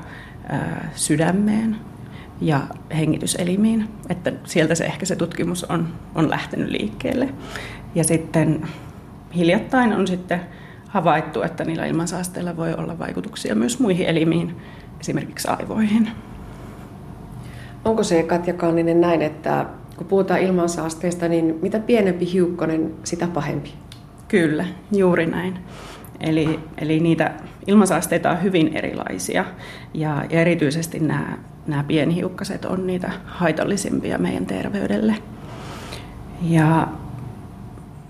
sydämeen 0.95 1.75
ja 2.41 2.61
hengityselimiin, 2.97 3.89
että 4.09 4.33
sieltä 4.43 4.75
se 4.75 4.85
ehkä 4.85 5.05
se 5.05 5.15
tutkimus 5.15 5.63
on, 5.63 5.87
on 6.15 6.29
lähtenyt 6.29 6.69
liikkeelle. 6.69 7.29
Ja 7.95 8.03
sitten 8.03 8.67
hiljattain 9.35 9.93
on 9.93 10.07
sitten 10.07 10.41
havaittu, 10.87 11.41
että 11.41 11.65
niillä 11.65 11.85
ilmansaasteilla 11.85 12.57
voi 12.57 12.73
olla 12.73 12.99
vaikutuksia 12.99 13.55
myös 13.55 13.79
muihin 13.79 14.07
elimiin, 14.07 14.55
esimerkiksi 14.99 15.47
aivoihin. 15.47 16.09
Onko 17.85 18.03
se 18.03 18.23
Katja 18.23 18.53
Kanninen 18.53 19.01
näin, 19.01 19.21
että 19.21 19.65
kun 19.97 20.07
puhutaan 20.07 20.39
ilmansaasteista, 20.39 21.27
niin 21.27 21.59
mitä 21.61 21.79
pienempi 21.79 22.31
hiukkanen, 22.33 22.93
sitä 23.03 23.27
pahempi? 23.27 23.73
Kyllä, 24.27 24.65
juuri 24.91 25.25
näin. 25.25 25.59
Eli, 26.19 26.59
eli 26.77 26.99
niitä 26.99 27.31
ilmansaasteita 27.67 28.31
on 28.31 28.43
hyvin 28.43 28.71
erilaisia 28.73 29.45
ja, 29.93 30.25
ja 30.29 30.41
erityisesti 30.41 30.99
nämä, 30.99 31.37
nämä 31.67 31.83
pienhiukkaset 31.83 32.65
on 32.65 32.87
niitä 32.87 33.11
haitallisimpia 33.25 34.17
meidän 34.17 34.45
terveydelle. 34.45 35.15
Ja 36.41 36.87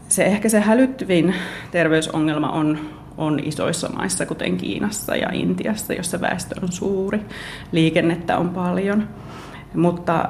se 0.09 0.23
ehkä 0.23 0.49
se 0.49 0.59
hälyttävin 0.59 1.35
terveysongelma 1.71 2.49
on, 2.49 2.79
on 3.17 3.39
isoissa 3.43 3.89
maissa, 3.89 4.25
kuten 4.25 4.57
Kiinassa 4.57 5.15
ja 5.15 5.29
Intiassa, 5.33 5.93
jossa 5.93 6.21
väestö 6.21 6.55
on 6.61 6.71
suuri, 6.71 7.19
liikennettä 7.71 8.37
on 8.37 8.49
paljon. 8.49 9.07
Mutta 9.73 10.29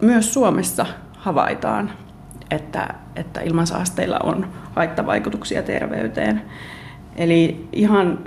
myös 0.00 0.34
Suomessa 0.34 0.86
havaitaan, 1.18 1.90
että, 2.50 2.94
että 3.16 3.40
ilmansaasteilla 3.40 4.18
on 4.22 4.48
haittavaikutuksia 4.74 5.62
terveyteen. 5.62 6.42
Eli 7.16 7.68
ihan, 7.72 8.18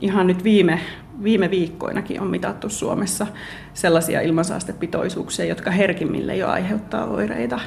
ihan 0.00 0.26
nyt 0.26 0.44
viime, 0.44 0.80
viime 1.22 1.50
viikkoinakin 1.50 2.20
on 2.20 2.26
mitattu 2.26 2.68
Suomessa 2.68 3.26
sellaisia 3.74 4.20
ilmansaastepitoisuuksia, 4.20 5.44
jotka 5.44 5.70
herkimmille 5.70 6.36
jo 6.36 6.48
aiheuttaa 6.48 7.04
oireita. 7.04 7.60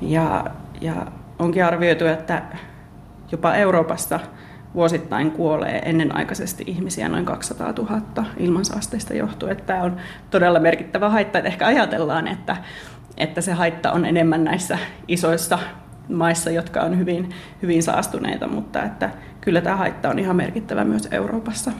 Ja, 0.00 0.44
ja 0.80 1.06
onkin 1.38 1.64
arvioitu, 1.64 2.06
että 2.06 2.42
jopa 3.32 3.54
Euroopassa 3.54 4.20
vuosittain 4.74 5.30
kuolee 5.30 5.82
ennenaikaisesti 5.84 6.64
ihmisiä 6.66 7.08
noin 7.08 7.24
200 7.24 7.72
000 7.72 8.24
ilmansaasteista 8.36 9.14
johtuen. 9.14 9.56
Tämä 9.56 9.82
on 9.82 9.96
todella 10.30 10.60
merkittävä 10.60 11.08
haitta. 11.08 11.38
Ehkä 11.38 11.66
ajatellaan, 11.66 12.28
että, 12.28 12.56
että 13.16 13.40
se 13.40 13.52
haitta 13.52 13.92
on 13.92 14.04
enemmän 14.04 14.44
näissä 14.44 14.78
isoissa 15.08 15.58
maissa, 16.08 16.50
jotka 16.50 16.80
on 16.80 16.98
hyvin, 16.98 17.30
hyvin 17.62 17.82
saastuneita, 17.82 18.48
mutta 18.48 18.82
että 18.82 19.10
kyllä 19.40 19.60
tämä 19.60 19.76
haitta 19.76 20.10
on 20.10 20.18
ihan 20.18 20.36
merkittävä 20.36 20.84
myös 20.84 21.08
Euroopassa 21.10 21.72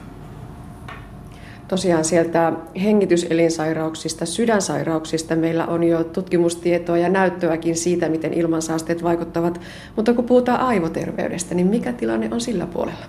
tosiaan 1.67 2.05
sieltä 2.05 2.53
hengityselinsairauksista, 2.83 4.25
sydänsairauksista 4.25 5.35
meillä 5.35 5.65
on 5.65 5.83
jo 5.83 6.03
tutkimustietoa 6.03 6.97
ja 6.97 7.09
näyttöäkin 7.09 7.75
siitä, 7.75 8.09
miten 8.09 8.33
ilmansaasteet 8.33 9.03
vaikuttavat. 9.03 9.61
Mutta 9.95 10.13
kun 10.13 10.25
puhutaan 10.25 10.59
aivoterveydestä, 10.59 11.55
niin 11.55 11.67
mikä 11.67 11.93
tilanne 11.93 12.29
on 12.31 12.41
sillä 12.41 12.65
puolella? 12.65 13.05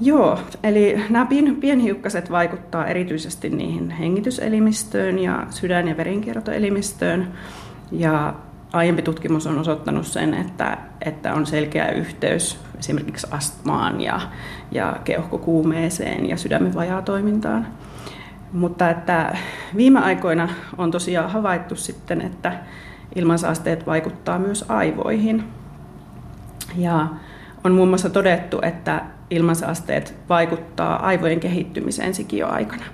Joo, 0.00 0.38
eli 0.62 0.96
nämä 1.10 1.26
pienhiukkaset 1.60 2.30
vaikuttaa 2.30 2.86
erityisesti 2.86 3.50
niihin 3.50 3.90
hengityselimistöön 3.90 5.18
ja 5.18 5.46
sydän- 5.50 5.88
ja 5.88 5.96
verenkiertoelimistöön. 5.96 7.28
Ja 7.92 8.34
aiempi 8.76 9.02
tutkimus 9.02 9.46
on 9.46 9.58
osoittanut 9.58 10.06
sen, 10.06 10.34
että, 10.34 10.78
että 11.00 11.34
on 11.34 11.46
selkeä 11.46 11.88
yhteys 11.88 12.58
esimerkiksi 12.78 13.26
astmaan 13.30 14.00
ja, 14.00 14.20
ja 14.72 14.96
keuhkokuumeeseen 15.04 16.28
ja 16.28 16.36
sydämen 16.36 16.74
vajaatoimintaan. 16.74 17.66
Mutta 18.52 18.90
että 18.90 19.36
viime 19.76 20.00
aikoina 20.00 20.48
on 20.78 20.90
tosiaan 20.90 21.30
havaittu 21.30 21.76
sitten, 21.76 22.20
että 22.20 22.52
ilmansaasteet 23.14 23.86
vaikuttaa 23.86 24.38
myös 24.38 24.64
aivoihin. 24.68 25.44
Ja 26.76 27.06
on 27.64 27.72
muun 27.72 27.88
muassa 27.88 28.10
todettu, 28.10 28.58
että 28.62 29.02
ilmansaasteet 29.30 30.14
vaikuttaa 30.28 31.06
aivojen 31.06 31.40
kehittymiseen 31.40 32.14
sikioaikana. 32.14 32.84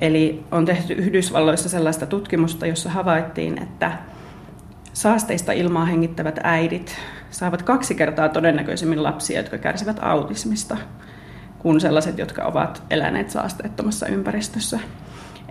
Eli 0.00 0.44
on 0.50 0.64
tehty 0.64 0.92
Yhdysvalloissa 0.92 1.68
sellaista 1.68 2.06
tutkimusta, 2.06 2.66
jossa 2.66 2.90
havaittiin, 2.90 3.62
että 3.62 3.92
Saasteista 4.92 5.52
ilmaa 5.52 5.84
hengittävät 5.84 6.38
äidit 6.42 6.96
saavat 7.30 7.62
kaksi 7.62 7.94
kertaa 7.94 8.28
todennäköisemmin 8.28 9.02
lapsia, 9.02 9.40
jotka 9.40 9.58
kärsivät 9.58 9.96
autismista, 10.02 10.76
kuin 11.58 11.80
sellaiset, 11.80 12.18
jotka 12.18 12.44
ovat 12.44 12.82
eläneet 12.90 13.30
saasteettomassa 13.30 14.06
ympäristössä. 14.06 14.80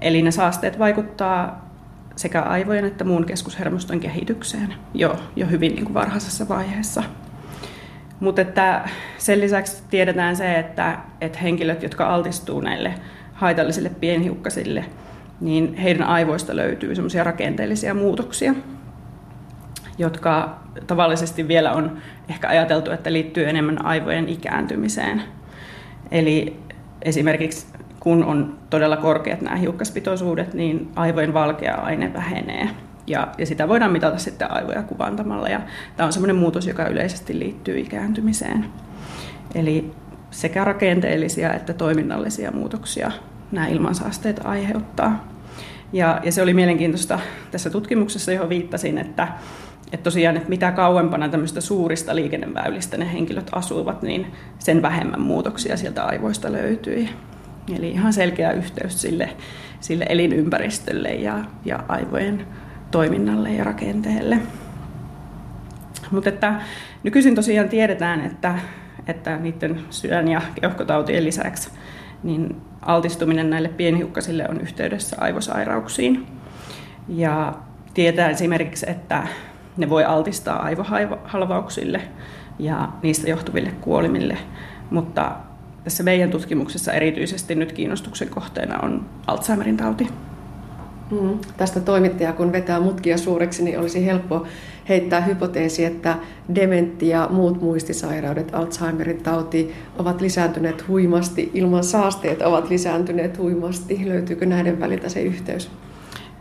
Eli 0.01 0.21
ne 0.21 0.31
saasteet 0.31 0.79
vaikuttaa 0.79 1.69
sekä 2.15 2.41
aivojen 2.41 2.85
että 2.85 3.03
muun 3.03 3.25
keskushermoston 3.25 3.99
kehitykseen 3.99 4.73
jo, 4.93 5.19
jo 5.35 5.47
hyvin 5.47 5.75
niin 5.75 5.85
kuin 5.85 5.93
varhaisessa 5.93 6.49
vaiheessa. 6.49 7.03
Mutta 8.19 8.41
että 8.41 8.89
sen 9.17 9.41
lisäksi 9.41 9.83
tiedetään 9.89 10.35
se, 10.35 10.59
että, 10.59 10.97
että 11.21 11.39
henkilöt, 11.39 11.83
jotka 11.83 12.07
altistuu 12.07 12.61
näille 12.61 12.93
haitallisille 13.33 13.89
pienhiukkasille, 13.89 14.85
niin 15.41 15.73
heidän 15.73 16.03
aivoista 16.03 16.55
löytyy 16.55 16.95
semmoisia 16.95 17.23
rakenteellisia 17.23 17.93
muutoksia, 17.93 18.53
jotka 19.99 20.59
tavallisesti 20.87 21.47
vielä 21.47 21.71
on 21.71 21.97
ehkä 22.29 22.47
ajateltu, 22.47 22.91
että 22.91 23.13
liittyy 23.13 23.49
enemmän 23.49 23.85
aivojen 23.85 24.29
ikääntymiseen. 24.29 25.21
Eli 26.11 26.59
esimerkiksi 27.01 27.67
kun 27.99 28.23
on 28.23 28.57
todella 28.69 28.97
korkeat 28.97 29.41
nämä 29.41 29.55
hiukkaspitoisuudet, 29.55 30.53
niin 30.53 30.91
aivojen 30.95 31.33
valkea 31.33 31.75
aine 31.75 32.13
vähenee. 32.13 32.69
Ja, 33.07 33.27
ja 33.37 33.45
sitä 33.45 33.67
voidaan 33.67 33.91
mitata 33.91 34.17
sitten 34.17 34.51
aivoja 34.51 34.83
kuvantamalla. 34.83 35.49
Ja 35.49 35.61
tämä 35.97 36.07
on 36.07 36.13
sellainen 36.13 36.35
muutos, 36.35 36.67
joka 36.67 36.87
yleisesti 36.87 37.39
liittyy 37.39 37.79
ikääntymiseen. 37.79 38.65
Eli 39.55 39.91
sekä 40.31 40.63
rakenteellisia 40.63 41.53
että 41.53 41.73
toiminnallisia 41.73 42.51
muutoksia 42.51 43.11
nämä 43.51 43.67
ilmansaasteet 43.67 44.45
aiheuttaa. 44.45 45.27
Ja, 45.93 46.19
ja 46.23 46.31
se 46.31 46.41
oli 46.41 46.53
mielenkiintoista 46.53 47.19
tässä 47.51 47.69
tutkimuksessa, 47.69 48.31
johon 48.31 48.49
viittasin, 48.49 48.97
että 48.97 49.27
että 49.93 50.03
tosiaan, 50.03 50.37
että 50.37 50.49
mitä 50.49 50.71
kauempana 50.71 51.29
tämmöistä 51.29 51.61
suurista 51.61 52.15
liikenneväylistä 52.15 52.97
ne 52.97 53.13
henkilöt 53.13 53.49
asuivat, 53.51 54.01
niin 54.01 54.27
sen 54.59 54.81
vähemmän 54.81 55.21
muutoksia 55.21 55.77
sieltä 55.77 56.03
aivoista 56.03 56.51
löytyi. 56.51 57.09
Eli 57.75 57.89
ihan 57.89 58.13
selkeä 58.13 58.51
yhteys 58.51 59.01
sille, 59.01 59.29
sille 59.79 60.05
elinympäristölle 60.09 61.09
ja, 61.09 61.39
ja 61.65 61.83
aivojen 61.87 62.47
toiminnalle 62.91 63.53
ja 63.53 63.63
rakenteelle. 63.63 64.39
Mutta 66.11 66.29
että 66.29 66.61
nykyisin 67.03 67.35
tosiaan 67.35 67.69
tiedetään, 67.69 68.25
että, 68.25 68.55
että 69.07 69.37
niiden 69.37 69.79
sydän- 69.89 70.27
ja 70.27 70.41
keuhkotautien 70.61 71.23
lisäksi 71.23 71.69
niin 72.23 72.61
altistuminen 72.81 73.49
näille 73.49 73.69
pienhiukkasille 73.69 74.45
on 74.49 74.61
yhteydessä 74.61 75.15
aivosairauksiin. 75.19 76.27
Ja 77.07 77.53
tietää 77.93 78.29
esimerkiksi, 78.29 78.89
että 78.89 79.27
ne 79.79 79.89
voi 79.89 80.03
altistaa 80.03 80.63
aivohalvauksille 80.63 82.01
ja 82.59 82.89
niistä 83.03 83.29
johtuville 83.29 83.71
kuolimille, 83.81 84.37
mutta 84.89 85.31
tässä 85.83 86.03
meidän 86.03 86.31
tutkimuksessa 86.31 86.93
erityisesti 86.93 87.55
nyt 87.55 87.71
kiinnostuksen 87.71 88.29
kohteena 88.29 88.79
on 88.79 89.05
Alzheimerin 89.27 89.77
tauti. 89.77 90.07
Mm. 91.11 91.39
Tästä 91.57 91.79
toimittaja, 91.79 92.33
kun 92.33 92.51
vetää 92.51 92.79
mutkia 92.79 93.17
suureksi, 93.17 93.63
niin 93.63 93.79
olisi 93.79 94.05
helppo 94.05 94.47
heittää 94.89 95.21
hypoteesi, 95.21 95.85
että 95.85 96.15
dementti 96.55 97.07
ja 97.07 97.27
muut 97.31 97.61
muistisairaudet, 97.61 98.55
Alzheimerin 98.55 99.23
tauti, 99.23 99.73
ovat 99.97 100.21
lisääntyneet 100.21 100.87
huimasti, 100.87 101.51
ilman 101.53 101.83
saasteet 101.83 102.41
ovat 102.41 102.69
lisääntyneet 102.69 103.37
huimasti. 103.37 104.01
Löytyykö 104.05 104.45
näiden 104.45 104.79
väliltä 104.79 105.09
se 105.09 105.21
yhteys? 105.21 105.71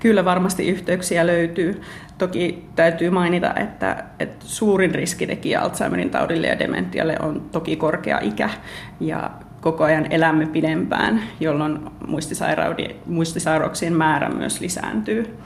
Kyllä 0.00 0.24
varmasti 0.24 0.68
yhteyksiä 0.68 1.26
löytyy. 1.26 1.82
Toki 2.18 2.68
täytyy 2.76 3.10
mainita, 3.10 3.54
että, 3.54 4.04
että 4.18 4.44
suurin 4.48 4.94
riskitekijä 4.94 5.60
Alzheimerin 5.60 6.10
taudille 6.10 6.46
ja 6.46 6.58
dementialle 6.58 7.16
on 7.20 7.40
toki 7.52 7.76
korkea 7.76 8.18
ikä. 8.22 8.50
Ja 9.00 9.30
koko 9.60 9.84
ajan 9.84 10.12
elämme 10.12 10.46
pidempään, 10.46 11.22
jolloin 11.40 11.78
muistisairauksien 13.06 13.92
määrä 13.92 14.28
myös 14.28 14.60
lisääntyy. 14.60 15.36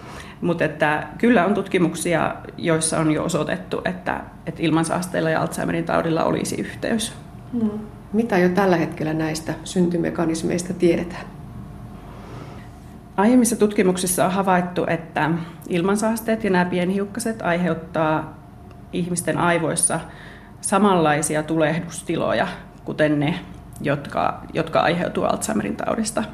Mutta 0.40 0.64
että 0.64 1.06
kyllä 1.18 1.44
on 1.44 1.54
tutkimuksia, 1.54 2.34
joissa 2.58 2.98
on 2.98 3.12
jo 3.12 3.24
osoitettu, 3.24 3.80
että, 3.84 4.20
että 4.46 4.62
ilmansaasteilla 4.62 5.30
ja 5.30 5.40
Alzheimerin 5.40 5.84
taudilla 5.84 6.24
olisi 6.24 6.60
yhteys. 6.60 7.12
Hmm. 7.52 7.70
Mitä 8.12 8.38
jo 8.38 8.48
tällä 8.48 8.76
hetkellä 8.76 9.12
näistä 9.14 9.54
syntymekanismeista 9.64 10.74
tiedetään? 10.74 11.24
Aiemmissa 13.16 13.56
tutkimuksissa 13.56 14.24
on 14.24 14.32
havaittu, 14.32 14.84
että 14.86 15.30
ilmansaasteet 15.68 16.44
ja 16.44 16.50
nämä 16.50 16.64
pienhiukkaset 16.64 17.42
aiheuttaa 17.42 18.38
ihmisten 18.92 19.38
aivoissa 19.38 20.00
samanlaisia 20.60 21.42
tulehdustiloja, 21.42 22.48
kuten 22.84 23.20
ne, 23.20 23.38
jotka, 23.80 24.40
jotka 24.54 24.80
aiheutuu 24.80 25.24
Alzheimerin 25.24 25.76
taudista. 25.76 26.24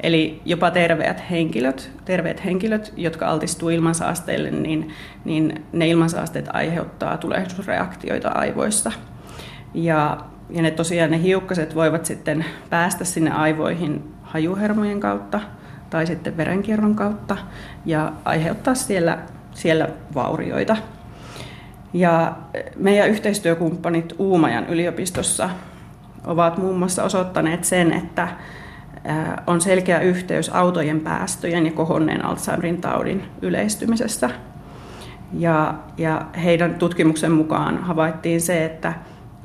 Eli 0.00 0.42
jopa 0.44 0.70
terveet 0.70 1.30
henkilöt, 1.30 1.90
terveet 2.04 2.44
henkilöt 2.44 2.92
jotka 2.96 3.26
altistuu 3.26 3.68
ilmansaasteille, 3.68 4.50
niin, 4.50 4.88
niin 5.24 5.64
ne 5.72 5.88
ilmansaasteet 5.88 6.48
aiheuttaa 6.52 7.16
tulehdusreaktioita 7.16 8.28
aivoissa. 8.28 8.92
Ja, 9.74 10.18
ja 10.50 10.62
ne 10.62 10.70
tosiaan 10.70 11.10
ne 11.10 11.22
hiukkaset 11.22 11.74
voivat 11.74 12.06
sitten 12.06 12.44
päästä 12.70 13.04
sinne 13.04 13.30
aivoihin 13.30 14.14
hajuhermojen 14.22 15.00
kautta 15.00 15.40
tai 15.92 16.06
sitten 16.06 16.36
verenkierron 16.36 16.94
kautta 16.94 17.36
ja 17.84 18.12
aiheuttaa 18.24 18.74
siellä, 18.74 19.18
siellä 19.54 19.88
vaurioita. 20.14 20.76
Ja 21.92 22.32
meidän 22.76 23.08
yhteistyökumppanit 23.08 24.14
Uumajan 24.18 24.66
yliopistossa 24.66 25.50
ovat 26.26 26.58
muun 26.58 26.78
muassa 26.78 27.04
osoittaneet 27.04 27.64
sen, 27.64 27.92
että 27.92 28.28
on 29.46 29.60
selkeä 29.60 30.00
yhteys 30.00 30.48
autojen 30.48 31.00
päästöjen 31.00 31.66
ja 31.66 31.72
kohonneen 31.72 32.24
Alzheimerin 32.24 32.80
taudin 32.80 33.22
yleistymisessä. 33.42 34.30
Ja, 35.32 35.74
ja 35.98 36.22
heidän 36.44 36.74
tutkimuksen 36.74 37.32
mukaan 37.32 37.78
havaittiin 37.78 38.40
se, 38.40 38.64
että 38.64 38.92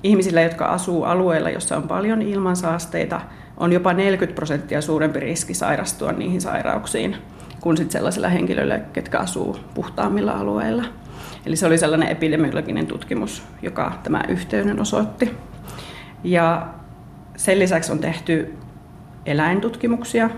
ihmisillä, 0.03 0.41
jotka 0.41 0.65
asuu 0.65 1.03
alueilla, 1.03 1.49
jossa 1.49 1.77
on 1.77 1.83
paljon 1.83 2.21
ilmansaasteita, 2.21 3.21
on 3.57 3.73
jopa 3.73 3.93
40 3.93 4.35
prosenttia 4.35 4.81
suurempi 4.81 5.19
riski 5.19 5.53
sairastua 5.53 6.11
niihin 6.11 6.41
sairauksiin 6.41 7.17
kuin 7.61 7.77
sit 7.77 7.91
sellaisilla 7.91 8.29
henkilöillä, 8.29 8.79
ketkä 8.79 9.19
asuu 9.19 9.59
puhtaammilla 9.73 10.31
alueilla. 10.31 10.83
Eli 11.45 11.55
se 11.55 11.65
oli 11.65 11.77
sellainen 11.77 12.09
epidemiologinen 12.09 12.87
tutkimus, 12.87 13.43
joka 13.61 13.99
tämä 14.03 14.23
yhteyden 14.27 14.81
osoitti. 14.81 15.31
Ja 16.23 16.67
sen 17.35 17.59
lisäksi 17.59 17.91
on 17.91 17.99
tehty 17.99 18.57
eläintutkimuksia, 19.25 20.29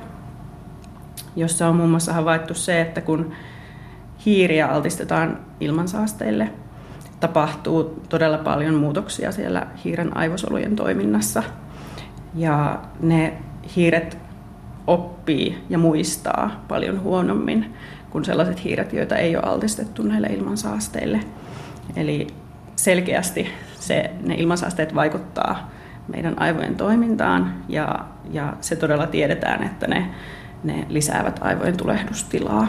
jossa 1.36 1.68
on 1.68 1.76
muun 1.76 1.90
muassa 1.90 2.14
havaittu 2.14 2.54
se, 2.54 2.82
että 2.82 3.02
kun 3.02 3.32
hiiriä 4.26 4.68
altistetaan 4.68 5.40
ilmansaasteille, 5.60 6.50
tapahtuu 7.20 8.04
todella 8.10 8.38
paljon 8.38 8.76
muutoksia 8.76 9.32
siellä 9.32 9.68
hiiren 9.86 10.18
aivosolujen 10.18 10.76
toiminnassa. 10.76 11.44
Ja 12.36 12.80
ne 13.00 13.34
hiiret 13.76 14.18
oppii 14.88 15.64
ja 15.70 15.78
muistaa 15.78 16.64
paljon 16.68 17.02
huonommin 17.02 17.74
kuin 18.10 18.26
sellaiset 18.26 18.64
hiiret, 18.64 18.94
joita 18.94 19.16
ei 19.18 19.36
ole 19.36 19.44
altistettu 19.44 20.04
näille 20.04 20.28
ilmansaasteille. 20.28 21.20
Eli 21.96 22.28
selkeästi 22.76 23.48
se, 23.80 24.12
ne 24.24 24.36
ilmansaasteet 24.36 24.96
vaikuttaa 24.96 25.70
meidän 26.08 26.42
aivojen 26.42 26.76
toimintaan 26.76 27.54
ja, 27.68 28.00
ja 28.32 28.54
se 28.62 28.76
todella 28.76 29.08
tiedetään, 29.08 29.64
että 29.64 29.88
ne, 29.88 30.10
ne 30.64 30.86
lisäävät 30.90 31.40
aivojen 31.42 31.78
tulehdustilaa. 31.78 32.68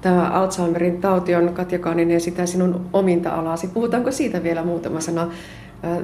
Tämä 0.00 0.22
Alzheimerin 0.22 1.00
tauti 1.00 1.34
on, 1.34 1.54
Katja 1.54 1.78
Kaaninen, 1.78 2.20
sitä 2.20 2.46
sinun 2.46 2.86
ominta 2.92 3.34
alasi. 3.34 3.68
Puhutaanko 3.68 4.12
siitä 4.12 4.42
vielä 4.42 4.64
muutama 4.64 5.00
sana? 5.00 5.28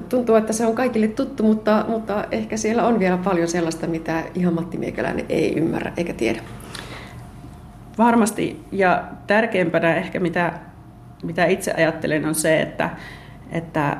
Tuntuu, 0.09 0.35
että 0.35 0.53
se 0.53 0.67
on 0.67 0.75
kaikille 0.75 1.09
tuttu, 1.09 1.43
mutta, 1.43 1.85
mutta 1.89 2.25
ehkä 2.31 2.57
siellä 2.57 2.87
on 2.87 2.99
vielä 2.99 3.17
paljon 3.17 3.49
sellaista, 3.49 3.87
mitä 3.87 4.23
ihan 4.35 4.55
Matti 4.55 4.79
Miekäläinen 4.79 5.27
ei 5.29 5.57
ymmärrä 5.57 5.93
eikä 5.97 6.13
tiedä. 6.13 6.41
Varmasti. 7.99 8.65
Ja 8.73 9.05
tärkeimpänä 9.27 9.95
ehkä 9.95 10.21
mitä, 10.21 10.53
mitä 11.23 11.45
itse 11.45 11.73
ajattelen 11.73 12.25
on 12.27 12.35
se, 12.35 12.61
että, 12.61 12.91
että 13.53 13.97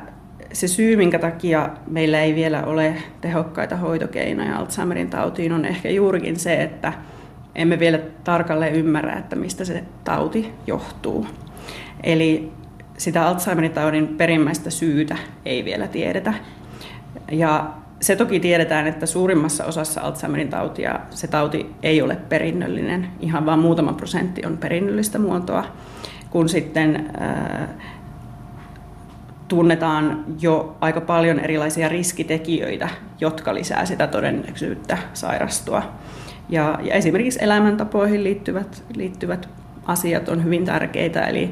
se 0.53 0.67
syy, 0.67 0.95
minkä 0.95 1.19
takia 1.19 1.69
meillä 1.87 2.21
ei 2.21 2.35
vielä 2.35 2.63
ole 2.63 2.95
tehokkaita 3.21 3.75
hoitokeinoja 3.75 4.57
Alzheimerin 4.57 5.09
tautiin, 5.09 5.51
on 5.51 5.65
ehkä 5.65 5.89
juurikin 5.89 6.39
se, 6.39 6.63
että 6.63 6.93
emme 7.55 7.79
vielä 7.79 7.99
tarkalleen 8.23 8.75
ymmärrä, 8.75 9.13
että 9.13 9.35
mistä 9.35 9.65
se 9.65 9.83
tauti 10.03 10.53
johtuu. 10.67 11.27
Eli 12.03 12.51
sitä 12.97 13.27
Alzheimerin 13.27 13.71
taudin 13.71 14.07
perimmäistä 14.07 14.69
syytä 14.69 15.17
ei 15.45 15.65
vielä 15.65 15.87
tiedetä. 15.87 16.33
Ja 17.31 17.73
se 18.01 18.15
toki 18.15 18.39
tiedetään, 18.39 18.87
että 18.87 19.05
suurimmassa 19.05 19.65
osassa 19.65 20.01
Alzheimerin 20.01 20.49
tautia 20.49 20.99
se 21.09 21.27
tauti 21.27 21.75
ei 21.83 22.01
ole 22.01 22.15
perinnöllinen. 22.15 23.07
Ihan 23.19 23.45
vain 23.45 23.59
muutama 23.59 23.93
prosentti 23.93 24.45
on 24.45 24.57
perinnöllistä 24.57 25.19
muotoa, 25.19 25.65
kun 26.29 26.49
sitten 26.49 27.09
tunnetaan 29.47 30.25
jo 30.41 30.77
aika 30.81 31.01
paljon 31.01 31.39
erilaisia 31.39 31.89
riskitekijöitä, 31.89 32.89
jotka 33.21 33.53
lisää 33.53 33.85
sitä 33.85 34.07
todennäköisyyttä 34.07 34.97
sairastua. 35.13 35.83
Ja, 36.49 36.79
ja 36.83 36.93
esimerkiksi 36.93 37.39
elämäntapoihin 37.41 38.23
liittyvät, 38.23 38.83
liittyvät 38.95 39.49
asiat 39.85 40.29
on 40.29 40.43
hyvin 40.43 40.65
tärkeitä, 40.65 41.21
eli, 41.21 41.51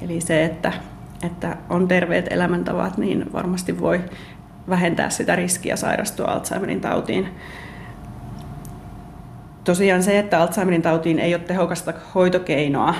eli 0.00 0.20
se, 0.20 0.44
että, 0.44 0.72
että 1.22 1.56
on 1.70 1.88
terveet 1.88 2.26
elämäntavat, 2.30 2.98
niin 2.98 3.32
varmasti 3.32 3.80
voi 3.80 4.00
vähentää 4.68 5.10
sitä 5.10 5.36
riskiä 5.36 5.76
sairastua 5.76 6.26
Alzheimerin 6.26 6.80
tautiin. 6.80 7.28
Tosiaan 9.64 10.02
se, 10.02 10.18
että 10.18 10.40
Alzheimerin 10.40 10.82
tautiin 10.82 11.18
ei 11.18 11.34
ole 11.34 11.42
tehokasta 11.42 11.94
hoitokeinoa, 12.14 12.94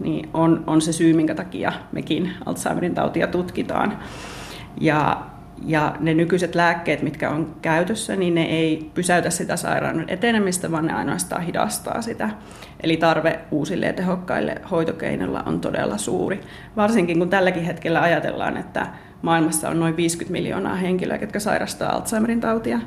niin 0.00 0.28
on, 0.34 0.64
on 0.66 0.80
se 0.80 0.92
syy, 0.92 1.12
minkä 1.12 1.34
takia 1.34 1.72
mekin 1.92 2.32
Alzheimerin 2.46 2.94
tautia 2.94 3.26
tutkitaan. 3.26 3.98
Ja, 4.80 5.22
ja 5.66 5.96
ne 6.00 6.14
nykyiset 6.14 6.54
lääkkeet, 6.54 7.02
mitkä 7.02 7.30
on 7.30 7.56
käytössä, 7.62 8.16
niin 8.16 8.34
ne 8.34 8.42
ei 8.42 8.90
pysäytä 8.94 9.30
sitä 9.30 9.56
sairauden 9.56 10.04
etenemistä, 10.08 10.70
vaan 10.70 10.86
ne 10.86 10.92
ainoastaan 10.92 11.42
hidastaa 11.42 12.02
sitä. 12.02 12.30
Eli 12.84 12.96
tarve 12.96 13.40
uusille 13.50 13.86
ja 13.86 13.92
tehokkaille 13.92 14.60
hoitokeinoilla 14.70 15.42
on 15.46 15.60
todella 15.60 15.98
suuri. 15.98 16.40
Varsinkin 16.76 17.18
kun 17.18 17.30
tälläkin 17.30 17.64
hetkellä 17.64 18.00
ajatellaan, 18.00 18.56
että 18.56 18.86
maailmassa 19.22 19.68
on 19.68 19.80
noin 19.80 19.96
50 19.96 20.32
miljoonaa 20.32 20.74
henkilöä, 20.74 21.16
jotka 21.16 21.40
sairastaa 21.40 21.92
Alzheimerin 21.92 22.40
tautia. 22.40 22.80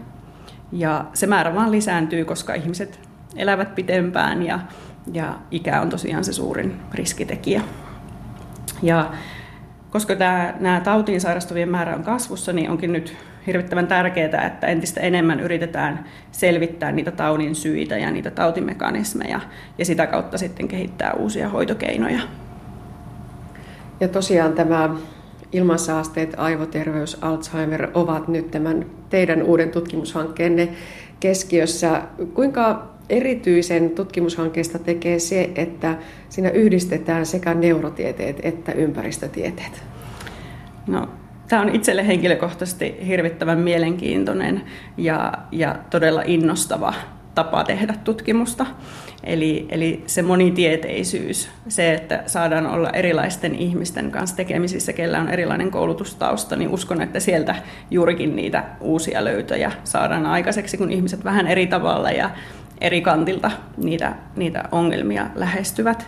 Ja 0.71 1.05
se 1.13 1.27
määrä 1.27 1.55
vaan 1.55 1.71
lisääntyy, 1.71 2.25
koska 2.25 2.53
ihmiset 2.53 2.99
elävät 3.35 3.75
pitempään 3.75 4.45
ja 4.45 4.59
ja 5.13 5.35
ikä 5.51 5.81
on 5.81 5.89
tosiaan 5.89 6.23
se 6.23 6.33
suurin 6.33 6.79
riskitekijä. 6.93 7.61
Ja 8.83 9.11
koska 9.89 10.15
tämä, 10.15 10.53
nämä 10.59 10.79
tautiin 10.79 11.21
sairastuvien 11.21 11.69
määrä 11.69 11.95
on 11.95 12.03
kasvussa, 12.03 12.53
niin 12.53 12.69
onkin 12.69 12.93
nyt 12.93 13.17
hirvittävän 13.47 13.87
tärkeää, 13.87 14.45
että 14.47 14.67
entistä 14.67 15.01
enemmän 15.01 15.39
yritetään 15.39 16.05
selvittää 16.31 16.91
niitä 16.91 17.11
taudin 17.11 17.55
syitä 17.55 17.97
ja 17.97 18.11
niitä 18.11 18.31
tautimekanismeja 18.31 19.39
ja 19.77 19.85
sitä 19.85 20.07
kautta 20.07 20.37
sitten 20.37 20.67
kehittää 20.67 21.13
uusia 21.13 21.49
hoitokeinoja. 21.49 22.19
Ja 23.99 24.07
tosiaan 24.07 24.53
tämä 24.53 24.89
ilmansaasteet, 25.51 26.33
aivoterveys, 26.37 27.17
Alzheimer 27.21 27.87
ovat 27.93 28.27
nyt 28.27 28.51
tämän 28.51 28.85
teidän 29.09 29.43
uuden 29.43 29.71
tutkimushankkeenne 29.71 30.69
keskiössä. 31.19 32.01
Kuinka 32.33 32.87
erityisen 33.09 33.89
tutkimushankkeesta 33.89 34.79
tekee 34.79 35.19
se, 35.19 35.49
että 35.55 35.97
siinä 36.29 36.49
yhdistetään 36.49 37.25
sekä 37.25 37.53
neurotieteet 37.53 38.39
että 38.43 38.71
ympäristötieteet? 38.71 39.83
No, 40.87 41.09
tämä 41.47 41.61
on 41.61 41.75
itselle 41.75 42.07
henkilökohtaisesti 42.07 42.97
hirvittävän 43.07 43.59
mielenkiintoinen 43.59 44.61
ja, 44.97 45.33
ja 45.51 45.75
todella 45.89 46.21
innostava 46.25 46.93
tapa 47.35 47.63
tehdä 47.63 47.93
tutkimusta. 48.03 48.65
Eli, 49.23 49.65
eli 49.69 50.03
se 50.07 50.21
monitieteisyys, 50.21 51.49
se, 51.67 51.93
että 51.93 52.23
saadaan 52.25 52.67
olla 52.67 52.89
erilaisten 52.89 53.55
ihmisten 53.55 54.11
kanssa 54.11 54.35
tekemisissä, 54.35 54.93
kellä 54.93 55.19
on 55.19 55.29
erilainen 55.29 55.71
koulutustausta, 55.71 56.55
niin 56.55 56.69
uskon, 56.69 57.01
että 57.01 57.19
sieltä 57.19 57.55
juurikin 57.91 58.35
niitä 58.35 58.63
uusia 58.81 59.23
löytöjä 59.23 59.71
saadaan 59.83 60.25
aikaiseksi, 60.25 60.77
kun 60.77 60.91
ihmiset 60.91 61.23
vähän 61.23 61.47
eri 61.47 61.67
tavalla 61.67 62.11
ja 62.11 62.29
eri 62.81 63.01
kantilta 63.01 63.51
niitä, 63.77 64.15
niitä 64.35 64.63
ongelmia 64.71 65.27
lähestyvät. 65.35 66.07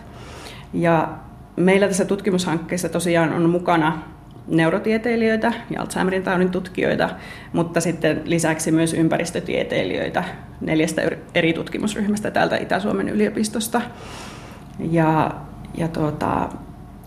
Ja 0.73 1.07
meillä 1.55 1.87
tässä 1.87 2.05
tutkimushankkeessa 2.05 2.89
tosiaan 2.89 3.33
on 3.33 3.49
mukana 3.49 4.03
neurotieteilijöitä 4.49 5.53
ja 5.69 5.81
Alzheimerin 5.81 6.23
taudin 6.23 6.49
tutkijoita, 6.49 7.09
mutta 7.53 7.81
sitten 7.81 8.21
lisäksi 8.25 8.71
myös 8.71 8.93
ympäristötieteilijöitä 8.93 10.23
neljästä 10.61 11.01
eri 11.35 11.53
tutkimusryhmästä 11.53 12.31
täältä 12.31 12.57
Itä-Suomen 12.57 13.09
yliopistosta. 13.09 13.81
Ja, 14.91 15.31
ja 15.77 15.87
tuota, 15.87 16.49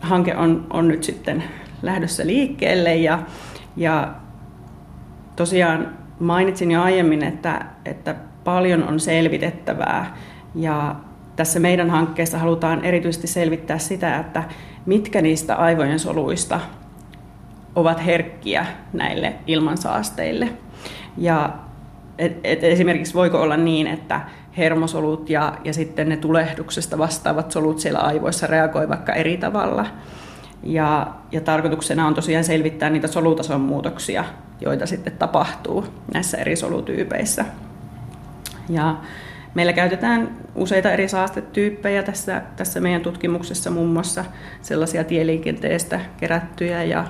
hanke 0.01 0.37
on, 0.37 0.67
on 0.71 0.89
nyt 0.89 1.05
sitten 1.05 1.45
lähdössä 1.83 2.27
liikkeelle 2.27 2.95
ja, 2.95 3.19
ja 3.77 4.15
tosiaan 5.37 5.89
mainitsin 6.21 6.71
jo 6.71 6.83
aiemmin, 6.83 7.25
että, 7.25 7.65
että 7.85 8.15
paljon 8.45 8.89
on 8.89 9.01
selvitettävää 9.01 10.17
ja 10.55 10.97
tässä 11.37 11.61
meidän 11.61 11.91
hankkeessa 11.91 12.39
halutaan 12.39 12.85
erityisesti 12.85 13.27
selvittää 13.27 13.79
sitä, 13.79 14.17
että 14.17 14.45
mitkä 14.87 15.23
niistä 15.23 15.57
aivojen 15.57 15.99
soluista 15.99 16.61
ovat 17.75 18.07
herkkiä 18.07 18.67
näille 18.93 19.35
ilmansaasteille. 19.47 20.49
Ja 21.19 21.53
et, 22.19 22.41
et 22.45 22.65
esimerkiksi 22.65 23.15
voiko 23.15 23.41
olla 23.41 23.57
niin, 23.57 23.87
että 23.87 24.21
hermosolut 24.57 25.31
ja, 25.31 25.59
ja 25.65 25.73
sitten 25.73 26.09
ne 26.09 26.17
tulehduksesta 26.17 26.99
vastaavat 26.99 27.51
solut 27.51 27.79
siellä 27.79 27.99
aivoissa 27.99 28.47
reagoi 28.47 28.89
vaikka 28.89 29.13
eri 29.13 29.37
tavalla. 29.37 29.87
Ja, 30.63 31.15
ja 31.33 31.41
tarkoituksena 31.41 32.07
on 32.07 32.15
tosiaan 32.15 32.45
selvittää 32.45 32.91
niitä 32.91 33.07
solutason 33.07 33.61
muutoksia, 33.61 34.25
joita 34.61 34.87
sitten 34.87 35.17
tapahtuu 35.19 35.85
näissä 36.15 36.39
eri 36.39 36.57
solutyypeissä. 36.57 37.45
Ja 38.69 38.97
meillä 39.55 39.73
käytetään 39.73 40.37
useita 40.55 40.93
eri 40.93 41.09
saastetyyppejä 41.09 42.03
tässä, 42.03 42.43
tässä 42.57 42.81
meidän 42.81 43.03
tutkimuksessa, 43.03 43.71
muun 43.71 43.89
muassa 43.89 44.25
sellaisia 44.63 45.05
tieliikenteestä 45.05 46.01
kerättyjä 46.17 46.83
ja 46.83 47.05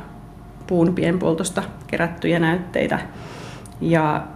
puun 0.73 0.95
pienpoltosta 0.95 1.63
kerättyjä 1.87 2.39
näytteitä. 2.39 2.99
Ja 3.81 4.27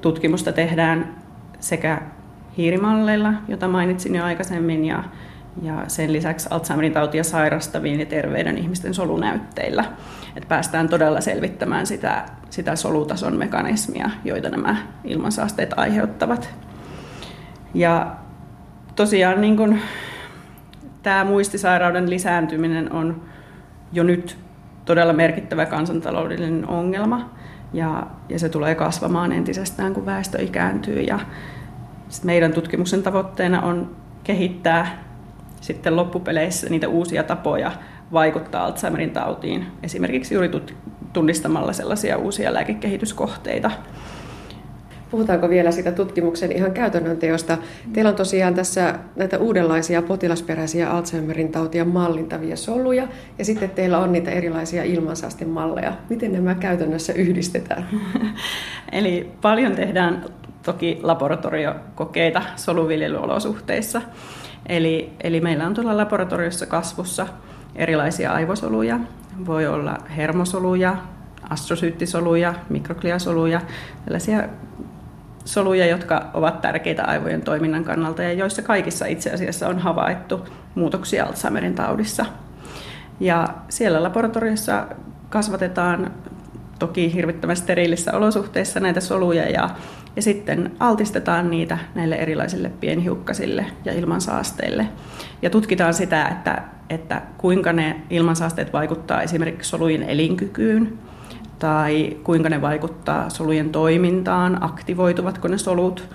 tutkimusta 0.00 0.52
tehdään 0.52 1.14
sekä 1.60 2.02
hiirimalleilla, 2.56 3.32
jota 3.48 3.68
mainitsin 3.68 4.14
jo 4.14 4.24
aikaisemmin, 4.24 4.84
ja, 4.84 5.04
ja 5.62 5.84
sen 5.88 6.12
lisäksi 6.12 6.48
Alzheimerin 6.50 6.92
tautia 6.92 7.24
sairastavien 7.24 8.00
ja 8.00 8.06
terveyden 8.06 8.58
ihmisten 8.58 8.94
solunäytteillä. 8.94 9.84
Että 10.36 10.48
päästään 10.48 10.88
todella 10.88 11.20
selvittämään 11.20 11.86
sitä, 11.86 12.24
sitä 12.50 12.76
solutason 12.76 13.36
mekanismia, 13.36 14.10
joita 14.24 14.48
nämä 14.48 14.76
ilmansaasteet 15.04 15.74
aiheuttavat. 15.76 16.54
Ja 17.74 18.16
tosiaan 18.96 19.40
niin 19.40 19.56
kun, 19.56 19.78
tämä 21.02 21.24
muistisairauden 21.24 22.10
lisääntyminen 22.10 22.92
on 22.92 23.22
jo 23.92 24.02
nyt 24.02 24.44
todella 24.84 25.12
merkittävä 25.12 25.66
kansantaloudellinen 25.66 26.68
ongelma 26.68 27.30
ja, 27.72 28.06
ja 28.28 28.38
se 28.38 28.48
tulee 28.48 28.74
kasvamaan 28.74 29.32
entisestään, 29.32 29.94
kun 29.94 30.06
väestö 30.06 30.42
ikääntyy. 30.42 31.00
Ja 31.00 31.18
meidän 32.24 32.52
tutkimuksen 32.52 33.02
tavoitteena 33.02 33.62
on 33.62 33.96
kehittää 34.24 35.04
sitten 35.60 35.96
loppupeleissä 35.96 36.70
niitä 36.70 36.88
uusia 36.88 37.22
tapoja 37.22 37.72
vaikuttaa 38.12 38.64
Alzheimerin 38.64 39.10
tautiin, 39.10 39.66
esimerkiksi 39.82 40.34
juuri 40.34 40.50
tunnistamalla 41.12 41.72
sellaisia 41.72 42.16
uusia 42.16 42.54
lääkekehityskohteita. 42.54 43.70
Puhutaanko 45.14 45.48
vielä 45.48 45.70
siitä 45.70 45.92
tutkimuksen 45.92 46.52
ihan 46.52 46.72
käytännön 46.72 47.16
teosta? 47.16 47.58
Teillä 47.92 48.08
on 48.08 48.16
tosiaan 48.16 48.54
tässä 48.54 48.98
näitä 49.16 49.38
uudenlaisia 49.38 50.02
potilasperäisiä 50.02 50.90
Alzheimerin 50.90 51.52
tautia 51.52 51.84
mallintavia 51.84 52.56
soluja 52.56 53.08
ja 53.38 53.44
sitten 53.44 53.70
teillä 53.70 53.98
on 53.98 54.12
niitä 54.12 54.30
erilaisia 54.30 54.84
ilmansaastemalleja. 54.84 55.92
Miten 56.10 56.32
nämä 56.32 56.54
käytännössä 56.54 57.12
yhdistetään? 57.12 57.88
Eli 58.92 59.30
paljon 59.42 59.72
tehdään 59.72 60.24
toki 60.62 61.00
laboratoriokokeita 61.02 62.42
soluviljelyolosuhteissa. 62.56 64.02
Eli, 64.66 65.12
eli 65.24 65.40
meillä 65.40 65.66
on 65.66 65.74
tuolla 65.74 65.96
laboratoriossa 65.96 66.66
kasvussa 66.66 67.26
erilaisia 67.76 68.32
aivosoluja. 68.32 69.00
Voi 69.46 69.66
olla 69.66 69.98
hermosoluja, 70.16 70.96
astrosyyttisoluja, 71.50 72.54
mikrogliasoluja, 72.70 73.60
tällaisia 74.04 74.48
soluja, 75.44 75.86
jotka 75.86 76.30
ovat 76.34 76.60
tärkeitä 76.60 77.04
aivojen 77.04 77.42
toiminnan 77.42 77.84
kannalta 77.84 78.22
ja 78.22 78.32
joissa 78.32 78.62
kaikissa 78.62 79.06
itse 79.06 79.30
asiassa 79.30 79.68
on 79.68 79.78
havaittu 79.78 80.48
muutoksia 80.74 81.24
Alzheimerin 81.24 81.74
taudissa. 81.74 82.26
Ja 83.20 83.48
siellä 83.68 84.02
laboratoriossa 84.02 84.86
kasvatetaan 85.30 86.10
toki 86.78 87.14
hirvittävän 87.14 87.56
steriilissä 87.56 88.12
olosuhteissa 88.12 88.80
näitä 88.80 89.00
soluja 89.00 89.50
ja, 89.50 89.70
ja 90.16 90.22
sitten 90.22 90.72
altistetaan 90.80 91.50
niitä 91.50 91.78
näille 91.94 92.14
erilaisille 92.14 92.70
pienhiukkasille 92.80 93.66
ja 93.84 93.92
ilmansaasteille. 93.92 94.88
Ja 95.42 95.50
tutkitaan 95.50 95.94
sitä, 95.94 96.28
että, 96.28 96.62
että 96.90 97.22
kuinka 97.38 97.72
ne 97.72 98.00
ilmansaasteet 98.10 98.72
vaikuttaa 98.72 99.22
esimerkiksi 99.22 99.70
solujen 99.70 100.02
elinkykyyn, 100.02 100.98
tai 101.64 102.16
kuinka 102.24 102.48
ne 102.48 102.62
vaikuttaa 102.62 103.30
solujen 103.30 103.70
toimintaan, 103.70 104.64
aktivoituvatko 104.64 105.48
ne 105.48 105.58
solut 105.58 106.08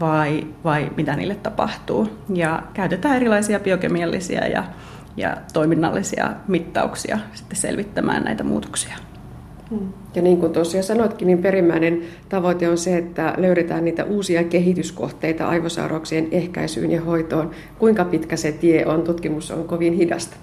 vai, 0.00 0.46
vai 0.64 0.90
mitä 0.96 1.16
niille 1.16 1.34
tapahtuu. 1.34 2.08
Ja 2.34 2.62
käytetään 2.74 3.16
erilaisia 3.16 3.60
biokemiallisia 3.60 4.46
ja, 4.46 4.64
ja 5.16 5.36
toiminnallisia 5.52 6.30
mittauksia 6.48 7.18
sitten 7.34 7.56
selvittämään 7.56 8.24
näitä 8.24 8.44
muutoksia. 8.44 8.96
Hmm. 9.70 9.92
Ja 10.14 10.22
niin 10.22 10.36
kuin 10.36 10.52
tosiaan 10.52 10.84
sanoitkin, 10.84 11.26
niin 11.26 11.42
perimmäinen 11.42 12.02
tavoite 12.28 12.68
on 12.68 12.78
se, 12.78 12.96
että 12.96 13.34
löydetään 13.36 13.84
niitä 13.84 14.04
uusia 14.04 14.44
kehityskohteita 14.44 15.48
aivosairauksien 15.48 16.28
ehkäisyyn 16.30 16.90
ja 16.90 17.00
hoitoon. 17.00 17.50
Kuinka 17.78 18.04
pitkä 18.04 18.36
se 18.36 18.52
tie 18.52 18.86
on? 18.86 19.02
Tutkimus 19.02 19.50
on 19.50 19.64
kovin 19.64 19.92
hidasta. 19.92 20.36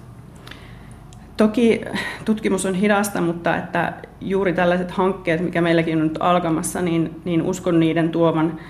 Toki 1.36 1.80
tutkimus 2.24 2.66
on 2.66 2.74
hidasta, 2.74 3.20
mutta 3.20 3.56
että 3.56 3.92
juuri 4.20 4.52
tällaiset 4.52 4.90
hankkeet, 4.90 5.40
mikä 5.40 5.60
meilläkin 5.60 5.98
on 5.98 6.04
nyt 6.04 6.18
alkamassa, 6.20 6.82
niin, 6.82 7.20
niin 7.24 7.42
uskon 7.42 7.80
niiden 7.80 8.10
tuovan 8.10 8.60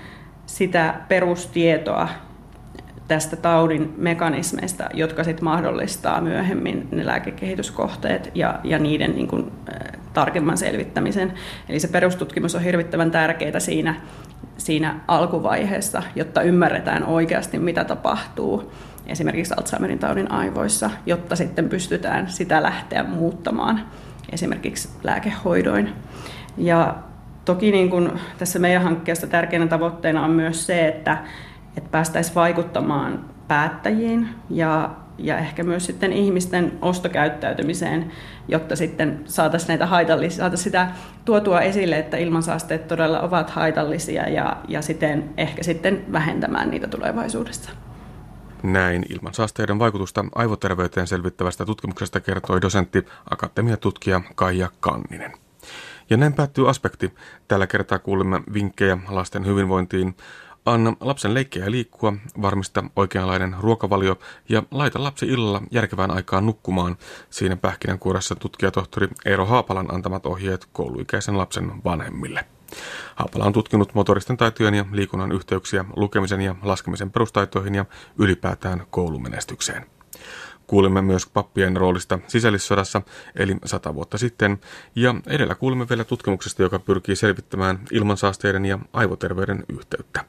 sitä 0.45 0.93
perustietoa 1.07 2.07
tästä 3.07 3.35
taudin 3.35 3.93
mekanismeista, 3.97 4.89
jotka 4.93 5.23
sitten 5.23 5.43
mahdollistaa 5.43 6.21
myöhemmin 6.21 6.87
ne 6.91 7.05
lääkekehityskohteet 7.05 8.31
ja, 8.35 8.59
ja 8.63 8.79
niiden 8.79 9.15
niin 9.15 9.27
kuin, 9.27 9.51
äh, 9.69 9.99
tarkemman 10.13 10.57
selvittämisen. 10.57 11.33
Eli 11.69 11.79
se 11.79 11.87
perustutkimus 11.87 12.55
on 12.55 12.61
hirvittävän 12.61 13.11
tärkeää 13.11 13.59
siinä, 13.59 13.95
siinä 14.57 14.99
alkuvaiheessa, 15.07 16.03
jotta 16.15 16.41
ymmärretään 16.41 17.03
oikeasti, 17.03 17.59
mitä 17.59 17.83
tapahtuu 17.83 18.71
esimerkiksi 19.07 19.53
Alzheimerin 19.57 19.99
taudin 19.99 20.31
aivoissa, 20.31 20.89
jotta 21.05 21.35
sitten 21.35 21.69
pystytään 21.69 22.29
sitä 22.29 22.63
lähteä 22.63 23.03
muuttamaan 23.03 23.81
esimerkiksi 24.31 24.89
lääkehoidoin. 25.03 25.93
Ja 26.57 26.95
toki 27.45 27.71
niin 27.71 27.89
kuin 27.89 28.11
tässä 28.37 28.59
meidän 28.59 28.83
hankkeessa 28.83 29.27
tärkeänä 29.27 29.67
tavoitteena 29.67 30.25
on 30.25 30.31
myös 30.31 30.67
se, 30.67 30.87
että, 30.87 31.17
että 31.77 31.89
päästäisiin 31.89 32.35
vaikuttamaan 32.35 33.25
päättäjiin 33.47 34.29
ja, 34.49 34.89
ja 35.17 35.37
ehkä 35.37 35.63
myös 35.63 35.85
sitten 35.85 36.13
ihmisten 36.13 36.71
ostokäyttäytymiseen, 36.81 38.11
jotta 38.47 38.75
sitten 38.75 39.21
saataisiin 39.25 39.67
näitä 39.67 39.85
haitallisia, 39.85 40.37
saataisiin 40.37 40.63
sitä 40.63 40.87
tuotua 41.25 41.61
esille, 41.61 41.99
että 41.99 42.17
ilmansaasteet 42.17 42.87
todella 42.87 43.21
ovat 43.21 43.49
haitallisia 43.49 44.29
ja, 44.29 44.57
ja 44.67 44.81
siten 44.81 45.29
ehkä 45.37 45.63
sitten 45.63 46.05
vähentämään 46.11 46.69
niitä 46.69 46.87
tulevaisuudessa. 46.87 47.71
Näin 48.65 49.05
ilmansaasteiden 49.09 49.79
vaikutusta 49.79 50.25
aivoterveyteen 50.35 51.07
selvittävästä 51.07 51.65
tutkimuksesta 51.65 52.19
kertoi 52.19 52.61
dosentti 52.61 53.05
akatemiatutkija 53.29 54.21
Kaija 54.35 54.69
Kanninen. 54.79 55.33
Ja 56.09 56.17
näin 56.17 56.33
päättyy 56.33 56.69
aspekti. 56.69 57.13
Tällä 57.47 57.67
kertaa 57.67 57.99
kuulimme 57.99 58.41
vinkkejä 58.53 58.97
lasten 59.09 59.45
hyvinvointiin. 59.45 60.15
Anna 60.65 60.93
lapsen 60.99 61.33
leikkiä 61.33 61.65
ja 61.65 61.71
liikkua, 61.71 62.13
varmista 62.41 62.83
oikeanlainen 62.95 63.55
ruokavalio 63.59 64.19
ja 64.49 64.63
laita 64.71 65.03
lapsi 65.03 65.25
illalla 65.25 65.61
järkevään 65.71 66.11
aikaan 66.11 66.45
nukkumaan. 66.45 66.97
Siinä 67.29 67.55
pähkinänkuoressa 67.55 68.35
tutkijatohtori 68.35 69.07
Eero 69.25 69.45
Haapalan 69.45 69.93
antamat 69.93 70.25
ohjeet 70.25 70.67
kouluikäisen 70.73 71.37
lapsen 71.37 71.71
vanhemmille. 71.83 72.45
Haapala 73.15 73.45
on 73.45 73.53
tutkinut 73.53 73.93
motoristen 73.93 74.37
taitojen 74.37 74.73
ja 74.73 74.85
liikunnan 74.91 75.31
yhteyksiä 75.31 75.85
lukemisen 75.95 76.41
ja 76.41 76.55
laskemisen 76.63 77.11
perustaitoihin 77.11 77.75
ja 77.75 77.85
ylipäätään 78.17 78.85
koulumenestykseen. 78.89 79.85
Kuulimme 80.67 81.01
myös 81.01 81.25
pappien 81.25 81.77
roolista 81.77 82.19
sisällissodassa, 82.27 83.01
eli 83.35 83.55
sata 83.65 83.95
vuotta 83.95 84.17
sitten, 84.17 84.59
ja 84.95 85.15
edellä 85.27 85.55
kuulimme 85.55 85.89
vielä 85.89 86.03
tutkimuksesta, 86.03 86.61
joka 86.61 86.79
pyrkii 86.79 87.15
selvittämään 87.15 87.79
ilmansaasteiden 87.91 88.65
ja 88.65 88.79
aivoterveyden 88.93 89.63
yhteyttä. 89.69 90.25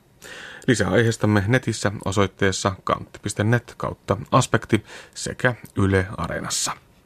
Lisää 0.66 0.90
aiheestamme 0.90 1.44
netissä 1.46 1.92
osoitteessa 2.04 2.72
kantti.net 2.84 3.74
kautta 3.76 4.16
aspekti 4.32 4.84
sekä 5.14 5.54
Yle 5.76 6.06
Areenassa. 6.16 6.72